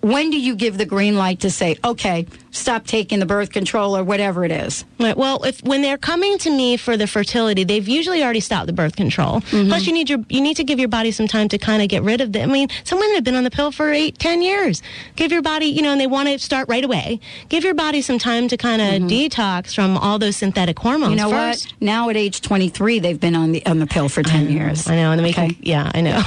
when 0.00 0.30
do 0.30 0.40
you 0.40 0.54
give 0.54 0.78
the 0.78 0.86
green 0.86 1.16
light 1.16 1.40
to 1.40 1.50
say, 1.50 1.76
okay, 1.84 2.26
stop 2.50 2.86
taking 2.86 3.18
the 3.18 3.26
birth 3.26 3.50
control 3.50 3.96
or 3.96 4.04
whatever 4.04 4.44
it 4.44 4.52
is? 4.52 4.84
Right. 5.00 5.16
Well, 5.16 5.42
if 5.44 5.62
when 5.64 5.82
they're 5.82 5.98
coming 5.98 6.38
to 6.38 6.50
me 6.50 6.76
for 6.76 6.96
the 6.96 7.06
fertility, 7.06 7.64
they've 7.64 7.86
usually 7.86 8.22
already 8.22 8.40
stopped 8.40 8.66
the 8.66 8.72
birth 8.72 8.96
control. 8.96 9.40
Plus, 9.40 9.86
you 9.86 9.92
need 9.92 10.08
your 10.08 10.20
you 10.28 10.40
need 10.40 10.56
to 10.56 10.64
give 10.64 10.78
your 10.78 10.88
body 10.88 11.10
some 11.10 11.26
time 11.26 11.48
to 11.48 11.58
kind 11.58 11.82
of 11.82 11.88
get 11.88 12.02
rid 12.02 12.20
of 12.20 12.32
the. 12.32 12.42
I 12.42 12.46
mean, 12.46 12.68
some 12.84 12.98
women 12.98 13.14
have 13.16 13.24
been 13.24 13.34
on 13.34 13.44
the 13.44 13.50
pill 13.50 13.72
for 13.72 13.90
eight, 13.92 14.18
ten 14.18 14.40
years. 14.42 14.82
Give 15.16 15.32
your 15.32 15.42
body, 15.42 15.66
you 15.66 15.82
know, 15.82 15.90
and 15.92 16.00
they 16.00 16.06
want 16.06 16.28
to 16.28 16.38
start 16.38 16.68
right 16.68 16.84
away. 16.84 17.20
Give 17.48 17.64
your 17.64 17.74
body 17.74 18.00
some 18.02 18.18
time 18.18 18.48
to 18.48 18.56
kind 18.56 18.80
of 18.82 19.10
detox 19.10 19.74
from 19.74 19.96
all 19.96 20.18
those 20.18 20.36
synthetic 20.36 20.78
hormones. 20.78 21.10
You 21.10 21.16
know 21.16 21.30
first. 21.30 21.72
what? 21.72 21.82
Now 21.82 22.08
at 22.08 22.16
age 22.16 22.40
23, 22.40 22.98
they've 23.00 23.18
been 23.20 23.34
on 23.34 23.52
the 23.52 23.64
on 23.66 23.78
the 23.78 23.86
pill 23.86 24.08
for 24.08 24.22
10 24.22 24.50
years. 24.50 24.88
I 24.88 24.96
know, 24.96 25.12
and 25.12 25.22
make 25.22 25.38
Okay. 25.38 25.56
yeah, 25.60 25.90
I 25.94 26.00
know. 26.00 26.22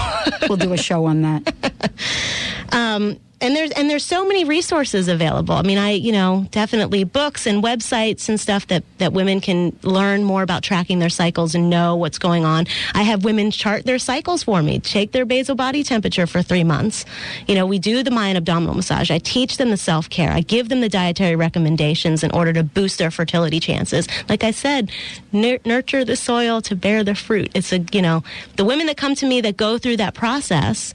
we'll 0.48 0.58
do 0.58 0.74
a 0.74 0.78
show 0.78 1.06
on 1.06 1.22
that. 1.24 1.92
um, 2.72 3.18
and 3.42 3.56
there's 3.56 3.72
and 3.72 3.89
there's 3.89 4.06
so 4.06 4.26
many 4.26 4.46
resources 4.46 5.08
available. 5.08 5.56
I 5.56 5.64
mean, 5.64 5.78
I 5.78 5.92
you 5.92 6.12
know 6.12 6.48
definitely 6.52 7.04
books 7.04 7.48
and 7.48 7.64
websites 7.64 8.30
and 8.30 8.39
stuff 8.39 8.68
that 8.68 8.84
that 9.00 9.14
women 9.14 9.42
can 9.42 9.76
learn 9.82 10.24
more 10.24 10.44
about 10.44 10.64
tracking 10.64 11.00
their 11.00 11.10
cycles 11.10 11.56
and 11.56 11.70
know 11.70 11.96
what's 11.96 12.20
going 12.20 12.46
on. 12.46 12.68
I 12.94 13.04
have 13.04 13.24
women 13.26 13.52
chart 13.52 13.86
their 13.86 14.00
cycles 14.00 14.44
for 14.44 14.62
me, 14.62 14.80
take 14.80 15.12
their 15.12 15.26
basal 15.26 15.56
body 15.56 15.84
temperature 15.84 16.28
for 16.28 16.42
three 16.42 16.64
months. 16.64 17.06
You 17.48 17.56
know, 17.56 17.66
we 17.66 17.80
do 17.80 18.04
the 18.04 18.12
Mayan 18.12 18.38
abdominal 18.38 18.76
massage. 18.76 19.12
I 19.12 19.18
teach 19.18 19.58
them 19.58 19.72
the 19.72 19.78
self 19.78 20.10
care. 20.10 20.32
I 20.32 20.42
give 20.42 20.70
them 20.70 20.82
the 20.82 20.89
dietary 20.89 21.36
recommendations 21.36 22.24
in 22.24 22.32
order 22.32 22.54
to 22.54 22.64
boost 22.64 22.98
their 23.00 23.12
fertility 23.12 23.60
chances. 23.60 24.08
Like 24.30 24.44
I 24.44 24.52
said, 24.52 24.92
nur- 25.32 25.60
nurture 25.66 26.06
the 26.06 26.16
soil 26.16 26.62
to 26.62 26.76
bear 26.76 27.04
the 27.04 27.16
fruit. 27.16 27.52
It's 27.56 27.74
a 27.74 27.80
you 27.92 28.02
know 28.02 28.24
the 28.56 28.66
women 28.66 28.88
that 28.88 28.98
come 28.98 29.16
to 29.16 29.26
me 29.26 29.42
that 29.42 29.58
go 29.58 29.78
through 29.78 29.98
that 29.98 30.14
process. 30.14 30.94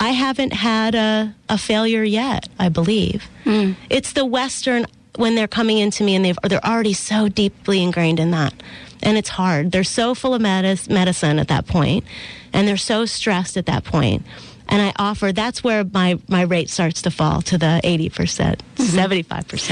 I 0.00 0.10
haven't 0.10 0.54
had 0.54 0.94
a, 0.94 1.34
a 1.48 1.58
failure 1.58 2.02
yet, 2.02 2.48
I 2.58 2.70
believe. 2.70 3.28
Hmm. 3.44 3.72
It's 3.90 4.14
the 4.14 4.24
Western 4.24 4.86
when 5.16 5.34
they're 5.34 5.46
coming 5.48 5.76
into 5.78 6.02
me 6.02 6.14
and 6.14 6.24
they've, 6.24 6.38
they're 6.44 6.64
already 6.64 6.94
so 6.94 7.28
deeply 7.28 7.82
ingrained 7.82 8.18
in 8.18 8.30
that. 8.30 8.54
And 9.02 9.18
it's 9.18 9.28
hard. 9.28 9.72
They're 9.72 9.84
so 9.84 10.14
full 10.14 10.34
of 10.34 10.40
medic- 10.40 10.88
medicine 10.88 11.38
at 11.38 11.48
that 11.48 11.66
point, 11.66 12.04
and 12.52 12.66
they're 12.66 12.76
so 12.76 13.04
stressed 13.04 13.56
at 13.56 13.66
that 13.66 13.84
point. 13.84 14.24
And 14.70 14.80
I 14.80 14.92
offer, 14.96 15.32
that's 15.32 15.64
where 15.64 15.84
my, 15.84 16.18
my 16.28 16.42
rate 16.42 16.70
starts 16.70 17.02
to 17.02 17.10
fall 17.10 17.42
to 17.42 17.58
the 17.58 17.80
80%, 17.82 18.60
75%. 18.76 19.70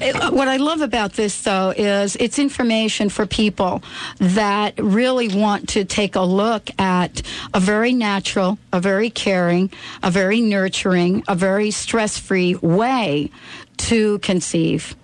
yeah. 0.00 0.18
Uh, 0.18 0.30
What 0.32 0.48
I 0.48 0.56
love 0.56 0.80
about 0.80 1.12
this, 1.12 1.40
though, 1.42 1.72
is 1.76 2.16
it's 2.16 2.38
information 2.38 3.08
for 3.08 3.26
people 3.26 3.82
that 4.18 4.74
really 4.78 5.28
want 5.28 5.68
to 5.70 5.84
take 5.84 6.16
a 6.16 6.22
look 6.22 6.68
at 6.80 7.22
a 7.54 7.60
very 7.60 7.92
natural, 7.92 8.58
a 8.72 8.80
very 8.80 9.08
caring, 9.08 9.70
a 10.02 10.10
very 10.10 10.40
nurturing, 10.40 11.22
a 11.28 11.36
very 11.36 11.70
stress 11.70 12.18
free 12.18 12.56
way 12.56 13.30
to 13.76 14.18
conceive. 14.18 14.96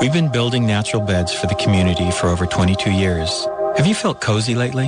We've 0.00 0.12
been 0.12 0.30
building 0.30 0.64
natural 0.64 1.02
beds 1.02 1.32
for 1.32 1.48
the 1.48 1.56
community 1.56 2.12
for 2.12 2.28
over 2.28 2.46
22 2.46 2.92
years. 2.92 3.48
Have 3.76 3.88
you 3.88 3.96
felt 3.96 4.20
cozy 4.20 4.54
lately? 4.54 4.86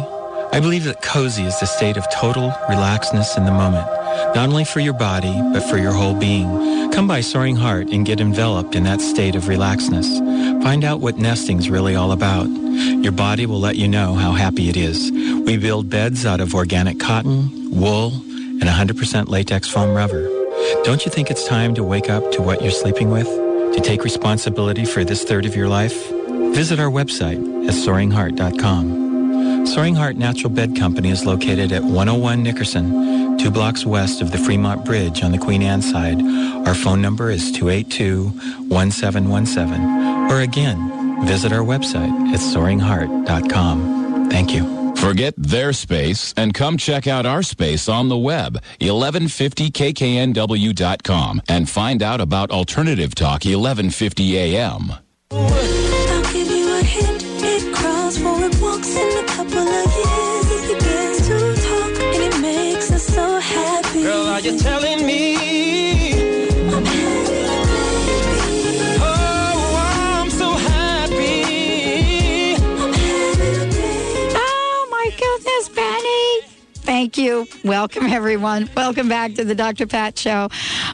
I 0.53 0.61
believe 0.61 0.85
that 0.85 1.03
cozy 1.03 1.43
is 1.43 1.59
the 1.59 1.67
state 1.67 1.97
of 1.97 2.09
total 2.13 2.51
relaxedness 2.69 3.37
in 3.37 3.47
the 3.47 3.51
moment, 3.51 3.89
not 4.37 4.49
only 4.49 4.65
for 4.65 4.79
your 4.79 4.93
body, 4.93 5.35
but 5.53 5.65
for 5.65 5.79
your 5.79 5.91
whole 5.91 6.15
being. 6.15 6.93
Come 6.93 7.09
by 7.09 7.21
Soaring 7.21 7.57
Heart 7.57 7.89
and 7.89 8.07
get 8.07 8.21
enveloped 8.21 8.77
in 8.77 8.85
that 8.85 9.01
state 9.01 9.35
of 9.35 9.43
relaxedness. 9.45 10.63
Find 10.63 10.85
out 10.85 11.01
what 11.01 11.19
nesting's 11.19 11.69
really 11.69 11.97
all 11.97 12.13
about. 12.13 12.47
Your 12.47 13.11
body 13.11 13.47
will 13.47 13.59
let 13.59 13.75
you 13.75 13.89
know 13.89 14.15
how 14.15 14.31
happy 14.33 14.69
it 14.69 14.77
is. 14.77 15.11
We 15.11 15.57
build 15.57 15.91
beds 15.91 16.25
out 16.25 16.41
of 16.41 16.55
organic 16.55 17.01
cotton, 17.01 17.64
wool, 17.75 18.13
and 18.13 18.63
100% 18.63 19.29
latex 19.29 19.69
foam 19.69 19.95
rubber. 19.95 20.29
Don't 20.85 21.05
you 21.05 21.11
think 21.11 21.31
it's 21.31 21.47
time 21.47 21.75
to 21.75 21.85
wake 21.85 22.09
up 22.09 22.31
to 22.33 22.41
what 22.43 22.63
you're 22.63 22.71
sleeping 22.71 23.11
with? 23.11 23.27
To 23.27 23.81
take 23.81 24.05
responsibility 24.05 24.85
for 24.85 25.05
this 25.05 25.25
third 25.25 25.47
of 25.47 25.57
your 25.57 25.69
life? 25.69 26.11
Visit 26.55 26.79
our 26.79 26.91
website 26.91 27.67
at 27.67 27.75
soaringheart.com. 27.75 29.67
Soaring 29.67 29.97
Heart 29.97 30.17
Natural 30.17 30.51
Bed 30.51 30.77
Company 30.77 31.11
is 31.11 31.27
located 31.27 31.73
at 31.73 31.83
101 31.83 32.43
Nickerson, 32.43 33.37
two 33.39 33.51
blocks 33.51 33.85
west 33.85 34.21
of 34.21 34.31
the 34.31 34.39
Fremont 34.39 34.85
Bridge 34.85 35.23
on 35.23 35.33
the 35.33 35.39
Queen 35.39 35.63
Anne 35.63 35.83
side. 35.83 36.23
Our 36.67 36.75
phone 36.75 37.03
number 37.03 37.31
is 37.31 37.51
282-1717. 37.53 40.31
Or 40.31 40.41
again, 40.41 41.27
visit 41.27 41.53
our 41.53 41.65
website 41.65 42.13
at 42.33 42.41
soaringheart.com. 42.41 44.31
Thank 44.31 44.55
you. 44.55 44.84
Forget 45.05 45.35
their 45.37 45.75
space 45.75 46.33
and 46.35 46.55
come 46.55 46.79
check 46.79 47.07
out 47.07 47.27
our 47.27 47.43
space 47.43 47.91
on 47.91 48.09
the 48.09 48.17
web, 48.17 48.59
1150kknw.com, 48.81 51.43
and 51.47 51.69
find 51.69 52.03
out 52.03 52.23
about 52.23 52.51
Alternative 52.51 53.15
Talk 53.15 53.45
1150 53.45 54.39
AM. 54.39 54.95
I'll 55.31 56.33
give 56.33 56.49
you 56.49 56.73
a 56.73 56.83
hint. 56.83 57.23
It 57.23 57.75
crawls 57.75 58.17
forward, 58.17 58.55
walks 58.63 58.97
in 58.97 59.23
a 59.23 59.27
couple 59.29 59.59
of 59.59 59.95
years. 59.95 60.51
It 60.51 60.79
begins 60.79 61.29
to 61.29 61.55
talk, 61.69 62.01
and 62.01 62.23
it 62.23 62.41
makes 62.41 62.91
us 62.91 63.03
so 63.03 63.39
happy. 63.39 64.05
Girl, 64.05 64.27
are 64.29 64.41
you 64.41 64.59
telling 64.59 65.05
me? 65.07 65.54
Thank 77.05 77.19
you. 77.19 77.47
Welcome, 77.65 78.07
everyone. 78.07 78.71
Welcome 78.75 79.11
back 79.11 79.35
to 79.35 79.45
the 79.45 79.55
Dr. 79.55 79.87
Pat 79.87 80.19
Show. 80.19 80.49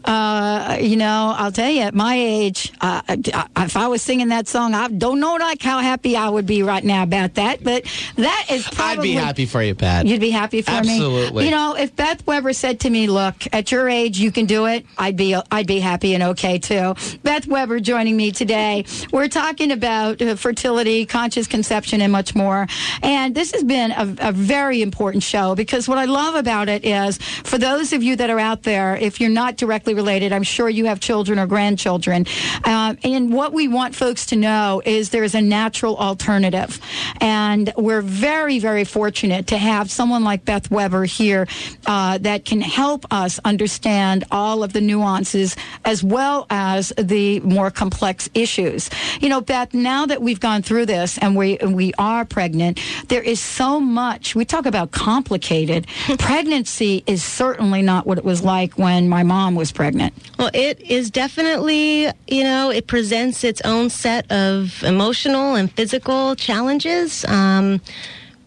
Uh, 0.04 0.76
you 0.80 0.96
know, 0.96 1.36
I'll 1.38 1.52
tell 1.52 1.70
you, 1.70 1.82
at 1.82 1.94
my 1.94 2.16
age, 2.16 2.72
uh, 2.80 3.00
if 3.08 3.76
I 3.76 3.86
was 3.86 4.02
singing 4.02 4.30
that 4.30 4.48
song, 4.48 4.74
I 4.74 4.88
don't 4.88 5.20
know 5.20 5.36
like 5.36 5.62
how 5.62 5.78
happy 5.78 6.16
I 6.16 6.28
would 6.28 6.46
be 6.46 6.64
right 6.64 6.82
now 6.82 7.04
about 7.04 7.34
that. 7.34 7.62
But 7.62 7.84
that 8.16 8.46
is 8.50 8.66
probably. 8.66 9.10
I'd 9.10 9.20
be 9.20 9.24
happy 9.24 9.46
for 9.46 9.62
you, 9.62 9.76
Pat. 9.76 10.04
You'd 10.04 10.20
be 10.20 10.30
happy 10.30 10.62
for 10.62 10.72
me. 10.72 10.78
Absolutely. 10.78 11.44
You 11.44 11.52
know, 11.52 11.76
if 11.76 11.94
Beth 11.94 12.26
Weber 12.26 12.54
said 12.54 12.80
to 12.80 12.90
me, 12.90 13.06
"Look, 13.06 13.36
at 13.52 13.70
your 13.70 13.88
age, 13.88 14.18
you 14.18 14.32
can 14.32 14.46
do 14.46 14.66
it," 14.66 14.84
I'd 14.98 15.16
be 15.16 15.36
I'd 15.52 15.68
be 15.68 15.78
happy 15.78 16.14
and 16.14 16.24
okay 16.24 16.58
too. 16.58 16.96
Beth 17.22 17.46
Weber 17.46 17.78
joining 17.78 18.16
me 18.16 18.32
today. 18.32 18.84
We're 19.12 19.28
talking 19.28 19.70
about 19.70 20.20
uh, 20.20 20.34
fertility, 20.34 21.06
conscious 21.06 21.46
conception, 21.46 22.00
and 22.00 22.10
much 22.10 22.34
more. 22.34 22.66
And 23.00 23.32
this 23.32 23.52
has 23.52 23.62
been 23.62 23.92
a, 23.92 24.30
a 24.30 24.32
very 24.32 24.82
important 24.82 25.22
show 25.22 25.54
because 25.54 25.88
what 25.88 25.99
I 26.00 26.06
love 26.06 26.34
about 26.34 26.68
it 26.68 26.84
is, 26.84 27.18
for 27.18 27.58
those 27.58 27.92
of 27.92 28.02
you 28.02 28.16
that 28.16 28.30
are 28.30 28.38
out 28.38 28.62
there, 28.62 28.96
if 28.96 29.20
you're 29.20 29.30
not 29.30 29.56
directly 29.56 29.94
related, 29.94 30.32
I'm 30.32 30.42
sure 30.42 30.68
you 30.68 30.86
have 30.86 30.98
children 30.98 31.38
or 31.38 31.46
grandchildren. 31.46 32.26
Um, 32.64 32.98
and 33.04 33.32
what 33.32 33.52
we 33.52 33.68
want 33.68 33.94
folks 33.94 34.26
to 34.26 34.36
know 34.36 34.82
is 34.84 35.10
there's 35.10 35.34
a 35.34 35.40
natural 35.42 35.96
alternative. 35.98 36.80
And 37.20 37.72
we're 37.76 38.00
very, 38.00 38.58
very 38.58 38.84
fortunate 38.84 39.46
to 39.48 39.58
have 39.58 39.90
someone 39.90 40.24
like 40.24 40.44
Beth 40.44 40.70
Weber 40.70 41.04
here 41.04 41.46
uh, 41.86 42.18
that 42.18 42.44
can 42.44 42.60
help 42.60 43.04
us 43.10 43.38
understand 43.44 44.24
all 44.30 44.62
of 44.62 44.72
the 44.72 44.80
nuances 44.80 45.54
as 45.84 46.02
well 46.02 46.46
as 46.48 46.92
the 46.96 47.40
more 47.40 47.70
complex 47.70 48.30
issues. 48.32 48.88
You 49.20 49.28
know, 49.28 49.40
Beth, 49.40 49.74
now 49.74 50.06
that 50.06 50.22
we've 50.22 50.40
gone 50.40 50.62
through 50.62 50.86
this 50.86 51.18
and 51.18 51.36
we, 51.36 51.58
we 51.58 51.92
are 51.98 52.24
pregnant, 52.24 52.80
there 53.08 53.22
is 53.22 53.40
so 53.40 53.80
much. 53.80 54.34
We 54.34 54.46
talk 54.46 54.64
about 54.64 54.92
complicated. 54.92 55.86
Pregnancy 56.18 57.02
is 57.06 57.22
certainly 57.22 57.82
not 57.82 58.06
what 58.06 58.18
it 58.18 58.24
was 58.24 58.42
like 58.42 58.78
when 58.78 59.08
my 59.08 59.22
mom 59.22 59.54
was 59.54 59.72
pregnant. 59.72 60.14
Well, 60.38 60.50
it 60.54 60.80
is 60.80 61.10
definitely, 61.10 62.10
you 62.28 62.44
know, 62.44 62.70
it 62.70 62.86
presents 62.86 63.44
its 63.44 63.60
own 63.62 63.90
set 63.90 64.30
of 64.30 64.82
emotional 64.82 65.54
and 65.54 65.70
physical 65.72 66.36
challenges. 66.36 67.24
Um, 67.26 67.80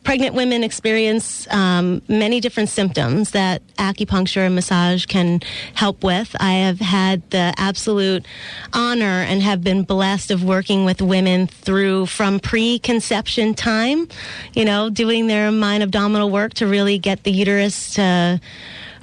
pregnant 0.04 0.36
women 0.36 0.64
experience 0.64 1.48
um, 1.52 2.02
many 2.08 2.40
different 2.40 2.70
symptoms 2.70 3.32
that 3.32 3.62
acupuncture 3.78 4.46
and 4.46 4.56
massage 4.56 5.06
can 5.06 5.42
help 5.74 6.04
with. 6.04 6.36
I 6.40 6.54
have 6.54 6.80
had 6.80 7.30
the 7.32 7.54
absolute 7.58 8.26
honor 8.74 9.06
and 9.24 9.42
have 9.42 9.64
been 9.64 9.84
blessed 9.84 10.32
of 10.32 10.44
working 10.44 10.86
with 10.86 11.02
women 11.02 11.48
through 11.48 12.08
from 12.08 12.40
preconception 12.40 13.54
time, 13.54 14.08
you 14.54 14.66
know, 14.66 14.90
doing 14.90 15.28
their 15.28 15.52
Mayan 15.52 15.82
abdominal 15.82 16.30
work 16.30 16.54
to 16.56 16.68
really 16.68 16.98
get 16.98 17.24
the 17.24 17.32
uterus 17.32 17.94
to 17.96 18.40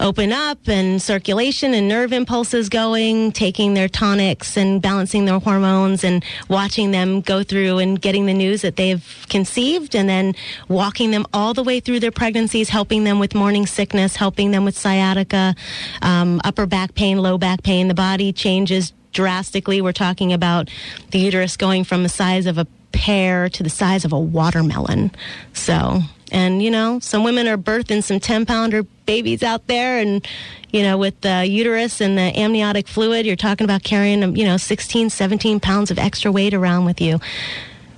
open 0.01 0.32
up 0.32 0.68
and 0.68 1.01
circulation 1.01 1.74
and 1.74 1.86
nerve 1.88 2.12
impulses 2.12 2.68
going, 2.68 3.32
taking 3.32 3.74
their 3.74 3.88
tonics 3.88 4.57
and 4.57 4.80
balancing 4.80 5.26
their 5.26 5.38
hormones 5.38 6.03
and 6.03 6.24
watching 6.48 6.90
them 6.90 7.20
go 7.20 7.42
through 7.42 7.78
and 7.78 8.01
getting 8.01 8.26
the 8.26 8.34
news 8.34 8.62
that 8.62 8.76
they've 8.76 9.26
conceived 9.28 9.94
and 9.94 10.09
then 10.09 10.34
walking 10.68 11.11
them 11.11 11.26
all 11.32 11.55
the 11.55 11.62
way 11.62 11.78
through 11.80 12.01
their 12.01 12.11
pregnancies, 12.11 12.68
helping 12.68 13.05
them 13.05 13.18
with 13.18 13.34
morning 13.34 13.66
sickness, 13.66 14.16
helping 14.16 14.51
them 14.51 14.64
with 14.64 14.76
sciatica, 14.76 15.55
um, 16.03 16.40
upper 16.44 16.66
back 16.66 16.94
pain, 16.94 17.18
low 17.18 17.38
back 17.38 17.62
pain. 17.62 17.88
The 17.88 17.94
body 17.94 18.32
changes 18.32 18.92
drastically. 19.12 19.80
We're 19.80 19.92
talking 19.92 20.32
about 20.32 20.70
the 21.11 21.18
uterus 21.18 21.57
going 21.57 21.84
from 21.84 22.03
the 22.03 22.09
size 22.09 22.46
of 22.46 22.59
a 22.59 22.66
pear 22.92 23.48
to 23.48 23.62
the 23.62 23.70
size 23.70 24.05
of 24.05 24.12
a 24.12 24.18
watermelon. 24.18 25.12
So, 25.53 26.01
and 26.31 26.62
you 26.62 26.70
know, 26.70 26.99
some 27.01 27.24
women 27.24 27.47
are 27.47 27.59
birthing 27.59 28.03
some 28.03 28.20
10 28.20 28.47
pounder 28.47 28.83
babies 28.83 29.43
out 29.43 29.66
there 29.66 29.99
and, 29.99 30.26
you 30.70 30.83
know, 30.83 30.97
with 30.97 31.20
the 31.22 31.45
uterus 31.47 32.01
and 32.01 32.16
the 32.16 32.39
amniotic 32.39 32.87
fluid, 32.87 33.26
you're 33.26 33.37
talking 33.37 33.64
about 33.64 33.83
carrying, 33.83 34.37
you 34.37 34.45
know, 34.45 34.57
16, 34.57 35.11
17 35.11 35.61
pounds 35.61 35.91
of 35.91 35.99
extra 35.99 36.31
weight 36.31 36.55
around 36.55 36.85
with 36.85 37.01
you. 37.01 37.18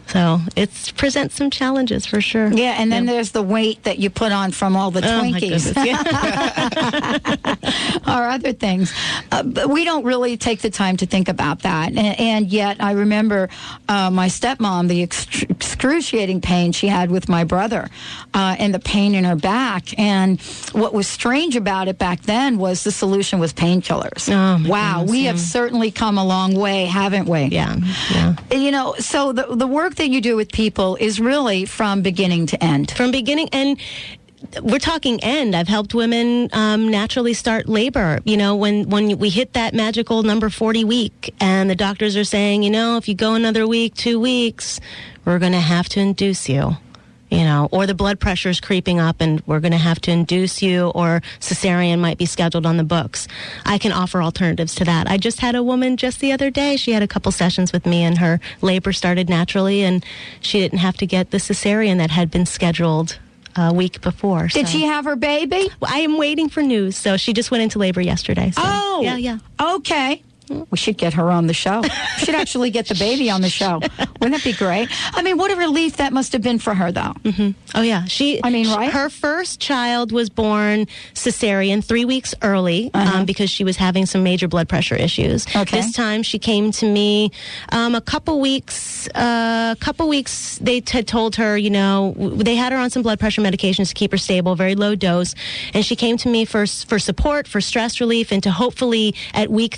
So 0.09 0.41
it 0.57 0.93
presents 0.97 1.37
some 1.37 1.51
challenges 1.51 2.07
for 2.07 2.21
sure. 2.21 2.53
Yeah, 2.53 2.77
and 2.79 2.93
then 2.93 3.07
there's 3.07 3.33
the 3.33 3.43
weight 3.43 3.83
that 3.85 3.99
you 3.99 4.11
put 4.11 4.33
on 4.33 4.53
from 4.53 4.77
all 4.77 4.91
the 4.91 5.01
Oh, 5.01 5.23
Twinkies. 5.23 5.73
or 8.07 8.27
other 8.29 8.53
things. 8.53 8.93
Uh, 9.31 9.43
but 9.43 9.71
we 9.71 9.85
don't 9.85 10.05
really 10.05 10.37
take 10.37 10.61
the 10.61 10.71
time 10.71 10.97
to 10.99 11.07
think 11.07 11.29
about 11.29 11.61
that. 11.63 11.89
And, 11.91 12.19
and 12.21 12.49
yet, 12.49 12.83
I 12.83 12.93
remember 12.93 13.49
uh, 13.89 14.11
my 14.11 14.29
stepmom, 14.29 14.89
the 14.89 15.03
ex- 15.03 15.43
excruciating 15.43 16.41
pain 16.41 16.73
she 16.73 16.89
had 16.89 17.11
with 17.11 17.29
my 17.29 17.45
brother 17.45 17.89
uh, 18.35 18.57
and 18.59 18.75
the 18.75 18.79
pain 18.81 19.15
in 19.15 19.25
her 19.25 19.37
back. 19.37 19.99
And 19.99 20.41
what 20.73 20.93
was 20.93 21.07
strange 21.09 21.57
about 21.57 21.89
it 21.89 21.99
back 21.99 22.23
then 22.23 22.59
was 22.59 22.85
the 22.85 22.93
solution 22.93 23.39
was 23.39 23.53
painkillers. 23.53 24.29
wow, 24.69 24.99
goodness, 25.01 25.11
we 25.11 25.21
yeah. 25.23 25.27
have 25.29 25.41
certainly 25.41 25.91
come 25.91 26.19
a 26.19 26.25
long 26.25 26.55
way, 26.55 26.87
haven't 26.87 27.29
we? 27.29 27.43
Yeah, 27.45 27.77
yeah. 28.11 28.37
You 28.51 28.71
know, 28.71 28.95
so 28.99 29.33
the, 29.33 29.47
the 29.57 29.67
work 29.67 29.92
that 29.97 30.09
you 30.09 30.21
do 30.21 30.37
with 30.37 30.53
people 30.53 30.97
is 30.97 31.21
really 31.21 31.65
from 31.65 32.03
beginning 32.03 32.47
to 32.47 32.63
end. 32.63 32.91
From 32.91 33.11
beginning 33.11 33.49
and 33.53 33.79
we're 34.61 34.79
talking 34.79 35.23
end. 35.23 35.55
I've 35.55 35.69
helped 35.69 35.95
women 35.95 36.49
um, 36.53 36.91
naturally 36.91 37.33
start 37.35 37.69
labor. 37.69 38.19
You 38.25 38.37
know, 38.37 38.57
when 38.57 38.89
when 38.89 39.19
we 39.19 39.29
hit 39.29 39.53
that 39.53 39.75
magical 39.75 40.23
number 40.23 40.51
forty 40.51 40.85
week, 40.85 41.35
and 41.41 41.71
the 41.71 41.77
doctors 41.77 42.17
are 42.17 42.25
saying, 42.25 42.63
you 42.63 42.71
know, 42.71 42.97
if 42.97 43.09
you 43.09 43.15
go 43.15 43.35
another 43.35 43.67
week, 43.67 43.95
two 43.95 44.19
weeks, 44.19 44.81
we're 45.25 45.39
going 45.39 45.53
to 45.53 45.61
have 45.61 45.89
to 45.91 46.01
induce 46.01 46.49
you. 46.49 46.77
You 47.33 47.45
know, 47.45 47.67
or 47.73 47.87
the 47.87 47.95
blood 47.95 48.21
pressure 48.21 48.51
is 48.51 48.61
creeping 48.61 49.01
up, 49.01 49.23
and 49.23 49.43
we're 49.47 49.61
going 49.61 49.73
to 49.73 49.79
have 49.79 49.99
to 50.03 50.11
induce 50.11 50.61
you, 50.61 50.89
or 50.89 51.23
cesarean 51.41 51.99
might 51.99 52.19
be 52.19 52.27
scheduled 52.27 52.67
on 52.67 52.77
the 52.77 52.85
books. 52.85 53.27
I 53.65 53.79
can 53.79 53.91
offer 53.91 54.23
alternatives 54.23 54.75
to 54.75 54.85
that. 54.85 55.09
I 55.09 55.17
just 55.17 55.41
had 55.41 55.55
a 55.55 55.63
woman 55.63 55.97
just 55.97 56.21
the 56.21 56.33
other 56.33 56.51
day. 56.51 56.77
She 56.77 56.93
had 56.93 57.03
a 57.03 57.09
couple 57.09 57.33
sessions 57.33 57.73
with 57.73 57.87
me, 57.87 58.03
and 58.03 58.19
her 58.19 58.39
labor 58.61 58.93
started 58.93 59.31
naturally, 59.31 59.83
and 59.83 60.05
she 60.43 60.61
didn't 60.61 60.81
have 60.81 60.99
to 60.99 61.07
get 61.07 61.31
the 61.31 61.39
cesarean 61.39 61.97
that 61.97 62.11
had 62.11 62.31
been 62.31 62.45
scheduled 62.45 63.19
a 63.57 63.73
week 63.73 64.03
before. 64.03 64.49
Did 64.49 64.67
so. 64.67 64.73
she 64.73 64.83
have 64.85 65.07
her 65.07 65.17
baby? 65.17 65.71
Well, 65.81 65.91
I 65.91 66.01
am 66.01 66.19
waiting 66.19 66.51
for 66.51 66.63
news. 66.63 66.99
So 66.99 67.17
she 67.17 67.33
just 67.33 67.51
went 67.51 67.63
into 67.63 67.79
labor 67.79 68.03
yesterday. 68.03 68.51
So. 68.51 68.61
Oh, 68.63 69.01
yeah, 69.03 69.17
yeah. 69.17 69.39
Okay. 69.59 70.23
We 70.71 70.77
should 70.79 70.97
get 70.99 71.15
her 71.15 71.31
on 71.31 71.47
the 71.47 71.55
show. 71.55 71.81
We 71.83 71.89
should 72.25 72.35
actually 72.35 72.71
get 72.71 72.89
the 72.89 72.95
baby 72.95 73.31
on 73.31 73.41
the 73.43 73.49
show. 73.51 73.81
Wouldn't 74.21 74.33
that 74.37 74.45
be 74.45 74.53
great? 74.53 74.89
I 75.15 75.23
mean, 75.23 75.37
what 75.39 75.51
a 75.51 75.57
relief 75.57 75.97
that 75.97 76.13
must 76.13 76.33
have 76.33 76.43
been 76.43 76.59
for 76.59 76.75
her, 76.75 76.93
though. 76.93 77.15
hmm 77.25 77.51
Oh 77.75 77.83
yeah, 77.83 78.05
she. 78.05 78.41
I 78.45 78.51
mean, 78.51 78.65
she- 78.67 78.87
Her 78.91 79.09
first 79.09 79.61
child 79.61 80.13
was 80.13 80.29
born 80.31 80.87
cesarean 81.15 81.83
three 81.85 82.05
weeks 82.05 82.35
early 82.43 82.91
um, 82.95 83.25
because 83.25 83.51
she 83.51 83.65
was 83.65 83.77
having 83.77 84.07
some 84.07 84.23
major 84.23 84.49
blood 84.49 84.69
pressure 84.69 84.95
issues. 84.97 85.47
Uh-huh. 85.47 85.61
Okay. 85.63 85.79
This 85.79 85.93
time 85.93 86.23
she 86.23 86.39
came 86.39 86.71
to 86.73 86.87
me 86.91 87.31
um, 87.71 87.95
a 87.95 88.01
couple 88.01 88.41
weeks. 88.41 89.07
A 89.15 89.19
uh, 89.19 89.75
couple 89.77 90.09
weeks 90.09 90.59
they 90.61 90.83
had 90.87 91.07
told 91.07 91.37
her, 91.37 91.57
you 91.57 91.71
know, 91.71 92.15
w- 92.17 92.43
they 92.43 92.55
had 92.57 92.73
her 92.73 92.79
on 92.79 92.91
some 92.91 93.03
blood 93.03 93.19
pressure 93.19 93.41
medications 93.43 93.89
to 93.89 93.95
keep 93.95 94.11
her 94.13 94.19
stable, 94.19 94.55
very 94.55 94.75
low 94.75 94.95
dose, 94.95 95.35
and 95.75 95.85
she 95.85 95.97
came 95.97 96.17
to 96.19 96.29
me 96.29 96.45
for 96.45 96.67
for 96.67 96.99
support, 96.99 97.47
for 97.49 97.61
stress 97.61 98.01
relief, 98.01 98.33
and 98.33 98.43
to 98.43 98.51
hopefully 98.51 99.15
at 99.35 99.51
week 99.51 99.77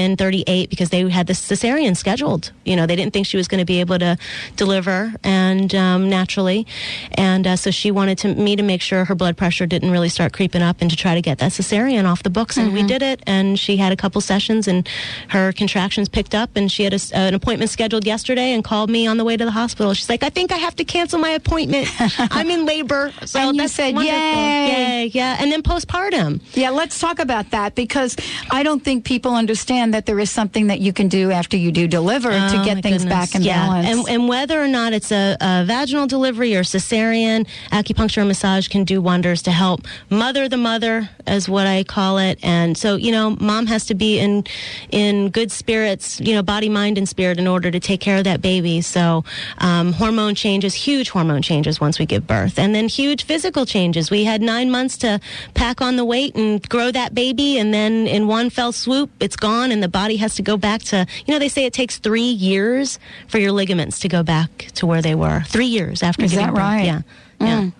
37, 0.00 0.16
38, 0.16 0.70
because 0.70 0.90
they 0.90 1.08
had 1.08 1.26
the 1.26 1.32
cesarean 1.32 1.96
scheduled. 1.96 2.52
You 2.64 2.76
know, 2.76 2.86
they 2.86 2.96
didn't 2.96 3.12
think 3.12 3.26
she 3.26 3.36
was 3.36 3.48
going 3.48 3.58
to 3.58 3.64
be 3.64 3.80
able 3.80 3.98
to 3.98 4.16
deliver 4.56 5.12
and 5.22 5.74
um, 5.74 6.08
naturally, 6.08 6.66
and 7.12 7.46
uh, 7.46 7.56
so 7.56 7.70
she 7.70 7.90
wanted 7.90 8.18
to 8.18 8.34
me 8.34 8.56
to 8.56 8.62
make 8.62 8.80
sure 8.80 9.04
her 9.04 9.14
blood 9.14 9.36
pressure 9.36 9.66
didn't 9.66 9.90
really 9.90 10.08
start 10.08 10.32
creeping 10.32 10.62
up, 10.62 10.80
and 10.80 10.90
to 10.90 10.96
try 10.96 11.14
to 11.14 11.22
get 11.22 11.38
that 11.38 11.52
cesarean 11.52 12.04
off 12.10 12.22
the 12.22 12.30
books. 12.30 12.56
And 12.56 12.72
we 12.72 12.82
did 12.82 13.02
it, 13.02 13.22
and 13.26 13.58
she 13.58 13.76
had 13.76 13.92
a 13.92 13.96
couple 13.96 14.20
sessions, 14.20 14.68
and 14.68 14.88
her 15.28 15.52
contractions 15.52 16.08
picked 16.08 16.34
up, 16.34 16.50
and 16.56 16.70
she 16.70 16.84
had 16.84 16.94
a 16.94 17.00
an 17.12 17.34
appointment 17.34 17.70
scheduled 17.70 18.06
yesterday, 18.06 18.52
and 18.52 18.64
called 18.64 18.90
me 18.90 19.06
on 19.06 19.16
the 19.16 19.24
way 19.24 19.36
to 19.36 19.44
the 19.44 19.50
hospital. 19.50 19.94
She's 19.94 20.08
like, 20.08 20.22
"I 20.22 20.30
think 20.30 20.52
I 20.52 20.56
have 20.56 20.76
to 20.76 20.84
cancel 20.84 21.18
my 21.18 21.30
appointment. 21.30 21.88
I'm 22.18 22.50
in 22.50 22.66
labor." 22.66 23.12
So 23.24 23.38
And 23.38 23.56
you 23.56 23.68
said, 23.68 23.94
wonderful. 23.94 24.18
"Yay." 24.18 24.68
yay, 24.68 25.10
yeah, 25.12 25.36
and 25.40 25.50
then 25.50 25.62
postpartum. 25.62 26.40
Yeah, 26.54 26.70
let's 26.70 26.98
talk 26.98 27.18
about 27.18 27.50
that 27.50 27.74
because 27.74 28.16
I 28.50 28.62
don't 28.62 28.82
think 28.84 29.04
people 29.04 29.34
understand 29.34 29.89
that 29.92 30.06
there 30.06 30.18
is 30.18 30.30
something 30.30 30.68
that 30.68 30.80
you 30.80 30.92
can 30.92 31.08
do 31.08 31.30
after 31.30 31.56
you 31.56 31.72
do 31.72 31.86
deliver 31.88 32.30
to 32.30 32.60
Oh, 32.60 32.64
get 32.64 32.82
things 32.82 33.04
goodness. 33.04 33.04
back 33.04 33.34
in 33.34 33.42
yeah. 33.42 33.66
balance. 33.66 33.86
And, 33.88 34.08
and 34.08 34.28
whether 34.28 34.62
or 34.62 34.68
not 34.68 34.92
it's 34.92 35.12
a, 35.12 35.36
a 35.40 35.64
vaginal 35.64 36.06
delivery 36.06 36.54
or 36.56 36.62
cesarean, 36.62 37.46
acupuncture 37.72 38.18
and 38.18 38.28
massage 38.28 38.68
can 38.68 38.84
do 38.84 39.00
wonders 39.00 39.42
to 39.42 39.50
help 39.50 39.86
mother 40.08 40.48
the 40.48 40.56
mother, 40.56 41.08
as 41.26 41.48
what 41.48 41.66
I 41.66 41.84
call 41.84 42.18
it. 42.18 42.38
And 42.42 42.76
so, 42.76 42.96
you 42.96 43.12
know, 43.12 43.36
mom 43.40 43.66
has 43.66 43.86
to 43.86 43.94
be 43.94 44.18
in 44.18 44.44
in 44.90 45.30
good 45.30 45.50
spirits, 45.52 46.20
you 46.20 46.34
know, 46.34 46.42
body, 46.42 46.68
mind, 46.68 46.98
and 46.98 47.08
spirit 47.08 47.38
in 47.38 47.46
order 47.46 47.70
to 47.70 47.80
take 47.80 48.00
care 48.00 48.16
of 48.18 48.24
that 48.24 48.40
baby. 48.42 48.80
So, 48.80 49.24
um, 49.58 49.92
hormone 49.92 50.34
changes, 50.34 50.74
huge 50.74 51.10
hormone 51.10 51.42
changes 51.42 51.80
once 51.80 51.98
we 51.98 52.06
give 52.06 52.26
birth, 52.26 52.58
and 52.58 52.74
then 52.74 52.88
huge 52.88 53.24
physical 53.24 53.66
changes. 53.66 54.10
We 54.10 54.24
had 54.24 54.42
nine 54.42 54.70
months 54.70 54.96
to 54.98 55.20
pack 55.54 55.80
on 55.80 55.96
the 55.96 56.04
weight 56.04 56.34
and 56.34 56.66
grow 56.68 56.90
that 56.90 57.14
baby, 57.14 57.58
and 57.58 57.72
then 57.72 58.06
in 58.06 58.26
one 58.26 58.50
fell 58.50 58.72
swoop, 58.72 59.10
it's 59.20 59.36
gone, 59.36 59.69
and 59.72 59.82
the 59.82 59.88
body 59.88 60.16
has 60.16 60.34
to 60.36 60.42
go 60.42 60.56
back 60.56 60.82
to, 60.84 61.06
you 61.26 61.32
know, 61.32 61.38
they 61.38 61.48
say 61.48 61.64
it 61.64 61.72
takes 61.72 61.98
three 61.98 62.22
years 62.22 62.98
for 63.28 63.38
your 63.38 63.52
ligaments 63.52 64.00
to 64.00 64.08
go 64.08 64.22
back 64.22 64.68
to 64.74 64.86
where 64.86 65.02
they 65.02 65.14
were. 65.14 65.42
Three 65.46 65.66
years 65.66 66.02
after 66.02 66.24
Is 66.24 66.32
giving 66.32 66.46
that 66.46 66.52
birth. 66.54 66.58
right? 66.62 66.84
Yeah. 66.84 67.02
Yeah. 67.40 67.60
Mm. 67.62 67.72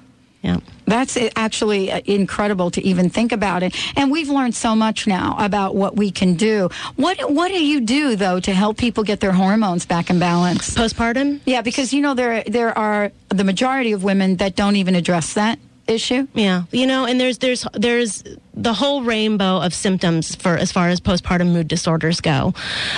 Yeah. 0.43 0.57
That's 0.87 1.19
actually 1.37 1.93
uh, 1.93 2.01
incredible 2.07 2.71
to 2.73 2.83
even 2.83 3.11
think 3.11 3.31
about 3.31 3.63
it. 3.63 3.77
And 3.95 4.11
we've 4.11 4.31
learned 4.31 4.55
so 4.55 4.75
much 4.75 5.07
now 5.07 5.37
about 5.39 5.77
what 5.77 5.97
we 5.97 6.11
can 6.11 6.35
do. 6.35 6.71
What 6.97 7.31
What 7.31 7.49
do 7.49 7.63
you 7.63 7.83
do 7.83 8.17
though 8.17 8.41
to 8.41 8.55
help 8.55 8.79
people 8.79 9.05
get 9.05 9.21
their 9.21 9.33
hormones 9.33 9.85
back 9.85 10.09
in 10.09 10.19
balance? 10.19 10.75
Postpartum? 10.75 11.41
Yeah, 11.45 11.61
because 11.61 11.93
you 11.93 12.01
know 12.01 12.15
there 12.15 12.43
there 12.45 12.77
are 12.77 13.13
the 13.29 13.45
majority 13.45 13.93
of 13.93 14.03
women 14.03 14.37
that 14.37 14.57
don't 14.57 14.77
even 14.77 14.95
address 14.95 15.35
that 15.35 15.59
issue. 15.91 16.27
Yeah, 16.35 16.63
you 16.73 16.87
know, 16.87 17.05
and 17.05 17.21
there's 17.21 17.39
there's 17.39 17.67
there's 17.75 18.23
the 18.55 18.73
whole 18.73 19.03
rainbow 19.03 19.61
of 19.61 19.73
symptoms 19.75 20.35
for 20.35 20.57
as 20.57 20.71
far 20.73 20.89
as 20.89 21.01
postpartum 21.01 21.53
mood 21.53 21.69
disorders 21.69 22.21
go, 22.21 22.55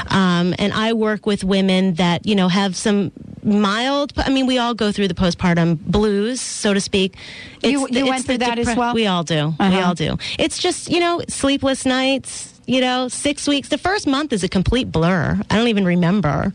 um, 0.09 0.55
and 0.59 0.73
I 0.73 0.93
work 0.93 1.27
with 1.27 1.45
women 1.45 1.95
that 1.95 2.27
you 2.27 2.35
know 2.35 2.49
have 2.49 2.77
some 2.77 3.11
mild. 3.43 4.13
I 4.17 4.31
mean, 4.31 4.47
we 4.47 4.59
all 4.59 4.75
go 4.75 4.93
through 4.93 5.09
the 5.09 5.15
postpartum 5.15 5.79
blues, 5.87 6.41
so 6.41 6.73
to 6.75 6.81
speak. 6.81 7.17
You- 7.63 7.69
It's- 7.87 7.91
you 7.97 8.01
it's 8.05 8.11
went 8.11 8.25
through 8.27 8.39
that 8.39 8.59
as 8.59 8.77
well? 8.77 8.95
We 8.95 9.07
all 9.07 9.25
do. 9.25 9.49
We 9.59 9.67
Uh-huh. 9.67 9.87
all 9.89 9.95
do. 9.95 10.17
It's 10.39 10.59
just 10.59 10.91
you 10.91 11.01
know 11.01 11.23
sleepless 11.29 11.85
nights. 11.87 12.49
You 12.65 12.81
know, 12.81 13.09
six 13.09 13.49
weeks. 13.49 13.69
The 13.71 13.77
first 13.79 14.07
month 14.07 14.33
is 14.33 14.45
a 14.45 14.49
complete 14.49 14.93
blur. 14.93 15.41
I 15.51 15.57
don't 15.57 15.67
even 15.67 15.85
remember. 15.85 16.53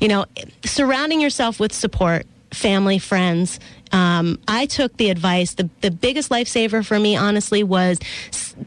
You 0.00 0.06
know, 0.06 0.24
surrounding 0.64 1.20
yourself 1.20 1.58
with 1.58 1.72
support, 1.72 2.26
family, 2.50 2.98
friends. 2.98 3.60
Um, 3.92 4.38
I 4.46 4.66
took 4.66 4.96
the 4.96 5.10
advice. 5.10 5.54
The 5.54 5.68
the 5.80 5.90
biggest 5.90 6.30
lifesaver 6.30 6.84
for 6.84 6.98
me, 6.98 7.16
honestly, 7.16 7.62
was 7.62 7.98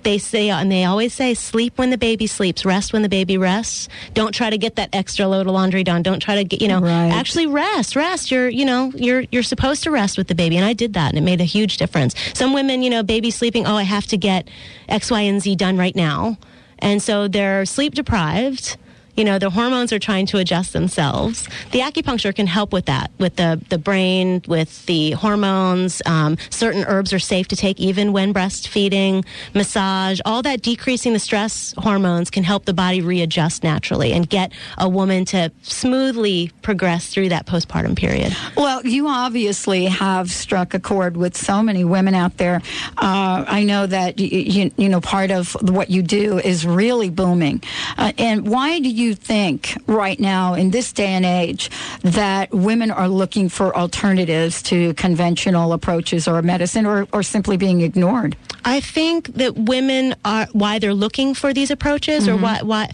they 0.04 0.18
say 0.18 0.50
and 0.50 0.72
they 0.72 0.86
always 0.86 1.14
say, 1.14 1.34
sleep 1.34 1.78
when 1.78 1.90
the 1.90 1.98
baby 1.98 2.28
sleeps, 2.28 2.66
rest 2.66 2.94
when 2.94 3.02
the 3.02 3.10
baby 3.10 3.38
rests. 3.38 3.88
Don't 4.14 4.34
try 4.34 4.50
to 4.50 4.58
get 4.58 4.76
that 4.78 4.90
extra 4.94 5.28
load 5.28 5.48
of 5.48 5.54
laundry 5.54 5.84
done. 5.84 6.02
Don't 6.02 6.20
try 6.20 6.36
to 6.36 6.44
get 6.44 6.62
you 6.62 6.68
know 6.68 6.86
actually 6.86 7.46
rest. 7.46 7.96
Rest. 7.96 8.32
You're 8.32 8.50
you 8.50 8.66
know 8.66 8.92
you're 8.96 9.26
you're 9.32 9.44
supposed 9.44 9.84
to 9.84 9.92
rest 9.92 10.18
with 10.18 10.28
the 10.28 10.36
baby, 10.36 10.58
and 10.58 10.66
I 10.66 10.74
did 10.74 10.94
that, 10.94 11.10
and 11.10 11.18
it 11.18 11.22
made 11.22 11.42
a 11.42 11.46
huge 11.46 11.78
difference. 11.78 12.16
Some 12.34 12.54
women, 12.54 12.82
you 12.82 12.90
know, 12.90 13.04
baby 13.04 13.32
sleeping. 13.32 13.68
Oh, 13.68 13.76
I 13.76 13.84
have 13.84 14.08
to 14.08 14.18
get 14.18 14.50
X, 14.90 15.12
Y, 15.12 15.22
and 15.22 15.42
Z 15.42 15.56
done 15.56 15.78
right 15.78 15.96
now, 15.96 16.38
and 16.80 17.02
so 17.02 17.28
they're 17.28 17.66
sleep 17.66 17.94
deprived. 17.94 18.78
You 19.16 19.26
know, 19.26 19.40
the 19.40 19.50
hormones 19.50 19.92
are 19.94 20.00
trying 20.00 20.26
to 20.28 20.38
adjust 20.38 20.74
themselves. 20.74 21.48
The 21.72 21.80
acupuncture 21.80 22.34
can 22.34 22.48
help 22.48 22.72
with 22.74 22.86
that, 22.86 23.12
with 23.20 23.36
the, 23.36 23.62
the 23.70 23.78
brain, 23.78 24.42
with 24.48 24.86
the 24.86 25.12
hormones. 25.12 26.02
Um, 26.06 26.38
certain 26.50 26.86
herbs 26.86 27.14
are 27.14 27.20
safe 27.20 27.48
to 27.50 27.56
take 27.56 27.80
even 27.80 28.14
when 28.14 28.34
breastfeeding, 28.34 29.26
massage, 29.54 30.20
all 30.26 30.42
that 30.44 30.62
decreasing 30.62 31.14
the 31.14 31.20
stress 31.20 31.74
hormones 31.78 32.30
can 32.30 32.44
help 32.44 32.66
the 32.66 32.74
body 32.74 33.02
readjust 33.02 33.64
naturally 33.64 34.14
and 34.14 34.30
get 34.30 34.54
a 34.78 34.88
woman 34.88 35.26
to 35.26 35.52
smoothly 35.62 36.52
progress 36.62 37.08
through 37.14 37.30
that 37.30 37.46
postpartum 37.46 37.96
period. 37.98 38.36
Well, 38.56 38.86
you 38.86 39.08
obviously 39.08 39.86
have 39.86 40.32
struck 40.32 40.74
a 40.74 40.80
chord 40.80 41.18
with 41.18 41.36
so 41.36 41.62
many 41.62 41.84
women 41.84 42.16
out 42.16 42.38
there. 42.38 42.62
Uh, 42.98 43.44
I 43.48 43.64
know 43.64 43.88
that 43.88 44.18
y- 44.18 44.26
you, 44.26 44.72
you 44.78 44.90
know 44.90 45.02
part 45.02 45.32
of 45.32 45.56
what 45.62 45.90
you 45.90 46.02
do 46.02 46.40
is 46.40 46.66
really 46.66 47.10
booming. 47.10 47.62
Uh, 47.98 48.14
and 48.18 48.48
why 48.48 48.80
do 48.80 48.90
you 48.90 49.01
think 49.16 49.76
right 49.88 50.20
now 50.20 50.54
in 50.54 50.72
this 50.72 50.92
day 50.94 51.08
and 51.18 51.26
age 51.26 51.70
that 52.04 52.52
women 52.52 52.92
are 52.92 53.08
looking 53.10 53.50
for 53.50 53.76
alternatives 53.76 54.62
to 54.64 54.94
conventional 54.96 55.74
approaches 55.74 56.28
or 56.28 56.42
medicine, 56.42 56.86
or, 56.86 57.08
or 57.12 57.24
simply 57.24 57.58
being 57.58 57.82
ignored? 57.82 58.36
I 58.64 58.80
think 58.80 59.34
that 59.36 59.56
women 59.56 60.16
are 60.24 60.48
why 60.54 60.78
they're 60.80 60.94
looking 60.94 61.34
for 61.34 61.54
these 61.54 61.72
approaches, 61.72 62.28
or 62.28 62.36
Mhm. 62.36 62.42
why 62.42 62.60
why. 62.62 62.90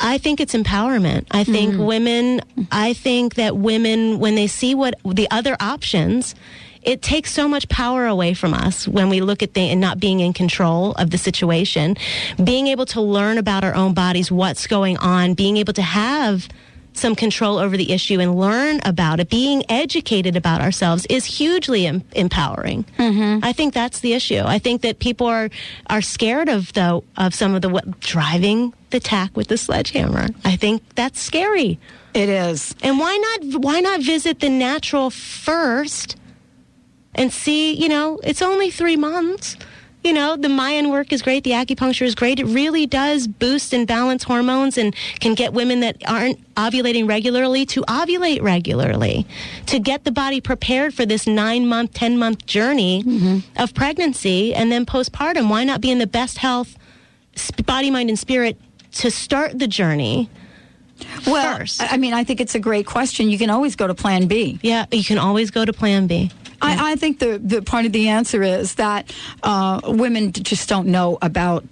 I 0.00 0.18
think 0.18 0.40
it's 0.40 0.54
empowerment. 0.54 1.26
I 1.30 1.44
think 1.44 1.74
Mhm. 1.74 1.86
women. 1.86 2.40
I 2.72 2.92
think 2.94 3.34
that 3.34 3.56
women, 3.56 4.18
when 4.18 4.34
they 4.34 4.48
see 4.48 4.74
what 4.74 4.94
the 5.04 5.28
other 5.30 5.56
options. 5.60 6.34
It 6.84 7.02
takes 7.02 7.32
so 7.32 7.48
much 7.48 7.68
power 7.68 8.06
away 8.06 8.34
from 8.34 8.54
us 8.54 8.86
when 8.86 9.08
we 9.08 9.20
look 9.20 9.42
at 9.42 9.54
the 9.54 9.62
and 9.70 9.80
not 9.80 9.98
being 9.98 10.20
in 10.20 10.32
control 10.32 10.92
of 10.92 11.10
the 11.10 11.18
situation, 11.18 11.96
being 12.42 12.66
able 12.66 12.86
to 12.86 13.00
learn 13.00 13.38
about 13.38 13.64
our 13.64 13.74
own 13.74 13.94
bodies, 13.94 14.30
what's 14.30 14.66
going 14.66 14.98
on, 14.98 15.34
being 15.34 15.56
able 15.56 15.72
to 15.72 15.82
have 15.82 16.48
some 16.94 17.14
control 17.14 17.58
over 17.58 17.76
the 17.76 17.92
issue 17.92 18.20
and 18.20 18.38
learn 18.38 18.80
about 18.84 19.20
it. 19.20 19.28
Being 19.28 19.64
educated 19.68 20.36
about 20.36 20.60
ourselves 20.60 21.06
is 21.06 21.24
hugely 21.24 21.86
em- 21.86 22.04
empowering. 22.12 22.84
Mm-hmm. 22.98 23.44
I 23.44 23.52
think 23.52 23.74
that's 23.74 24.00
the 24.00 24.12
issue. 24.12 24.42
I 24.44 24.58
think 24.58 24.82
that 24.82 24.98
people 25.00 25.26
are 25.26 25.50
are 25.90 26.02
scared 26.02 26.48
of 26.48 26.72
the 26.72 27.00
of 27.16 27.34
some 27.34 27.54
of 27.54 27.62
the 27.62 27.68
what, 27.68 28.00
driving 28.00 28.72
the 28.90 29.00
tack 29.00 29.36
with 29.36 29.48
the 29.48 29.58
sledgehammer. 29.58 30.28
I 30.44 30.56
think 30.56 30.82
that's 30.94 31.20
scary. 31.20 31.78
It 32.14 32.28
is. 32.28 32.74
And 32.82 32.98
why 32.98 33.16
not 33.16 33.62
why 33.62 33.80
not 33.80 34.00
visit 34.00 34.40
the 34.40 34.48
natural 34.48 35.10
first 35.10 36.16
and 37.14 37.32
see, 37.32 37.74
you 37.74 37.88
know, 37.88 38.20
it's 38.22 38.42
only 38.42 38.70
3 38.70 38.96
months. 38.96 39.56
You 40.04 40.12
know, 40.12 40.36
the 40.36 40.50
Mayan 40.50 40.90
work 40.90 41.14
is 41.14 41.22
great, 41.22 41.44
the 41.44 41.52
acupuncture 41.52 42.04
is 42.04 42.14
great. 42.14 42.38
It 42.38 42.44
really 42.44 42.84
does 42.84 43.26
boost 43.26 43.72
and 43.72 43.86
balance 43.86 44.22
hormones 44.22 44.76
and 44.76 44.94
can 45.18 45.32
get 45.32 45.54
women 45.54 45.80
that 45.80 45.96
aren't 46.06 46.38
ovulating 46.56 47.08
regularly 47.08 47.64
to 47.66 47.80
ovulate 47.82 48.42
regularly, 48.42 49.26
to 49.64 49.78
get 49.78 50.04
the 50.04 50.12
body 50.12 50.42
prepared 50.42 50.92
for 50.92 51.06
this 51.06 51.26
nine 51.26 51.66
month, 51.66 51.94
10 51.94 52.18
month 52.18 52.44
journey 52.44 53.02
mm-hmm. 53.02 53.38
of 53.62 53.72
pregnancy 53.72 54.54
and 54.54 54.70
then 54.70 54.84
postpartum. 54.84 55.48
Why 55.48 55.64
not 55.64 55.80
be 55.80 55.90
in 55.90 55.98
the 55.98 56.06
best 56.06 56.36
health, 56.36 56.76
sp- 57.32 57.64
body, 57.64 57.90
mind, 57.90 58.10
and 58.10 58.18
spirit 58.18 58.60
to 58.96 59.10
start 59.10 59.58
the 59.58 59.66
journey? 59.66 60.28
Well, 61.26 61.58
first. 61.58 61.80
I 61.82 61.96
mean, 61.96 62.12
I 62.12 62.24
think 62.24 62.42
it's 62.42 62.54
a 62.54 62.60
great 62.60 62.84
question. 62.84 63.30
You 63.30 63.38
can 63.38 63.48
always 63.48 63.74
go 63.74 63.86
to 63.86 63.94
Plan 63.94 64.26
B. 64.26 64.58
Yeah, 64.62 64.84
you 64.92 65.02
can 65.02 65.16
always 65.16 65.50
go 65.50 65.64
to 65.64 65.72
Plan 65.72 66.06
B. 66.06 66.30
I, 66.60 66.92
I 66.92 66.96
think 66.96 67.18
the, 67.18 67.38
the 67.38 67.62
part 67.62 67.86
of 67.86 67.92
the 67.92 68.08
answer 68.08 68.42
is 68.42 68.76
that 68.76 69.14
uh, 69.42 69.80
women 69.84 70.32
just 70.32 70.68
don't 70.68 70.88
know 70.88 71.18
about 71.22 71.64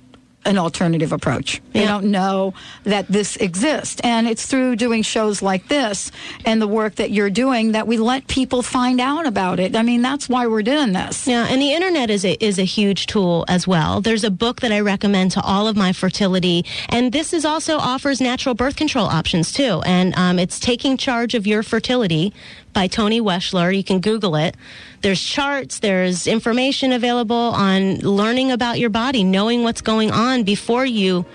an 0.45 0.59
alternative 0.59 1.12
approach. 1.12 1.62
They 1.72 1.85
don't 1.85 2.07
know 2.07 2.55
that 2.85 3.07
this 3.09 3.37
exists. 3.37 4.01
And 4.03 4.26
it's 4.26 4.47
through 4.47 4.76
doing 4.76 5.03
shows 5.03 5.41
like 5.41 5.68
this 5.68 6.11
and 6.45 6.61
the 6.61 6.66
work 6.66 6.97
that 6.97 7.11
you're 7.11 7.30
doing 7.30 7.72
that 7.72 7.87
we 7.87 7.97
let 7.97 8.26
people 8.26 8.62
find 8.62 9.01
out 9.01 9.26
about 9.26 9.61
it. 9.61 9.76
I 9.76 9.83
mean, 9.83 10.03
that's 10.03 10.28
why 10.28 10.47
we're 10.47 10.62
doing 10.62 10.93
this. 10.93 11.26
Yeah, 11.26 11.47
and 11.49 11.61
the 11.62 11.72
internet 11.72 12.11
is 12.11 12.24
a 12.24 12.33
is 12.45 12.59
a 12.59 12.64
huge 12.64 13.07
tool 13.07 13.45
as 13.49 13.66
well. 13.66 14.01
There's 14.01 14.24
a 14.24 14.30
book 14.30 14.61
that 14.61 14.72
I 14.72 14.80
recommend 14.80 15.30
to 15.33 15.41
all 15.43 15.68
of 15.68 15.76
my 15.76 15.93
fertility, 15.93 16.64
and 16.89 17.12
this 17.12 17.33
is 17.33 17.45
also 17.45 17.78
offers 17.78 18.20
natural 18.20 18.55
birth 18.55 18.76
control 18.76 19.07
options 19.07 19.53
too. 19.53 19.80
And 19.85 20.14
um, 20.16 20.39
it's 20.39 20.59
taking 20.59 20.97
charge 20.97 21.35
of 21.35 21.47
your 21.47 21.62
fertility 21.62 22.33
by 22.73 22.87
Toni 22.87 23.20
Weschler. 23.20 23.75
You 23.75 23.85
can 23.85 24.01
Google 24.01 24.37
it. 24.37 24.57
There's 25.01 25.23
charts. 25.23 25.81
There's 25.81 26.27
information 26.27 26.93
available 26.93 27.37
on 27.37 27.99
learning 27.99 28.53
about 28.53 28.79
your 28.79 28.91
body, 28.91 29.25
knowing 29.25 29.62
what's 29.62 29.81
going 29.81 30.11
on 30.11 30.45
before 30.45 30.85
you 30.85 31.27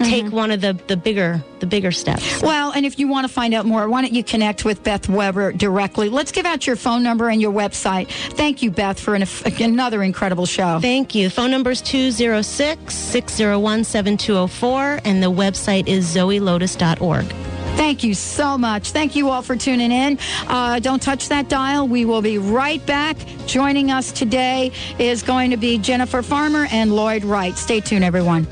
take 0.00 0.24
mm-hmm. 0.24 0.34
one 0.34 0.50
of 0.50 0.60
the 0.60 0.78
the 0.86 0.96
bigger 0.96 1.42
the 1.60 1.66
bigger 1.66 1.92
steps. 1.92 2.40
Well, 2.42 2.72
and 2.72 2.86
if 2.86 2.98
you 2.98 3.08
want 3.08 3.26
to 3.26 3.32
find 3.32 3.52
out 3.52 3.66
more, 3.66 3.88
why 3.88 4.02
don't 4.02 4.12
you 4.12 4.24
connect 4.24 4.64
with 4.64 4.82
Beth 4.82 5.08
Weber 5.08 5.52
directly? 5.52 6.08
Let's 6.08 6.32
give 6.32 6.46
out 6.46 6.66
your 6.66 6.76
phone 6.76 7.02
number 7.02 7.28
and 7.28 7.40
your 7.40 7.52
website. 7.52 8.08
Thank 8.08 8.62
you, 8.62 8.70
Beth, 8.70 8.98
for 8.98 9.14
an, 9.14 9.24
another 9.60 10.02
incredible 10.02 10.46
show. 10.46 10.80
Thank 10.80 11.14
you. 11.14 11.28
Phone 11.28 11.50
number 11.50 11.70
is 11.70 11.82
206 11.82 12.94
601 12.94 13.84
7204, 13.84 15.00
and 15.04 15.22
the 15.22 15.30
website 15.30 15.86
is 15.86 16.14
zoelotus.org. 16.14 17.59
Thank 17.76 18.04
you 18.04 18.14
so 18.14 18.56
much. 18.56 18.90
Thank 18.90 19.16
you 19.16 19.30
all 19.30 19.42
for 19.42 19.56
tuning 19.56 19.90
in. 19.90 20.18
Uh, 20.46 20.78
don't 20.78 21.02
touch 21.02 21.28
that 21.28 21.48
dial. 21.48 21.88
We 21.88 22.04
will 22.04 22.22
be 22.22 22.38
right 22.38 22.84
back. 22.86 23.16
Joining 23.46 23.90
us 23.90 24.12
today 24.12 24.70
is 24.98 25.22
going 25.22 25.50
to 25.50 25.56
be 25.56 25.78
Jennifer 25.78 26.22
Farmer 26.22 26.66
and 26.70 26.94
Lloyd 26.94 27.24
Wright. 27.24 27.56
Stay 27.56 27.80
tuned, 27.80 28.04
everyone. 28.04 28.46